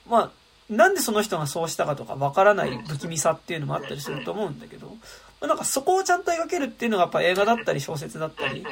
[0.08, 0.30] まあ、
[0.70, 4.94] なんでその人がそうしたかとかわからない不気味さっていうのもあったりすると思うんだけど、
[5.40, 8.66] なんかそこをちゃんと描けるっていうのがやっぱ映画だったり小説だったり、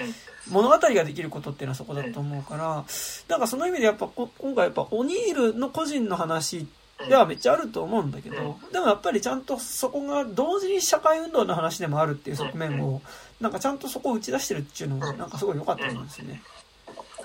[0.51, 2.85] 物語ができることっていうのはそこだと思うから、
[3.28, 6.66] なんかその意味でやっぱ今回やっぱオニールの個人の話
[7.09, 13.01] ではめっちゃあると思うんだけど、でもやっぱりちゃんとそこが同時に社会運動の話でもあるっていう側面を、
[13.40, 16.43] なんかちゃんとそこを打ち出してるっていうのが、なんかすごい良かったと思うんですよね。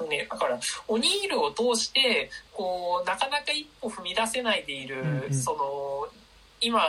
[0.08, 6.08] ね、だから、オニールを通して、こう、なかなか一歩踏み出せないでいる、うんうん、その、
[6.60, 6.82] 今、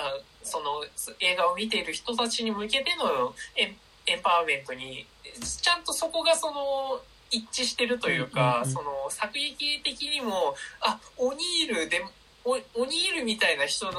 [0.42, 0.84] その
[1.20, 3.76] 映画を見ている人たちに向けてのエン
[4.06, 5.06] エンパワーメントに、
[5.40, 7.00] ちゃんとそこがその、
[7.30, 12.04] 一致してるというか、その作劇的にも、あ、オニールで、
[12.44, 13.92] オオニールみたいな人っ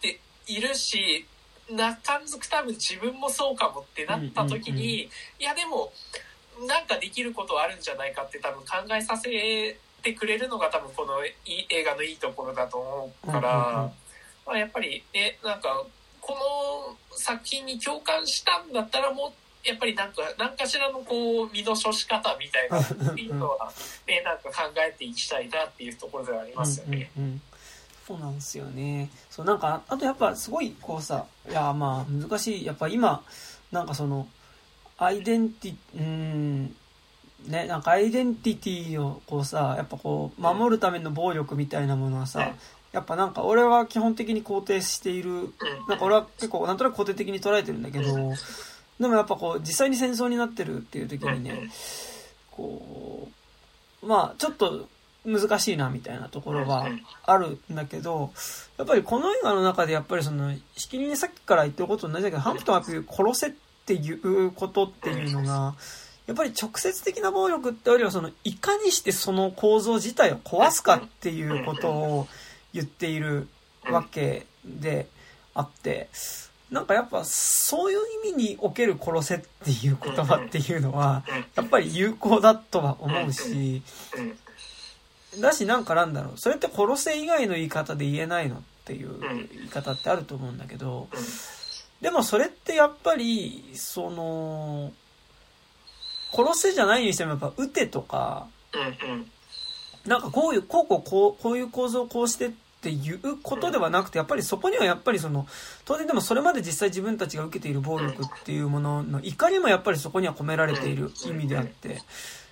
[0.00, 1.26] ているし、
[1.70, 5.92] な感づく多分自分もそうかもってなった時に、うんうんうん、いやでも、
[6.66, 9.30] なんかできることあるんじゃないかって多分考えさせ
[10.02, 13.90] てくれるのが多分この映画のいいところだと思うから、
[14.46, 15.84] まあ、やっぱりねなんか
[16.20, 22.80] この作品に共感したんだったらもうやっぱりなんか何かしらのこう身の処し方みたいな
[23.12, 23.72] っていうのは
[24.06, 27.10] ねなんか考えていきたいなっていうところではありますよね。
[27.16, 27.42] うんうんうん
[28.10, 29.08] そうなんですよね。
[29.30, 32.64] そう、なんか、あとやっぱすごいこうさ、いや、まあ難しい。
[32.66, 33.22] やっぱ今、
[33.70, 34.26] なんかその、
[35.00, 36.64] アイデンティ、うん、
[37.46, 42.52] ね、なんかアイデンティティをこうさ、やっぱこう、守るための暴力みたいなものはさ、
[42.92, 45.54] やっぱなんか俺は基本的に肯定している、
[45.88, 48.14] なんか俺は結構なんとなく肯定的に捉えてるんだけど、
[49.00, 51.70] でもやっぱこう、実際に戦争になってるっていう時にね、
[52.50, 53.28] こ
[54.02, 54.86] う、まあちょっと
[55.24, 56.88] 難しいなみたいなところは
[57.24, 58.32] あるんだけど、
[58.76, 65.74] やっぱりこの映画の中でやっぱりその、しきりにさっきから言ってること同じだけど、ハンプトンはやっぱり殺せってっていうことっていうのが、
[66.26, 72.28] やっぱり直接的な暴力ってよりはそのいかにしてその構造自体を壊すかっていうことを
[72.72, 73.48] 言っている
[73.90, 75.08] わけで
[75.54, 76.08] あって
[76.70, 77.98] なんかやっぱそういう
[78.28, 81.24] 意味における殺せっていう言葉っていうのは
[81.56, 83.82] やっぱり有効だとは思うし
[85.40, 91.08] だしなんかなんだろうそれって殺せ以外の言い方で言えないのっていう言い方ってあると思うんだけど
[92.00, 94.92] でもそれってやっぱり、その、
[96.32, 98.46] 殺せじゃないにしてもやっぱ撃てとか、
[100.06, 102.50] なんかこういう、こうこうこう、こういう構造をこうしてっ
[102.80, 105.46] ていうことではなくて、やっぱりそこにはやっぱりその、
[105.84, 112.00] 当然でもそれまで実際自分たちが受けている暴力っていうものの怒りもやっぱりそこには込められている意味であって、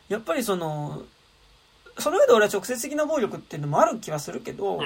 [0.09, 1.03] やっぱりその、
[1.99, 4.79] その上で俺は直接的な暴力っていうのもある気はするけど、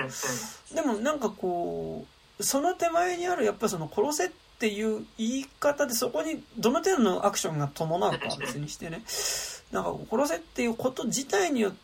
[0.75, 2.07] でもなんかこ
[2.39, 4.31] う、その手前にあるやっぱりその殺せっ
[4.63, 9.03] ていう言い方でそこにどの程度のアクションが伴うかは別にしてね、
[9.73, 11.79] なんか殺せっていうこと自体によって、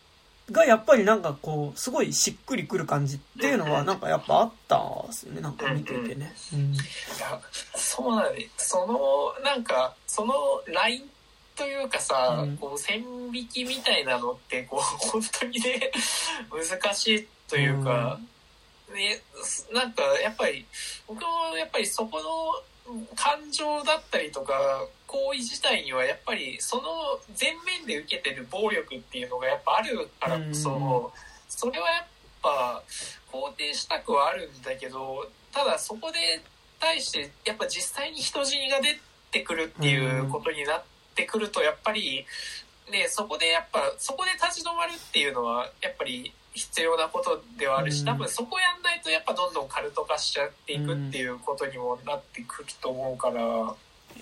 [0.50, 6.32] がやっぱりなんかこう、すごいしっくりくる感じっていうのはなんかやっぱあったんですよね、なんか見ててね。
[6.54, 6.76] うん、い
[7.20, 7.38] や、
[7.74, 10.32] そうなんで、その、なんか、その
[10.68, 11.10] ライン
[11.54, 15.90] というかさ、うん、こう、線引きみたいなのって、こう、本当にね、
[16.50, 18.28] 難しいというか、うん
[18.94, 19.20] ね、
[19.72, 20.64] なんかやっぱり
[21.06, 26.82] 僕もやっぱりそこの感情だったりとか行為自体にはやっぱりその
[27.38, 31.12] 前面で受けてる暴力っていうのがやっぱあるからこそ、
[31.48, 32.06] それはやっ
[32.42, 32.82] ぱ
[33.32, 36.42] 肯定したくはあるんだけどただそこで
[36.80, 38.98] 対してやっぱ実際に人死にが出
[39.30, 40.82] てくるっていうことになっ
[41.14, 42.24] てくるとやっぱり
[42.90, 53.74] ねそこでやっぱそこで立ち止まるっていうのはやっぱり必要なことではあるし多分そこやんないとやっぱどんどんカルト化しちゃっていくっていうことにもなってくると思うから。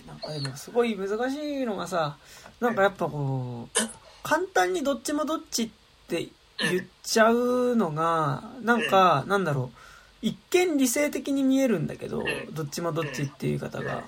[0.07, 2.19] なんかすごい難しいのがさ
[2.61, 3.79] なんかやっぱこう
[4.23, 5.71] 簡単にどっちもどっちっ
[6.09, 9.79] て言っちゃうのがなんかなんだろう。
[10.23, 14.05] 一見理性的に見えるんだけどどっちもどっちっていう方が。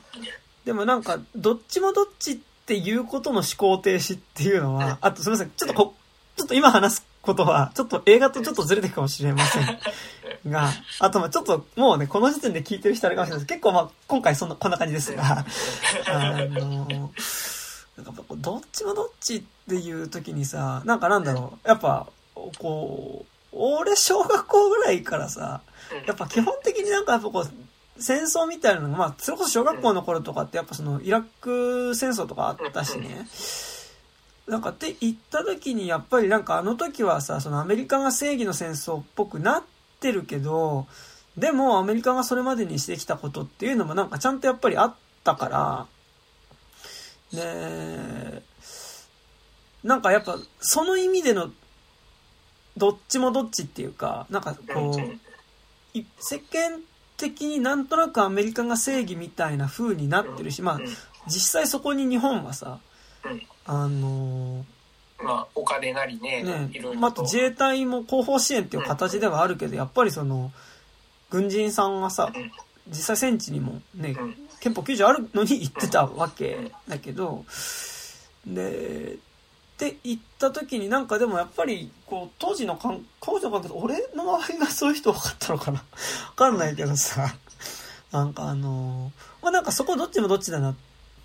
[0.64, 2.36] でもなんかどっちもどっちっ
[2.66, 5.50] ていうことの思考停止っていうのはあとすみません。
[5.56, 5.94] ちょっとこ
[6.36, 9.78] ちょっと今話すことはちょっと映画とちょっとずれていくかもしれません。
[10.46, 10.70] が
[11.00, 13.44] あとまあちょっともうねこの時点で聞いてる人あれかもしれない。
[13.44, 15.44] です結構まあ今回そんなこんな感じですが。
[16.06, 17.12] あの
[17.96, 21.68] なんかどっちもどっちっていう時にさなんかなんだろう。
[21.68, 22.06] やっぱ
[22.58, 25.62] こう俺小学校ぐらいからさ
[26.06, 33.26] やっぱ基本的になんかやっぱこう、戦争みたいなのが、まあ、それこそ小学校の頃とかってやっぱそのイラク戦争とかあったしね。
[34.48, 39.62] なんかって言った時にやっぱりなんかあの時はさ、そのアメリカが正義の戦争っぽくなっ
[40.00, 40.86] てるけど、
[41.36, 45.86] でもアメリカがそれまでにしてきたことっていうのもなんかちゃんとやっぱりあったか
[47.32, 48.42] ら、ね
[49.84, 51.50] なんかやっぱその意味での
[52.76, 56.80] どっちもどっちっていうか、なんかこう、世間
[57.16, 60.80] 的になんとなくアメリカが正義みたいな風になってるし、まあ、
[61.26, 62.78] 実際そこに日本はさ、
[63.68, 64.64] あの
[65.22, 70.52] まあ、お金なりね、ねいろいろまあ、自衛隊も後方支援っていう形ではあるけど、やっぱりその、
[71.28, 72.32] 軍人さんがさ、
[72.88, 74.16] 実際戦地にもね、
[74.60, 77.44] 憲法9条あるのに行ってたわけだけど、
[78.46, 85.84] で、って言った時になんかでもやっぱりこう当時の感当時の感覚俺の周りがそういう人分かったのかな？
[86.34, 87.36] 分かんないけどさ。
[88.10, 89.12] なんかあの
[89.42, 90.74] まあなんかそこどっちもどっちだなっ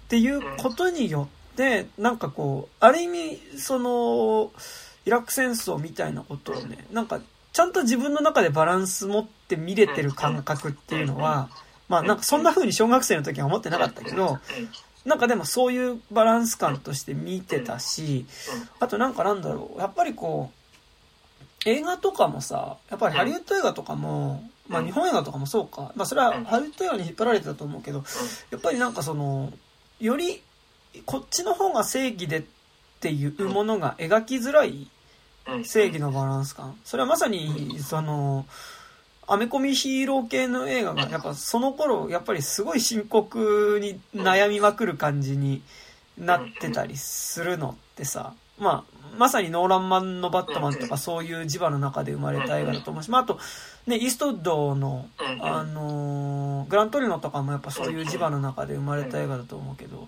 [0.10, 4.52] ていうことによってなんかこうある意味その
[5.06, 7.22] イラク戦争みたいなことをねなんか
[7.52, 11.50] ちゃんと自分の中でバランス持って見れてる感覚っていうのは
[11.88, 14.40] まあなんかそんな風に小学生の時は思ってなかったけど
[15.06, 18.26] なんかでもそういうバランス感として見てたし、
[18.80, 20.52] あとなんかなんだろう、やっぱりこ
[21.66, 28.04] う、映画とかもさ、やっぱりハリウッド映画とかも、まあ日本映画とかもそうか、まあそれはハリウッド映画に引っ張られてたと思うけど、
[28.50, 29.52] やっぱりなんかその、
[30.00, 30.42] より
[31.06, 32.44] こっちの方が正義でっ
[33.00, 34.88] ていうものが描きづらい
[35.64, 36.78] 正義のバランス感。
[36.84, 38.46] それはまさに、その、
[39.28, 45.62] アメコミヒーロー系の映画がやっぱその頃やっぱりすごい深刻に悩みまくる感じに
[46.18, 53.40] なってたりするのってさ、まあ、まさにノーランマンのバットマンとかそういう磁場の中で生まれた映画だと思うし、まあ、あと、
[53.88, 55.08] ね、イーストウッドの、
[55.40, 60.08] あのー、グラントリノとかもやっぱそういう磁場の中で生まれた映画だと思うけど、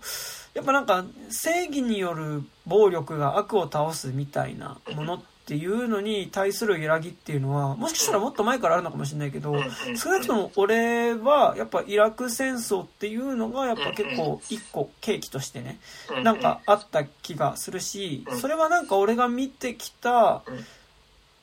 [0.55, 9.53] やっぱなんか正義による暴力が悪を倒すみたいなものっていうのに対する揺らぎっていうのはもしかしたらもっと前からあるのかもしれないけど
[9.95, 15.77] 少なくとも俺はやっぱイラク戦争っていうのがやっぱ結構一個契機としてね
[16.23, 20.41] なんかあった気がするしそれはなんか俺が見てきた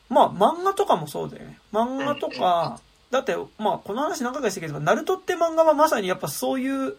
[0.08, 1.58] まあ漫画とかもそうだよね。
[1.72, 2.80] 漫画とか
[3.12, 6.96] だって、まあ、この話何回かしたけど、ナルトって漫画はまさにやっぱそういう、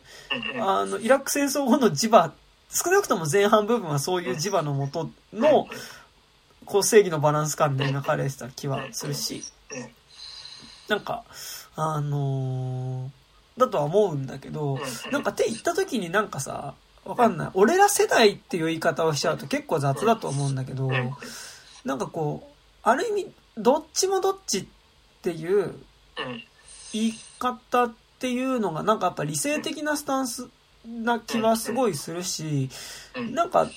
[0.61, 2.31] あの、イラク戦争後の磁場、
[2.69, 5.67] 少なくとも前半部分はそういう磁場のもとの、
[6.65, 9.43] こう正義のバランス感で描かれてた気はするし、
[10.87, 11.23] なんか、
[11.75, 14.79] あのー、だとは思うんだけど、
[15.11, 16.75] なんかって言った時になんかさ、
[17.05, 17.49] わかんない。
[17.55, 20.91] 俺ら世代っていう言い方をしちゃうと結構雑だと思うんだけど、
[21.83, 22.53] なんかこう、
[22.83, 24.65] ある意味、どっちもどっちっ
[25.23, 25.73] ていう
[26.93, 30.49] 言い方っていうのがなんかやっぱ理性的なスタンス
[30.85, 32.69] な気はすごいするし、
[33.31, 33.69] なんか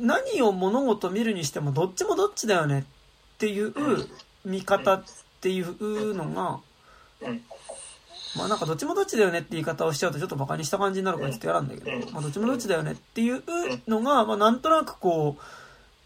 [0.00, 2.84] 何を物事見るにしてもどっちもどっちだよねっ
[3.38, 3.74] ていう
[4.44, 5.04] 見方っ
[5.40, 6.60] ていうのが、
[8.36, 13.42] まあなんかどっちもどっちだよねって言い方をしちゃうとちょっとバカにした感じになるからちょっと嫌なんだけど、まあどっちもどっちだよねっていう
[13.88, 15.42] のが、まあなんとなくこう、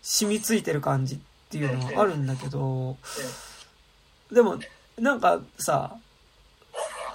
[0.03, 1.19] 染みついてる感じっ
[1.51, 2.97] ていうのはあるんだけど、
[4.33, 4.59] でも
[5.01, 5.97] なんかさ、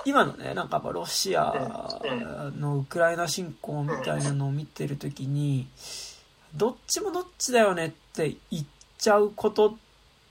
[0.05, 5.67] 今のね、なんかやっぱロシアのウクライナ侵攻みたいなのを見てるときに、
[6.55, 8.65] どっちもどっちだよねって言っ
[8.97, 9.75] ちゃうことっ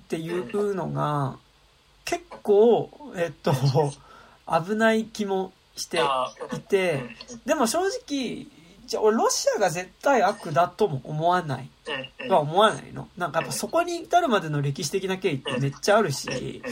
[0.09, 1.39] ていうのが、
[2.05, 3.53] 結構、えっと、
[4.47, 6.01] 危ない気もして
[6.55, 7.05] いて、
[7.47, 8.47] でも正直、
[8.87, 11.71] じゃあ俺ロシアが絶対悪だとも思わない。
[12.21, 12.29] うん。
[12.31, 13.09] は思わないの。
[13.17, 16.63] なんかやっぱそこに至るまでの歴史的な経緯ってめっちゃあるし、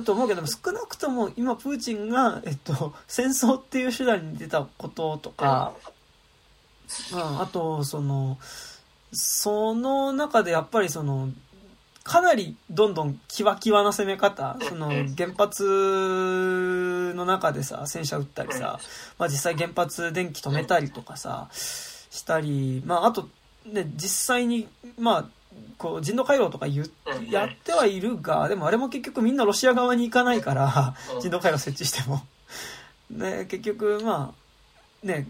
[0.00, 5.74] だと思うけども少なくとも今プーチンが、えっと、戦争っていう手段に出たこととか、
[7.12, 8.38] うん、あと、その、
[9.12, 11.30] その中でやっぱりその、
[12.02, 18.80] かなりどんどんキワキワな攻め方、その原発の中でさ、戦車撃ったりさ、
[19.18, 23.28] まあ実際原発電気止めたりとかさ、したり、まああと、
[23.66, 24.68] ね、実際に、
[24.98, 25.28] まあ、
[25.78, 26.90] こう人道回廊とか言う
[27.30, 32.22] やってはいるが、でもあれも結局みんなロシア側に行かないから、人道回廊設置しても。
[33.10, 34.32] ね、結局、ま
[35.02, 35.28] あ、ね、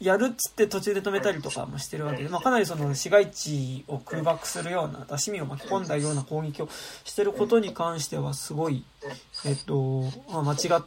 [0.00, 6.68] やるっつって途中で止めたりとかもしてるわけで、まあ、かなりその市街地を空爆するような、市民を巻き込んだような攻撃を
[7.04, 8.84] してることに関してはすごい、
[9.46, 10.82] えっと、まあ、間違っ、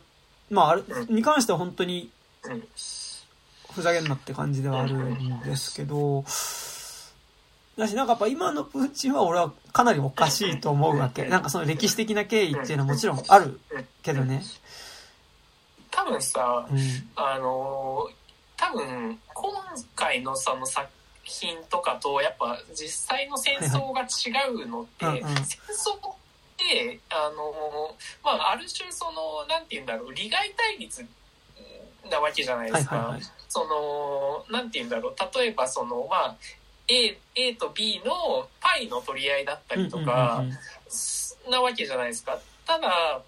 [0.51, 2.11] まあ、あれに関しては本当に
[2.43, 2.67] うん。
[3.73, 6.23] ふざけんなって感じではあるんですけど、
[7.77, 11.25] だし、なんかやっぱ今のプーチンは俺はかなりおかしいと思うわけ。
[11.25, 13.59] なんかその歴史的な経緯っていうのはもちろんある
[14.01, 14.41] けどね。
[15.91, 16.79] 多分さ、うん。
[17.15, 18.13] あのー
[18.59, 19.53] 多分今
[19.95, 20.89] 回のその作
[21.21, 26.15] 品とかとやっぱ実際の戦争が違うのって、はいはいうんうん戦争っ
[26.57, 31.05] てあのーまあある種そのなんて言うんだろう利害対立
[32.09, 32.95] なわけじゃないですか。
[32.95, 33.23] はいはいはい。
[33.47, 36.35] そのなんて言うんだろう例えばそのまあ
[36.87, 40.43] A, A と B のパイの取り合いだったりとか、
[41.49, 42.39] なわけじゃないですか。
[42.65, 43.21] ただ、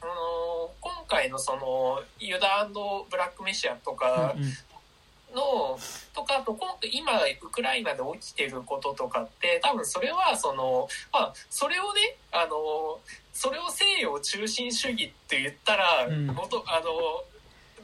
[0.00, 4.52] あの今回のそのユダブラックメシアとかうんうん
[5.34, 5.78] の、
[6.14, 6.56] とかあと
[6.90, 7.12] 今今
[7.42, 12.98] ウクライナで起きてることとかって多分それはそのまあそれをねあの
[13.32, 16.48] それを西洋中心主義って言ったら、うんあの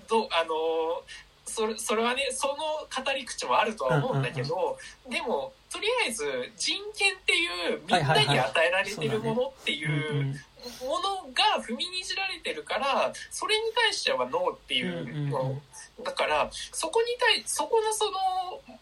[0.07, 1.03] どあの
[1.47, 6.25] それそれはねその語り口もあるとは思うんだけど、でもとりあえず
[6.57, 7.47] 人権ってい
[7.77, 10.41] うみんなに与えられてるものっていう。
[10.81, 15.61] ものが踏みにじられてるからそれに対してはノーっていうの、
[16.03, 18.77] だからそこに対そこのその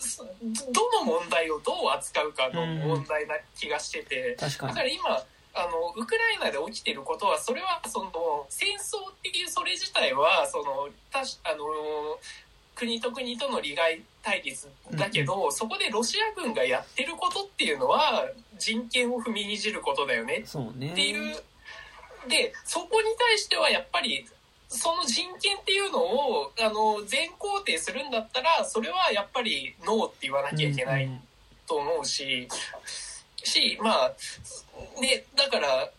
[0.00, 0.18] す
[0.72, 4.66] どの問題をどう扱うかの問題な気がしてて、だか。
[4.66, 5.22] ら今
[5.58, 11.64] あのウクライナで起きてることはそれはその戦争っていうそれ自体はそのたしあの
[12.78, 20.44] 国と国との利害対立だけど、そこでロシア軍がやってることっていうのは人権を踏みにじることだよね。
[20.92, 21.34] っていう。
[22.28, 24.24] で、そこに対してはやっぱり、
[24.68, 31.08] その人権っていうのを、あの、全肯定するんだったら、それはやっぱりノーって言わなきゃいけない
[31.66, 32.48] と思うし、
[33.44, 34.14] し、まあ、
[35.00, 35.90] ね、だから、うん、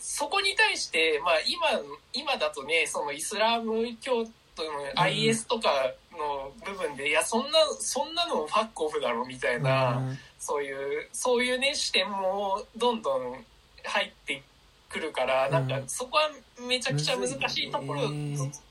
[0.00, 1.80] そこに対して、まあ今、
[2.12, 5.68] 今だとね、そのイスラム教徒の IS とか
[6.12, 10.18] の部分で、いや、そんな、そんなのファックオフだろみたいな、うん。
[10.38, 13.44] そういう、そういうね、視点もどんどん
[13.84, 14.42] 入って
[14.88, 15.52] くるから、うん。
[15.52, 16.30] なんかそこは
[16.68, 18.02] めちゃくちゃ難しいところ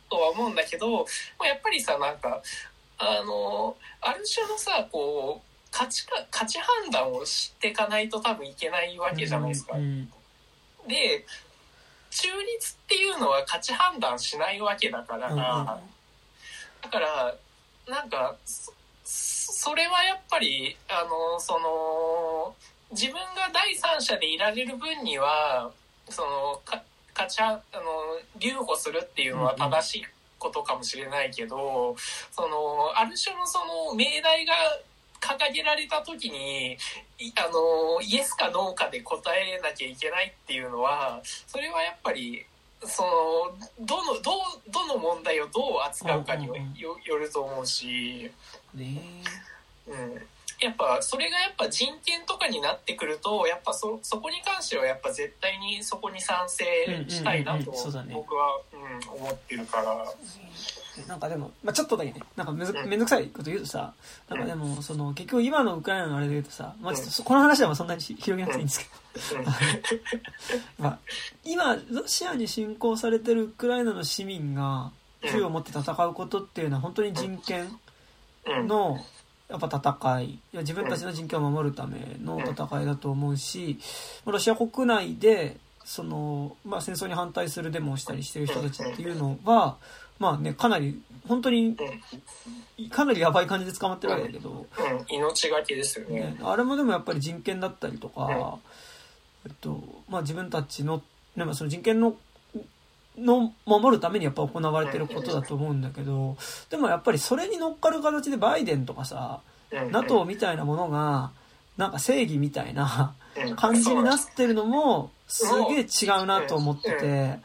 [0.09, 0.99] とは思うんだけど、
[1.39, 2.41] まあ、やっぱりさ、なんか、
[2.99, 9.77] あの、ある種のさ、こう、価値か、価値判断をしていかないと多分いけないわけじゃないですか。
[9.77, 10.11] うん
[10.88, 11.26] で、
[12.10, 15.65] 中立っていうのは価値判断しないわけだから、うんうん。
[15.65, 15.73] だ
[16.89, 17.35] から、
[17.88, 18.73] なんか、そ
[19.03, 22.56] それはやっぱり、あの、その、
[22.91, 25.72] 自分が第三者でいられる分には、
[26.10, 26.84] その、か
[27.14, 27.84] 価値判、あの、
[28.39, 30.06] 留保するっていうのは正しい
[30.39, 31.95] ことかもしれないけど、
[32.31, 34.53] その、ある種のその、命題が
[35.22, 36.73] 掲げられた時に、
[37.19, 42.43] いあの、イエスかノーかで答えなきゃいけないっていうのは、それはやっぱり、
[42.84, 48.31] その、どの、どう、どの問題をどう扱うかによると思うし、
[48.73, 49.02] ね。
[49.88, 50.27] うん。
[50.60, 56.65] やっぱ、それがやっぱ人権とかになってくると、やっぱそ、そこに関してはやっぱ絶対にそこに賛成
[57.07, 57.72] したいなと
[58.11, 60.06] 僕は、うん、思ってるから。
[61.07, 62.89] なんかでも、まあ、ちょっとだけね、なんかむずうん。
[62.89, 63.93] めんどくさいこと言うとさ、
[64.29, 68.79] なんかでも、その、結局今のウクライナのあれで言うとさ、まあ、ちょっとそこの話はまあそんなにし 広げなくていいんです
[69.29, 69.45] けど、うん。
[70.79, 70.99] まあ、
[71.43, 74.91] 今、ロシアに侵攻されてるウクライナの市民が
[75.31, 77.79] 銃を持って戦うことっていうのは本当に人権
[78.45, 78.67] うん。
[78.67, 78.97] の、
[79.51, 83.79] やっぱ戦い、いや自分たちの人権を守るための戦いだと思うし、
[84.25, 89.77] ロシア国内で、その、まあ戦争に反対するデモをしたりしてる人たちっていうのは、
[90.22, 91.76] まあね、かなり、本当に、
[92.91, 96.19] かなりやばい感じで捕まってるわけだけど、うん、命がけですよね。
[96.19, 98.60] ね。、あれもでもやっぱり人権だったりとか、
[99.45, 101.02] えっと、まあ自分たちの、
[101.35, 102.15] ねまあ、その人権の
[103.18, 106.38] の守るためにやっぱ行われてることだと思うんだけど、
[106.69, 109.41] でもやっぱりそれに乗っかる形でバイデンとかさ、
[109.91, 111.31] NATO みたいなものが、
[111.77, 113.15] なんか正義みたいな
[113.56, 117.39] 感じになってるのも、すげえ違うなと思ってて、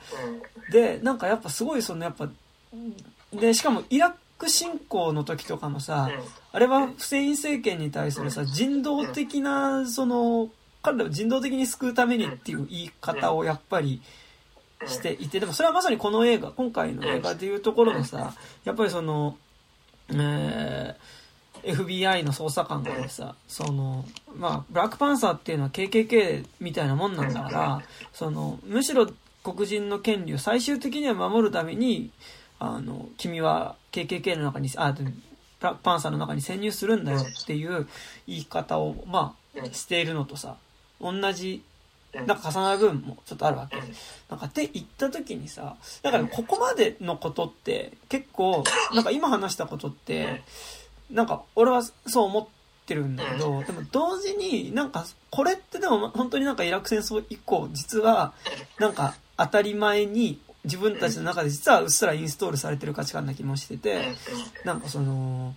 [0.70, 2.28] で、なんかやっぱすごいそのやっぱ、
[3.32, 6.10] で、しかもイラク侵攻の時とかもさ、
[6.52, 10.50] あれはフセイン政権に対するさ、人道的な、その、
[10.82, 14.00] 彼らを人道的に救うためにっていう言い方をやっぱり
[14.86, 18.34] していて、でもそれはまさにこの映画、今回の映画でいうところのさ、
[18.64, 19.36] やっぱりその、
[20.10, 20.96] えー、
[21.64, 24.04] FBI の捜査官がさ、その、
[24.36, 27.82] まあ、ブラックパンサーっていうのは KKK みたいなもんなんだから、
[28.12, 29.08] その、むしろ
[29.42, 32.10] 黒人の権利を最終的には守るために、
[32.58, 34.94] あの、君は KKK の中に、あ、
[35.82, 37.88] パンサーの中に潜入するんだよっていう
[38.26, 40.56] 言い方を、まあ、しているのとさ、
[41.00, 41.62] 同じ、
[42.14, 43.76] なんか重なる部分もちょっとあるわけ。
[44.30, 48.64] なんかって言った時にさ、だからここまでのことって結構、
[48.94, 50.42] なんか今話したことって、
[51.10, 52.46] なんか俺はそう思っ
[52.86, 58.32] てるんだけど、でも同時になんかこれってでも本当になんかイラク戦争以降、実は
[58.78, 64.14] なんか当たり前に自分たちの中で実はうっすらインストールされてる価値観な気もしてて、
[64.64, 65.54] なんかその、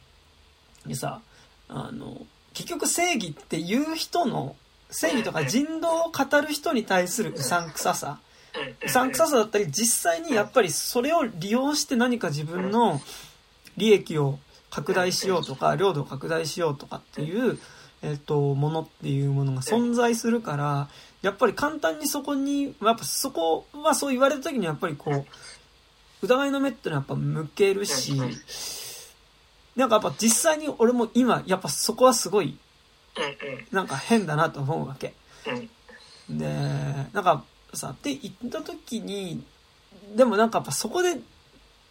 [0.86, 1.22] にさ、
[1.68, 4.56] あの、結局正義っていう人の
[4.92, 8.20] 正義とか人道を語る人に対するうさんくささ。
[8.84, 13.00] うさんくささだったり、実際にやっぱりそれを利用して何か自分の
[13.78, 17.60] 利益を拡大しようとか、領土を拡大しようとかっていう、
[18.02, 20.90] えっ、と、ものっていうものが存在するから、
[21.22, 25.26] やっぱり簡単にそこに、やっぱそこはそう言われた時にやっぱりこう、
[26.22, 28.14] 疑いの目ってのはやっぱ向けるし、
[29.76, 32.58] なんかやっぱ実際に俺も今、やっぱそこはすごい
[33.72, 35.14] なんか変だなと思うわけ。
[36.30, 36.48] で、
[37.14, 37.44] なんか
[37.74, 39.44] さ、って言った時に、
[40.16, 41.20] でもなんかやっぱそこで、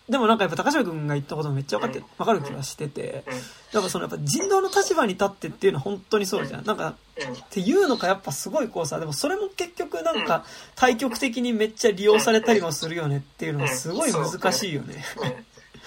[0.09, 3.25] でもなんかやっぱ高島君が言ったことめっちゃ分かって、分かる気がしてて、
[3.73, 6.65] なんかそのやっぱ人道の立場に立ってっていうのは本当にそうじゃん。
[6.65, 10.45] なんか、っていうのかやっぱすごいこうさ、でもそれも結局なんか
[10.77, 15.05] 対極的にめっちゃ利用されたりもするよねっていうのはすごい難しいよね。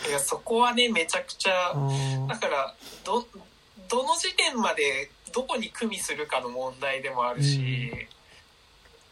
[0.08, 1.74] いや、そこはね、めちゃくちゃ、
[2.28, 3.26] だから、ど、
[3.88, 7.92] どの時点までどこに組みするかの問題でもあるし、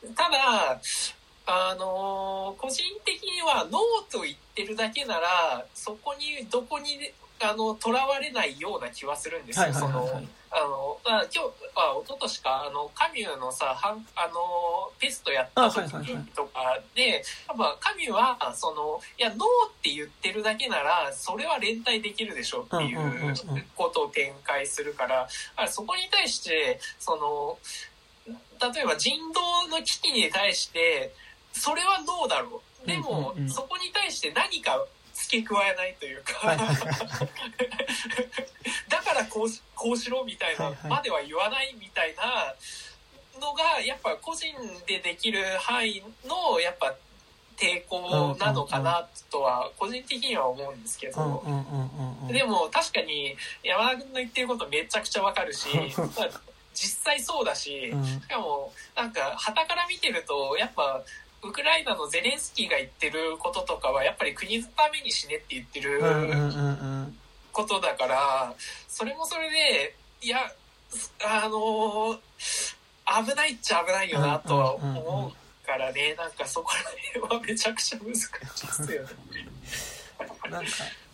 [0.04, 0.80] うん、ただ、
[1.52, 7.00] あのー、個人的にはノーと言ってるだけなら、そこに、どこに、
[7.42, 9.74] あの、囚われないような気はするんですよ。
[9.74, 10.22] その、
[10.52, 17.24] あの、あ今日、あ、一昨年か、あの、カミューのさ、はんあの、ペストやった時とかで、
[17.80, 19.40] カミューは、その、いや、ノー
[19.70, 27.58] って言ってるだけなら、それは連帯できるでしょっていうことを展開するから、あそこに対して、その、
[28.74, 31.14] 例えば人道の危機に対して、
[31.54, 32.88] それはノーだろう？
[32.88, 36.56] でも、そこに対して何か付け加えないというか
[38.90, 42.56] だからこうこうしろみたいなまでは言わないみたいな
[43.40, 44.56] のがやっぱ個人
[44.88, 46.96] でできる範囲のやっぱ
[47.58, 51.44] 抵抗なのかなとは個人的には思うんですけど。
[52.32, 55.68] でも確かに山田君の言ってることめちゃくちゃわかるし
[56.74, 61.02] 実際そうだししかもなんか旗から見てるとやっぱ
[61.42, 66.02] ウクライナのゼレンスキーが言ってることとかはやっぱり国のために死ねって言ってる
[67.52, 68.54] ことだから
[68.88, 70.40] それもそれでいや
[71.26, 72.20] あの
[73.06, 76.16] 危ないっちゃ危ないよなとは思うからね。
[76.18, 78.22] なんかそこら辺はめちゃくちゃ難しい
[78.68, 79.10] ですよね。
[80.50, 80.70] なんか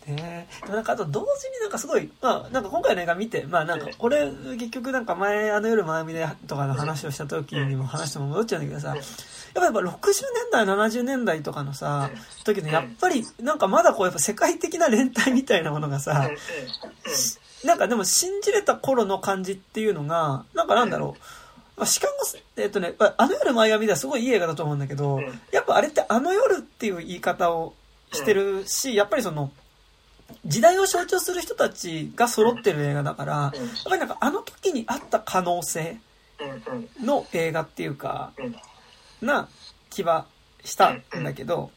[0.06, 8.96] ねなんかあと同時になんかすごい、まあなんか今回の映画見て、まあなんかこれ結局なんか前あの夜前見でとかの話をした時にも話しても戻っちゃうんだけどさ、
[9.64, 9.94] やっぱ60年
[10.52, 12.10] 代、70年代とかのさ、
[12.44, 16.30] 時のやっぱりなんかまだこうやっぱ世界的な連帯みたいなものがさ、
[17.64, 21.20] なんかでも信じれた頃の感じっていうのが、なんかなんだろう、
[21.76, 22.12] まあ、しかも、
[22.56, 25.20] えっとね、あの夜マイアミではすごいいい映画だと思うんだけど、
[25.52, 27.74] やっぱあれってあの夜っていう言い方を
[28.12, 29.50] してるし、やっぱりその、
[30.44, 33.52] 時代を象徴する人たちが揃ってる映画だから、やっ
[33.84, 35.98] ぱりなんかあの時にあった可能性
[37.02, 38.32] の映画っていうか、
[39.20, 39.48] な
[39.90, 40.26] 気は
[40.64, 41.70] したんだけど、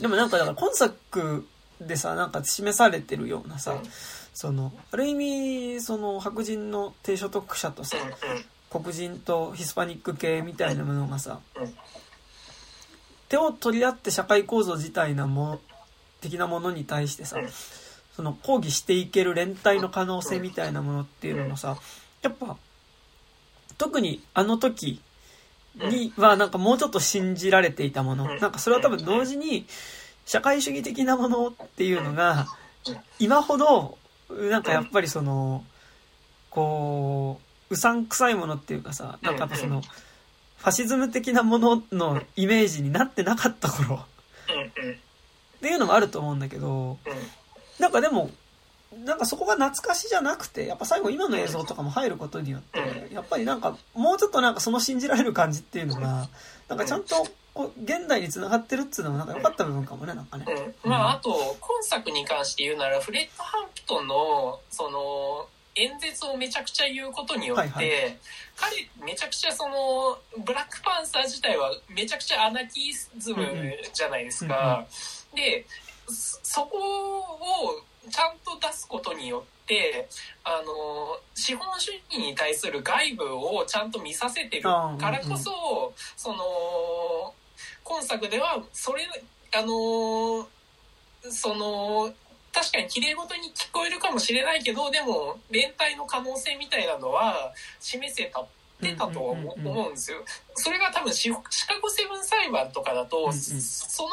[0.00, 1.46] でもなんかだから今作
[1.80, 3.80] でさ、なんか示されてるようなさ、
[4.34, 7.96] その、ある意味、その白人の低所得者とさ、
[8.70, 11.40] 黒人とヒスパニック系みたいなものがさ、
[13.28, 15.60] 手を取り合って社会構造自体なも
[16.20, 17.36] 的なものに対してさ、
[18.14, 21.76] その抗議していける連帯の可能性みたいなものっていうのもさ、
[22.22, 22.56] やっぱ、
[23.76, 25.00] 特にあの時
[25.84, 28.26] にはなんかもうちょっと信じられていたもの。
[28.36, 29.66] なんかそれは多分同時に
[30.26, 32.46] 社会主義的なものっていうのが
[33.18, 33.98] 今ほど
[34.30, 35.64] なんかやっぱりその
[36.50, 37.40] こ
[37.70, 44.04] ううさんくさいものっていうかさなんかやっぱそのファシズム的なもののイメージになってなかった頃。
[45.58, 46.98] っていうのもあると思うんだけど
[47.78, 48.30] なんかでも
[49.04, 56.28] なんかそこが懐かしじゃなくて、やっぱ最後今の映像とかも入ることによって、やっぱりなんかもうちょっとなんかその信じられる感じっていうのが、
[56.68, 60.44] なんかちゃんとこう現代につながってるっていうのもなんか良かった部分かもね、なんかね。
[60.84, 65.48] うん、まああと、今作に関して言うなら、フレッド・ハンプトンの、その、
[65.78, 68.18] 演説をめちゃくちゃ言うことによって、はいはい、
[68.56, 73.46] 彼めちゃくちゃそのブラックパンサー自体はめちゃくちゃアナキズム
[73.92, 74.86] じゃないですか。
[75.32, 75.64] うんうん、で
[76.08, 80.08] そこをちゃんと出すことによって
[80.44, 85.86] あの資本主義に対する外部をちゃんと見させてるからこそ、うん。
[85.88, 87.34] うん、その
[87.84, 89.04] 今作ではそれ
[89.54, 90.46] あの
[91.30, 92.12] その
[92.52, 98.46] 確かに綺麗事に聞こえるかもしれないけどでも連帯の可能性みたいなのは示せたっ
[98.80, 100.18] てたと思うんですよ。
[100.54, 101.38] それが多分シカ
[101.80, 104.10] ゴセブン裁判とかだと、その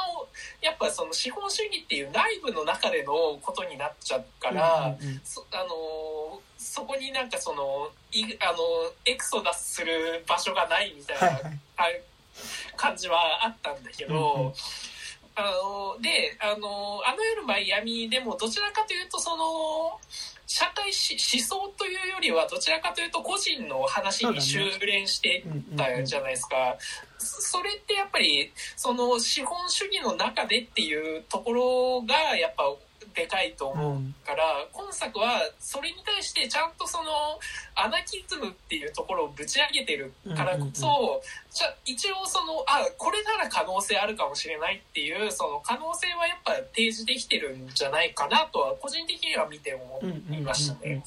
[0.62, 8.58] やっぱその資本主義っていう内部の中でのことになっちゃうから、あのそこになんかそのいあの
[9.06, 11.40] エクソダスする場所がないみたいな
[12.76, 14.54] 感じはあったんだけど。
[15.38, 20.00] あのであのあの夜マイアミでもどちらかというとその
[20.48, 25.44] 社会思想というよりはどちらかというと個人の話に修練して
[25.76, 26.78] たじゃないですか。
[27.18, 32.64] それってやっぱりその資本主義の中でっていうところがやっぱ
[33.16, 37.10] でかいと思うから、うん、今作はそれに対してちゃんとその
[37.76, 41.22] アナキズムっていうところをぶち上げてるからこそ、うんうんうん、
[41.52, 50.80] じゃ一応そのあこれなら可能性あるかもしれないっていうその可能性はやっぱ提示できてるんじゃないかなとは個人的には見て思いましたね。
[50.84, 51.04] うんうんうん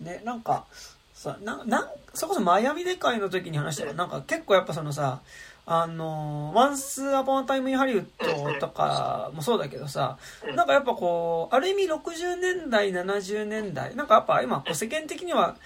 [0.00, 0.66] うん、ねなんか
[1.14, 5.20] さななそこそマイアミで会の時に話したら、なんか結構やっぱそのさ
[5.66, 10.18] あの、ワンスアポンタイムインハリウッドとかもそうだけどさ、
[10.56, 15.56] なんかやっぱこう、ある意味60年代、70年代、なんかやっぱ今、世間的には、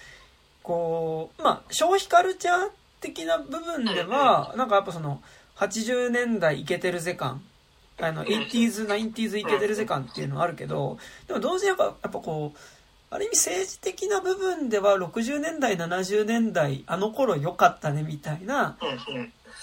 [0.63, 2.69] こう、まあ、消費カルチャー
[3.01, 5.21] 的な部分では、なんかやっぱその、
[5.57, 7.41] 80年代イケてるぜ感、
[7.99, 10.97] あの、80s、90s イケてるぜ感っていうのはあるけど、
[11.27, 12.57] でも同時にやっぱ、やっぱこう、
[13.09, 18.77] ある意味政治的な部分では60年代、70年代、あの頃良かったねみたいな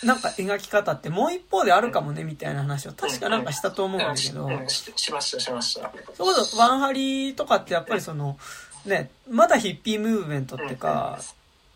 [0.05, 8.37] なんか描き方ってもう一方であるかもねみたいな話を確かなんかしたと思うんだけど、しましたしましたそうだワンハリとかってやっぱりその
[8.85, 11.20] ねまだヒッピームーブメントってか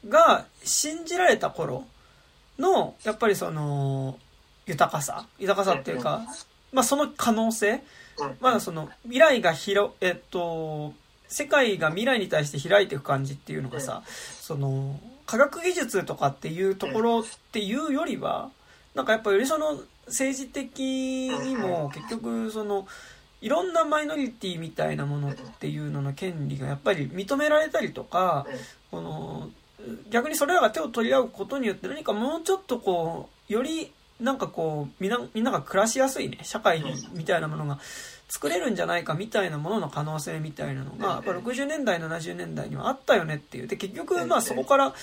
[0.09, 1.85] が信じられた頃
[2.59, 4.19] のやっぱりその
[4.67, 6.23] 豊かさ豊かさっていうか
[6.73, 7.83] まあその可能性
[8.41, 10.93] まだその未来が広えっと
[11.29, 18.51] 世界が未来に対して開いていく感じっていうのがさその科学技術とかっていうところっていうよりは、
[18.95, 22.87] なんかやっぱよりその政治的にも結局その、
[23.43, 28.47] いろんなマイノリティみたいなものっていうのの権利がやっぱり認められたりとか、
[28.91, 29.51] この、
[30.11, 36.83] 逆にそれらが手を取り合うことによって何かもうちょっとこう、よりなんかこう、みんな、みんなが暮らしやすいね、社会
[37.13, 37.81] みたいなものが
[38.29, 43.67] 作れるんじゃないかみたいなものの可能性みたいなのが、やっぱ60年代、70年代にはあったよねっていう。
[43.69, 44.95] で、結局、まあそこから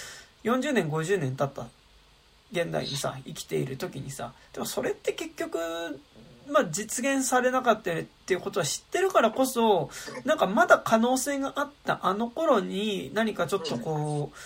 [0.44, 1.68] 40年、50年経った
[2.52, 5.58] 現代にさ、生きている時にさ、でもそれって結局、
[6.50, 9.90] まあ実現されなかったよねっていうことは知ってるからこそ、
[10.26, 14.38] なんかまだ可能性があったあの頃に何かちょっとこう、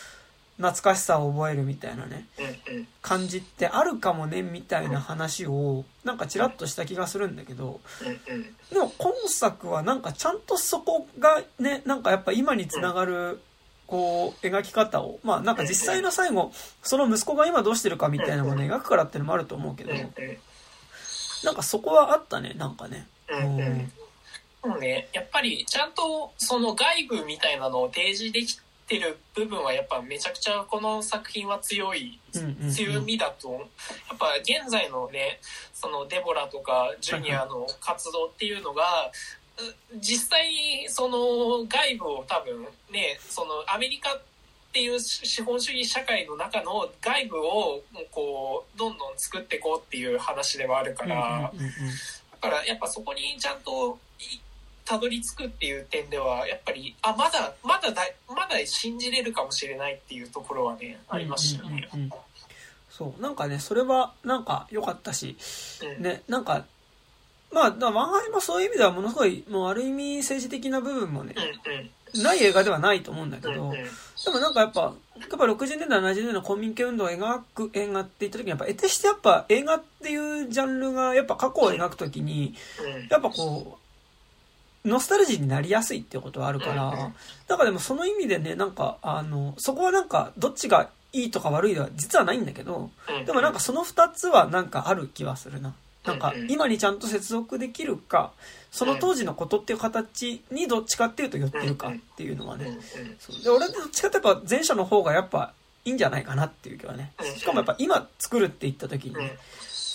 [0.57, 2.25] 懐かしさを覚えるみたいなね、
[3.01, 7.79] 感じってあるかもね、みたいな話を、なんかちらっとした気がするんだけど、
[8.71, 13.39] でも今作はなんかちゃんとそこがね、なんかやっぱ今につながる、
[13.85, 16.51] こう、描き方を、まあなんか実際の最後、
[16.81, 19.93] その息子が今どうしてるかみたいなものを描くからっていうのもあると思うけど、
[21.43, 23.07] なんかそこはあったね、なんかね。
[23.29, 23.91] うん
[24.65, 32.17] もうね、やっぱりちゃんとその外部みたいなのを提示できってる部分はやっぱめちゃくちゃこの作品は強い、
[32.71, 33.57] 強みだと、や
[34.15, 35.39] っぱ現在のね、
[35.73, 39.11] そのデボラとかジュニアの活動っていうのが、
[39.99, 44.21] 実際にその外部を多分ね、そのアメリカっ
[44.71, 47.81] ていう資本主義社会の中の外部を
[48.11, 51.51] こうどんどん作っていこうっていう話ではあるから、
[52.31, 53.99] だからやっぱそこにちゃんと
[54.87, 61.89] たどり着くっていう点ではやっぱりあまだまだだまだ信じれるかもしれないっていうところはねありましたね。
[61.93, 62.11] うんうんうん
[62.97, 63.21] そう。
[63.21, 65.37] なんかね、それは、なんか良かったし、
[65.97, 66.03] うん。
[66.03, 66.65] ね、なんか、
[67.51, 71.35] まあ、だから漫画もそういう意味ではものすごい、もうある意味政治的な部分もね
[72.15, 73.75] う、んない映画ではないと思うんだけど、うんうん。
[73.75, 73.81] で
[74.31, 83.07] もなんかやっぱ、やっぱ60年代、70年代の公民権運動を描く映画って言った時に、やっぱ、得てしてやっぱ映画っていうジャンルが、やっぱ過去を描く時に、うん。
[83.09, 83.86] やっぱこう、
[84.87, 87.11] ノスタルジーになりやすいっていうことはあるから、
[87.47, 93.25] なんかでもその意味でね、なんか、あの、そこはなんか、どっちがいいとか悪いでは実はないんだけど、うん。
[93.25, 95.73] でもなんかその二つはなんかある気はするな。
[96.05, 98.31] なんか今にちゃんと接続できるか、
[98.71, 102.77] その当時のことっていう形にどっちかっていうと寄ってるかっていうのはね。
[103.19, 103.43] そう。
[103.43, 105.53] で俺どっちかってやっぱ前者の方がやっぱ
[105.83, 107.11] いいんじゃないかなっていう気はね。
[107.19, 107.35] うん。
[107.35, 109.21] しかもやっぱ今作るって言った時にうん。
[109.21, 109.37] ね、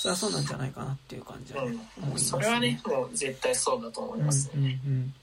[0.02, 4.80] それはそうなんじゃないかなっていう感じはね思いますそれはね、もう絶対そうだと思いますうんうんね。
[4.84, 5.14] うん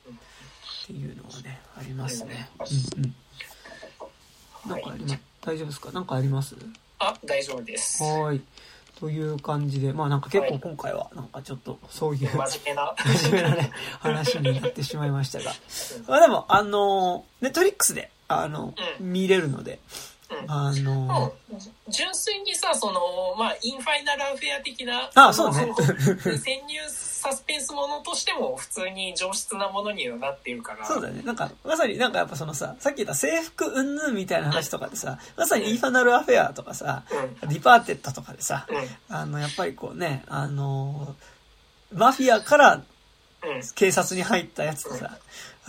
[0.85, 2.49] っていうのはね、ありますね。
[2.57, 2.63] う
[2.99, 3.13] んうん。
[4.69, 5.19] なんかあります？
[5.41, 5.91] 大丈夫ですか？
[5.91, 6.55] なんかあります？
[6.99, 8.01] あ、大丈夫です。
[8.01, 8.41] はーい。
[9.01, 12.95] という感じで、まあなんか結構今回はなんかちょっとそういう真面目な。
[12.97, 15.51] 真面目なね、話になってしまいましたが。
[16.07, 19.79] まあでも、あの、ネットフリックスで、あの、う見れるので、うん
[20.47, 21.33] あの
[21.87, 30.85] 純粋にさ、その、まあ、インファナルアフェア的な、あそうねの潜入サスペンスものとしても普通に上質なものにはなっているから。
[30.85, 31.21] そうだね。
[31.23, 37.03] なんか、まさになんかやっぱそのさ、さっき言った制服うんぬんみたいな話とかでさ、まさにインファナルアフェアとかさ、
[37.41, 37.49] うん。
[37.49, 39.15] ディパーテッドとかでさ、うん。
[39.15, 41.15] あの、やっぱりこうね、あの、
[41.91, 43.61] マフィアからうん。
[43.75, 45.17] 警察に入ったやつとさ、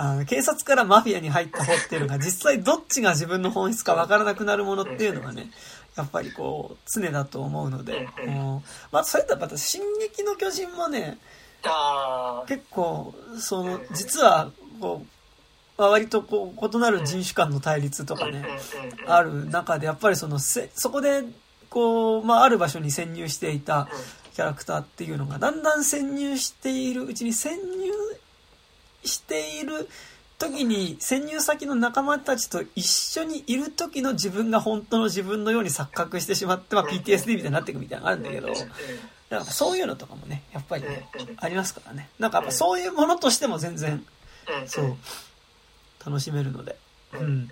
[0.01, 5.51] あの警察からマフィアに入った方っていうのが実際どっちが自分の本質か分からなくなるものっていうのはね、
[5.95, 11.19] やっぱりこう、常だと思うので、うんまあ、それとはまた、進撃の巨人もね、
[11.65, 14.51] あ結構、その、実は、
[14.81, 18.17] こう、まあ割とこう、異なる人種間の対立とあ。
[18.17, 18.43] かね、
[19.07, 21.25] ある中で、やっぱりその、せそこで、
[21.69, 23.89] こう、まあ、ある場所に潜入していた
[24.35, 27.93] キャラクターっていうのが、だんだん潜入しているうちに、潜入
[29.05, 29.89] している
[30.39, 38.55] 時に、潜入先の仲間たちと一緒にいる時の自分が本当の自分のように錯覚してしまって、まあ、PTSD みたいになっていくみたいなのがあるんだけど、
[39.29, 42.09] なんかそういうのとかもね、やっぱりね、ありますからね。
[42.19, 44.05] なんかやっぱそういうものとしても全然、
[44.67, 44.97] そう、
[46.05, 46.77] 楽しめるので、
[47.13, 47.51] ううんん。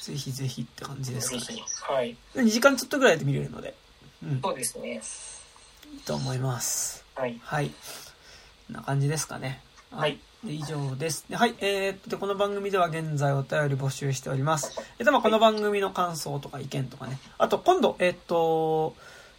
[0.00, 1.42] ぜひぜひって感じですかね。
[1.82, 2.16] はい。
[2.36, 3.74] 2時間ちょっとぐらいで見れるので、
[4.22, 5.02] うん、そうですね。
[5.92, 7.04] いいと思います。
[7.16, 7.40] はい。
[7.42, 7.70] はい。
[7.70, 9.60] こんな感じですかね。
[9.90, 10.18] はい。
[10.44, 11.26] で以上です。
[11.28, 11.54] ではい。
[11.60, 14.78] えーっと、でこの番組では現在お便り募集しております。
[14.98, 17.18] えっと、まあ、この番組の感想とか意見とかね。
[17.38, 18.94] あと、今度、えっと、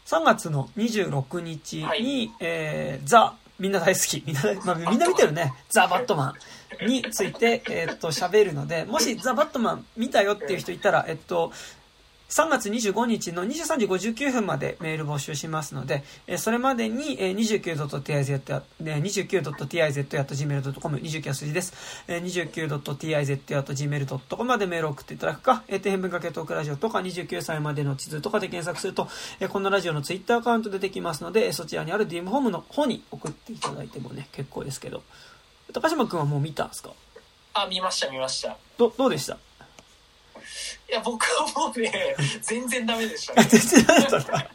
[0.05, 6.33] 3月の26日に、はいえーザ、みんな大好き、みんな、まあ、みんな見てるね、ザ・バットマ
[6.81, 11.51] ンについて、えっと、喋るので、もしザ・バットマン見たよっていう人いたら、えっと、
[12.29, 22.03] 3月25日の23時59分までメール募集しますので、えーそれまでに、えー 29.tiz や、ね、29.tiz.gmail.com、29は数字です。
[22.07, 22.23] えー
[22.53, 29.07] 29.tiz.gmail.com までメールを送っていただくか、えー、底辺文化系トークラジオとか29歳までの地図とかで検索すると、
[29.39, 35.01] えーこのラジオのツイッターアカウント出てきますので、えーそちらにある DM ホームの方に送っていただいてもね、結構ですけど。
[35.73, 36.91] 高島くんはもう見たんですか？
[37.53, 38.57] あ、見ました見ました。
[38.77, 39.37] ど、どうでした？
[40.89, 43.43] いや、僕はもうね、全然ダメでしたね。
[43.49, 44.49] 全然ダメだった。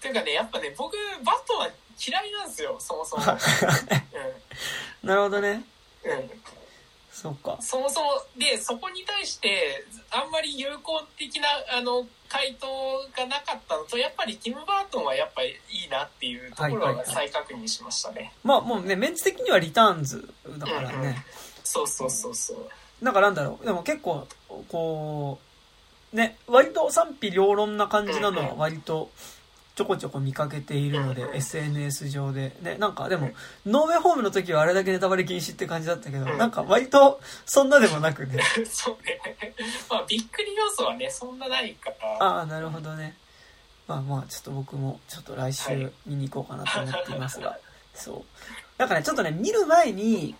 [0.00, 1.70] ていうかね、やっぱね、僕、バットマン
[2.04, 3.24] 嫌いなんですよ、そもそも。
[5.02, 5.64] なるほどね。
[6.04, 6.12] うん。
[6.12, 6.30] うん。
[7.12, 7.58] そっか。
[7.60, 12.66] そもそも、で、そこに対して、あんまり有効的な、あの、回答
[13.14, 18.32] がなかったのと、やっぱりティム・バートンはやっぱりいいなっていうところはいはいはいは再確認しましたね。
[18.42, 21.26] まあもうね、メンツ的にはリターンズだからうんうんね。
[21.64, 22.70] そうそうそうそう。
[23.02, 23.64] なんかなんだろう。
[23.66, 24.26] でも結構、
[24.68, 25.38] こ
[26.12, 29.10] う、ね、割と賛否両論な感じなのは割と
[29.80, 32.54] ちょこちょこ見かけているので、うん SNS 上で。
[32.60, 33.30] ね、なんかでも、
[33.64, 38.42] ノーウェイホームの時はあれだけネタバレ禁止って感じだったけど、うんなんか割とそんなでもなくね。
[38.68, 39.18] そうね。
[39.88, 42.16] まあ、びっくり要素はね、そんなないから。
[42.18, 43.16] ああ、なるほどね。
[43.86, 47.58] まあまあ、ちょっと僕もちょっと来は週い見に行こうかなと思っていますが。
[47.94, 48.24] そう。
[48.76, 50.36] なんかね、ちょっとね、見る前に、うん。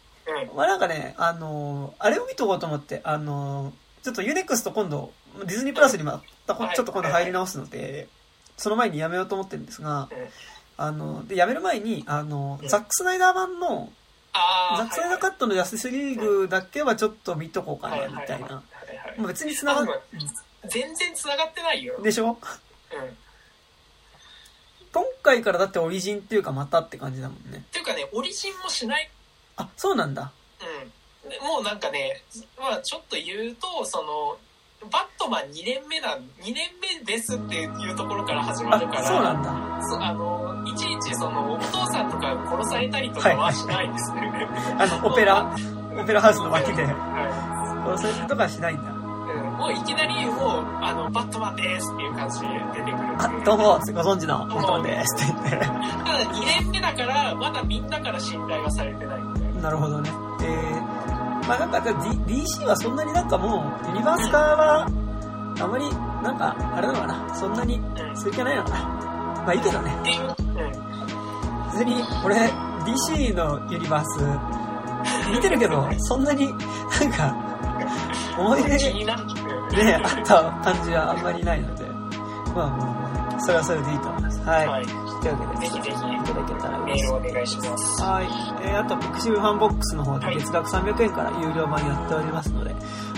[0.54, 8.08] まあなんかね、あのーあれを見とこうと思って、あのーちょっと UNEXT 今度、ディズニープラスにまたこはいちょっと今度入り直すので、
[8.56, 10.28] その前にやめようと思ってるんですが、うん
[10.76, 13.92] あの、で、やめる前に、あのう、んザックスナイダー版の。
[14.32, 18.16] ザックスナイダーカットのジャスティスリーグだけはちょっと見とこうかな、みたいな。
[18.16, 18.46] はいは
[18.94, 22.00] いはいまあ別に繋がっあ全然繋がってないよ。
[22.00, 22.28] でしょ？
[22.30, 22.36] うん。
[24.92, 27.58] 今回からだってオリジンっていうかまたって感じだもんね。
[27.58, 29.10] っていうかね、オリジンもしない。
[29.60, 30.32] あ、そうなんだ。
[31.24, 31.30] うん。
[31.30, 32.22] でもうなんかね、
[32.58, 34.38] まあちょっと言うと、その、
[34.88, 39.86] バットマン2年目なん、2年目ですっていうところから始まるから、そうなんだ。
[39.86, 44.48] そあの、いちいちその、お父さんとか殺されたりとかはしないですね。
[44.78, 45.54] あの、 オペラ、
[46.00, 48.82] オペラハウスの脇で、は殺されるとかはしないんだ。
[48.84, 48.86] い。
[48.86, 49.00] うん
[49.60, 53.16] もういきなりもう、あの、バットマンですっていう感じで出てくる。
[53.18, 55.50] あ、どうも、ご存知の、バットマンですって言って。
[55.50, 55.74] ただ
[56.32, 59.39] 2年目だから、まだみんなから信頼はされてない。
[59.60, 60.10] なるほどね。
[60.42, 61.80] えー、まあなんか、
[62.26, 64.86] D、DC はそんなになんかもう、ユニバース化は、
[65.60, 65.84] あまり、
[66.22, 67.80] なんか、あれなのかな、そんなに、
[68.14, 68.78] する気はないのかな。
[69.44, 69.92] まあいいけどね。
[71.72, 72.36] 別に、俺、
[72.84, 77.36] DC のユニバース、見てるけど、 そんなに、なんか、
[78.38, 79.24] 思い気出になる。
[79.24, 81.84] うんね、あった感じはあんまりないので、
[82.54, 84.40] まあまあ、それはそれでいいと思います。
[84.40, 85.09] はい。
[85.20, 85.28] はい。
[85.28, 88.02] というわけで、ぜひぜひいただけたらメ嬉しいールお願いします。
[88.02, 88.26] はい。
[88.62, 92.74] えー、あと、ピクシブファンボックスの方ではい月額300円から有料版やっておりますので、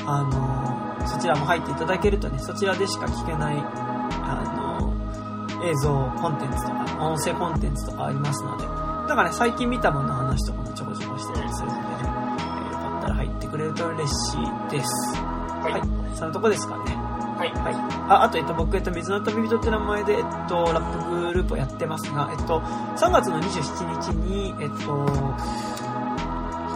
[0.06, 4.42] あのーそちらも入っていただけるとね、そちらでしか聞けない、あ
[4.80, 15.16] のー映像コンテンツとか、音声コンテンツとかありますので、なんかね、最近見たものの話とかもちょこちょこしてたりするのでね、えーよかったら入ってくれると嬉しいです。
[15.16, 16.16] ははいい。
[16.16, 16.96] そのとこですかね。
[17.42, 17.52] はい。
[17.52, 17.74] はい。
[18.08, 25.06] あ、あと、えっと、僕、えっと、水の旅人って名前で、えっと、ラップグループをやってますが、えっと、3月の27日に、えっと、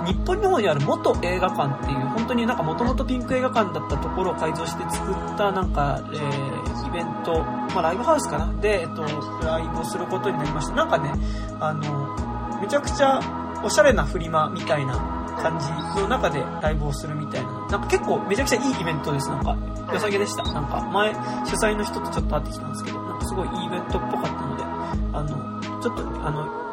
[0.05, 7.43] 日本の方にある元映画館っていう、本当になんか元々ピンク映画館だったところを改造して作った、なんか、えー、イベント、
[7.75, 8.53] まあ、ライブハウスかな？
[8.61, 9.03] で、えっと、
[9.45, 10.75] ライブをすることになりました。
[10.75, 11.13] なんかね、
[11.61, 13.21] あの、めちゃくちゃ
[13.65, 17.67] おしゃれなフリマみたいな感じの中でライブをするみたいな。
[17.69, 19.29] なんか結構めちゃくちゃいいイベントです。
[19.29, 19.57] なんか、
[19.93, 20.43] 良さげでした。
[20.53, 21.15] なんか、前、
[21.45, 24.65] 主催の人とちょっと会ってきたんですけど、なんかすごいいいイベントっぽかったので、
[25.13, 26.67] あの、ちょっと、あの、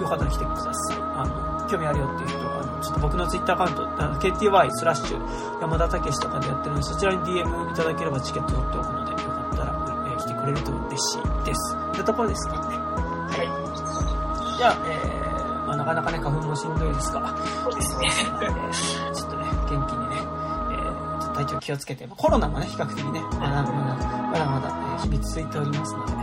[0.00, 0.96] よかったら来てください。
[0.98, 11.76] あの、興味あるよっていう人が、あの、ちょっと僕のツイッターアカウント、あの KTY スラッシュ山田武史とかでやってるので、そちらに DM いただければチケット取っておくので、よかったら、えー来てくれると嬉しいです。
[11.92, 12.76] というところですかね。
[12.76, 14.56] はい。
[14.58, 15.17] じゃあ、えー、
[15.68, 17.20] まあなかなかね、花粉もしんどいですが、
[17.74, 18.08] ですね。
[18.42, 23.72] えーちょっとね、元気にね、えー、ちょっと体調気をつけて、まあコロナもね、比較的ね、まだまだ、
[24.32, 26.16] まだまだ、えー日々続いておりますので、え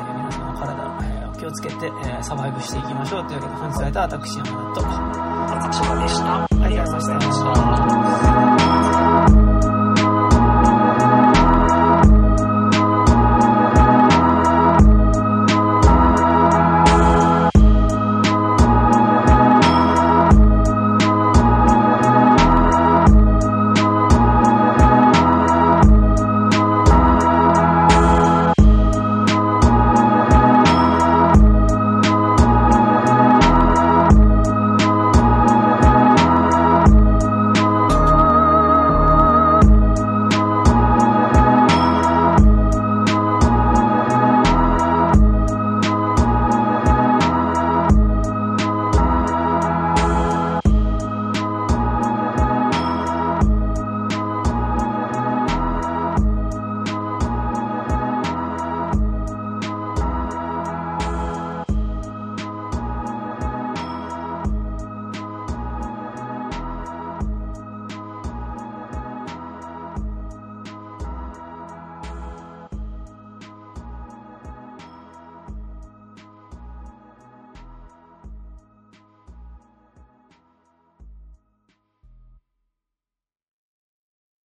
[0.00, 4.86] ー皆様お体、えーお気をつけて、えーサバイブしていきましょうというわけで、本日会えた私、山田と、
[5.68, 6.44] 松島でした。
[6.64, 8.27] ありがとうございました。